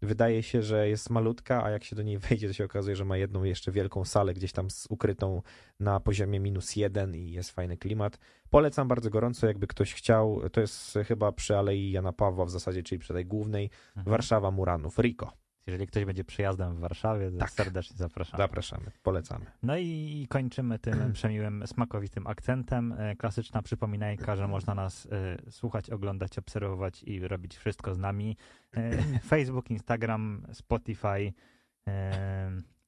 Wydaje 0.03 0.43
się, 0.43 0.63
że 0.63 0.89
jest 0.89 1.11
malutka, 1.11 1.65
a 1.65 1.71
jak 1.71 1.85
się 1.85 1.97
do 1.97 2.03
niej 2.03 2.19
wejdzie, 2.29 2.49
to 2.49 2.55
się 2.55 2.65
okazuje, 2.65 2.97
że 2.97 3.05
ma 3.05 3.17
jedną 3.17 3.45
jeszcze 3.45 3.73
wielką 3.73 4.05
salę 4.05 4.35
gdzieś 4.35 4.53
tam 4.53 4.71
z 4.71 4.87
ukrytą 4.91 5.43
na 5.81 6.01
poziomie 6.01 6.41
minus 6.41 6.77
jeden 6.77 7.15
i 7.15 7.31
jest 7.31 7.51
fajny 7.51 7.77
klimat. 7.77 8.19
Polecam 8.51 8.89
bardzo 8.89 9.11
gorąco, 9.11 9.47
jakby 9.47 9.67
ktoś 9.67 9.95
chciał. 9.95 10.41
To 10.53 10.61
jest 10.61 10.99
chyba 11.07 11.33
przy 11.33 11.57
Alei 11.57 11.91
Jana 11.91 12.13
Pawła 12.13 12.45
w 12.45 12.51
zasadzie, 12.51 12.83
czyli 12.83 12.99
przy 12.99 13.13
tej 13.13 13.27
głównej. 13.27 13.71
Mhm. 13.97 14.11
Warszawa, 14.11 14.51
Muranów, 14.51 14.99
Rico. 14.99 15.33
Jeżeli 15.69 15.87
ktoś 15.87 16.05
będzie 16.05 16.25
przyjazdem 16.25 16.75
w 16.75 16.79
Warszawie, 16.79 17.31
to 17.31 17.39
Tak. 17.39 17.51
serdecznie 17.51 17.97
zapraszam. 17.97 18.39
Zapraszamy, 18.39 18.91
polecamy. 19.03 19.47
No 19.63 19.77
i 19.77 20.27
kończymy 20.31 20.79
tym 20.79 21.13
przemiłym, 21.13 21.67
smakowitym 21.67 22.27
akcentem. 22.27 22.93
E, 22.99 23.17
Klasyczna 23.17 23.63
przypominajka, 23.63 24.37
że 24.37 24.49
można 24.49 24.75
nas 24.75 25.09
e, 25.47 25.51
słuchać, 25.53 25.91
oglądać, 25.91 26.39
obserwować 26.39 27.03
i 27.03 27.21
robić 27.29 27.57
wszystko 27.57 27.95
z 27.95 27.99
nami. 27.99 28.37
E, 28.77 29.03
Facebook, 29.31 29.71
Instagram, 29.71 30.47
Spotify, 30.53 31.33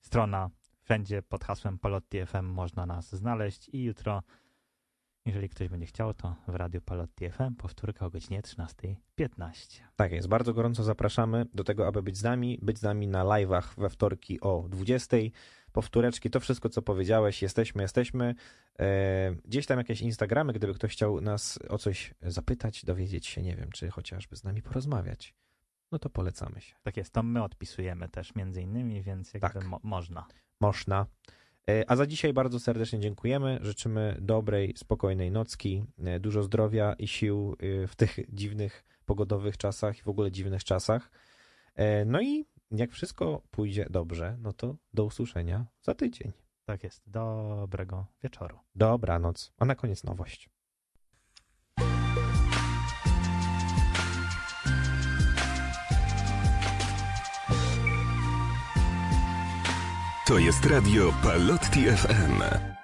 strona 0.01 0.51
wszędzie 0.83 1.23
pod 1.23 1.45
hasłem 1.45 1.79
Palotti 1.79 2.27
FM 2.27 2.45
można 2.45 2.87
nas 2.87 3.15
znaleźć 3.15 3.69
i 3.73 3.85
jutro, 3.85 4.23
jeżeli 5.31 5.49
ktoś 5.49 5.69
będzie 5.69 5.87
chciał, 5.87 6.15
to 6.15 6.37
w 6.49 6.55
Radiu 6.55 6.81
Palotti 6.81 7.31
FM 7.31 7.55
powtórka 7.55 8.07
o 8.07 8.11
godzinie 8.11 8.43
13.15. 8.43 9.81
Tak 9.97 10.13
jest, 10.13 10.29
bardzo 10.29 10.55
gorąco 10.55 10.83
zapraszamy 10.83 11.47
do 11.55 11.65
tego, 11.65 11.87
aby 11.87 12.03
być 12.03 12.17
z 12.17 12.23
nami, 12.23 12.59
być 12.63 12.79
z 12.79 12.83
nami 12.83 13.09
na 13.09 13.25
live'ach 13.25 13.81
we 13.81 13.91
wtorki 13.91 14.41
o 14.41 14.67
20. 14.69 15.17
Powtóreczki, 15.73 16.31
to 16.31 16.41
wszystko, 16.41 16.69
co 16.69 16.83
powiedziałeś, 16.83 17.43
jesteśmy, 17.43 17.83
jesteśmy. 17.83 18.35
E, 18.79 19.35
gdzieś 19.45 19.67
tam 19.67 19.79
jakieś 19.79 20.01
Instagramy, 20.03 20.53
gdyby 20.53 20.75
ktoś 20.75 20.93
chciał 20.93 21.21
nas 21.21 21.59
o 21.69 21.79
coś 21.79 22.15
zapytać, 22.23 22.85
dowiedzieć 22.85 23.27
się, 23.27 23.43
nie 23.43 23.57
wiem, 23.57 23.71
czy 23.73 23.91
chociażby 23.91 24.37
z 24.37 24.45
nami 24.45 24.63
porozmawiać, 24.63 25.35
no 25.93 25.99
to 25.99 26.11
polecamy 26.11 26.61
się. 26.61 26.75
Tak 26.83 26.97
jest, 26.97 27.13
to 27.13 27.23
my 27.23 27.43
odpisujemy 27.43 28.09
też 28.09 28.35
między 28.35 28.63
innymi, 28.63 29.03
więc 29.03 29.35
jakby 29.35 29.49
Tak. 29.49 29.65
mo- 29.65 29.81
można. 29.83 30.27
Można. 30.61 31.07
E, 31.71 31.91
A 31.91 31.97
za 31.97 32.07
dzisiaj 32.07 32.33
bardzo 32.33 32.61
serdecznie 32.61 33.01
dziękujemy. 33.01 33.59
Życzymy 33.63 34.17
dobrej, 34.21 34.75
spokojnej 34.77 35.31
nocki, 35.31 35.85
e, 35.99 36.21
dużo 36.21 36.43
zdrowia 36.43 36.93
i 36.99 37.09
sił 37.09 37.57
e, 37.59 37.87
w 37.87 37.97
tych 37.97 38.19
dziwnych 38.29 38.85
pogodowych 39.07 39.57
czasach 39.57 39.99
i 39.99 40.03
w 40.03 40.09
ogóle 40.09 40.31
dziwnych 40.31 40.65
czasach. 40.65 41.11
No 42.07 42.21
i 42.21 42.47
jak 42.71 42.91
wszystko 42.91 43.43
pójdzie 43.51 43.87
dobrze, 43.91 44.37
no 44.41 44.53
to 44.53 44.77
do 44.95 45.05
usłyszenia 45.05 45.67
za 45.83 45.95
tydzień. 45.95 46.33
Tak 46.65 46.85
jest. 46.85 47.03
Dobrego 47.07 48.07
wieczoru. 48.23 48.59
Dobranoc. 48.75 49.53
A 49.59 49.65
na 49.65 49.75
koniec 49.75 50.05
nowość. 50.05 50.51
To 60.31 60.39
jest 60.39 60.67
radio 60.67 61.13
Palotti 61.23 61.81
FM. 61.85 62.80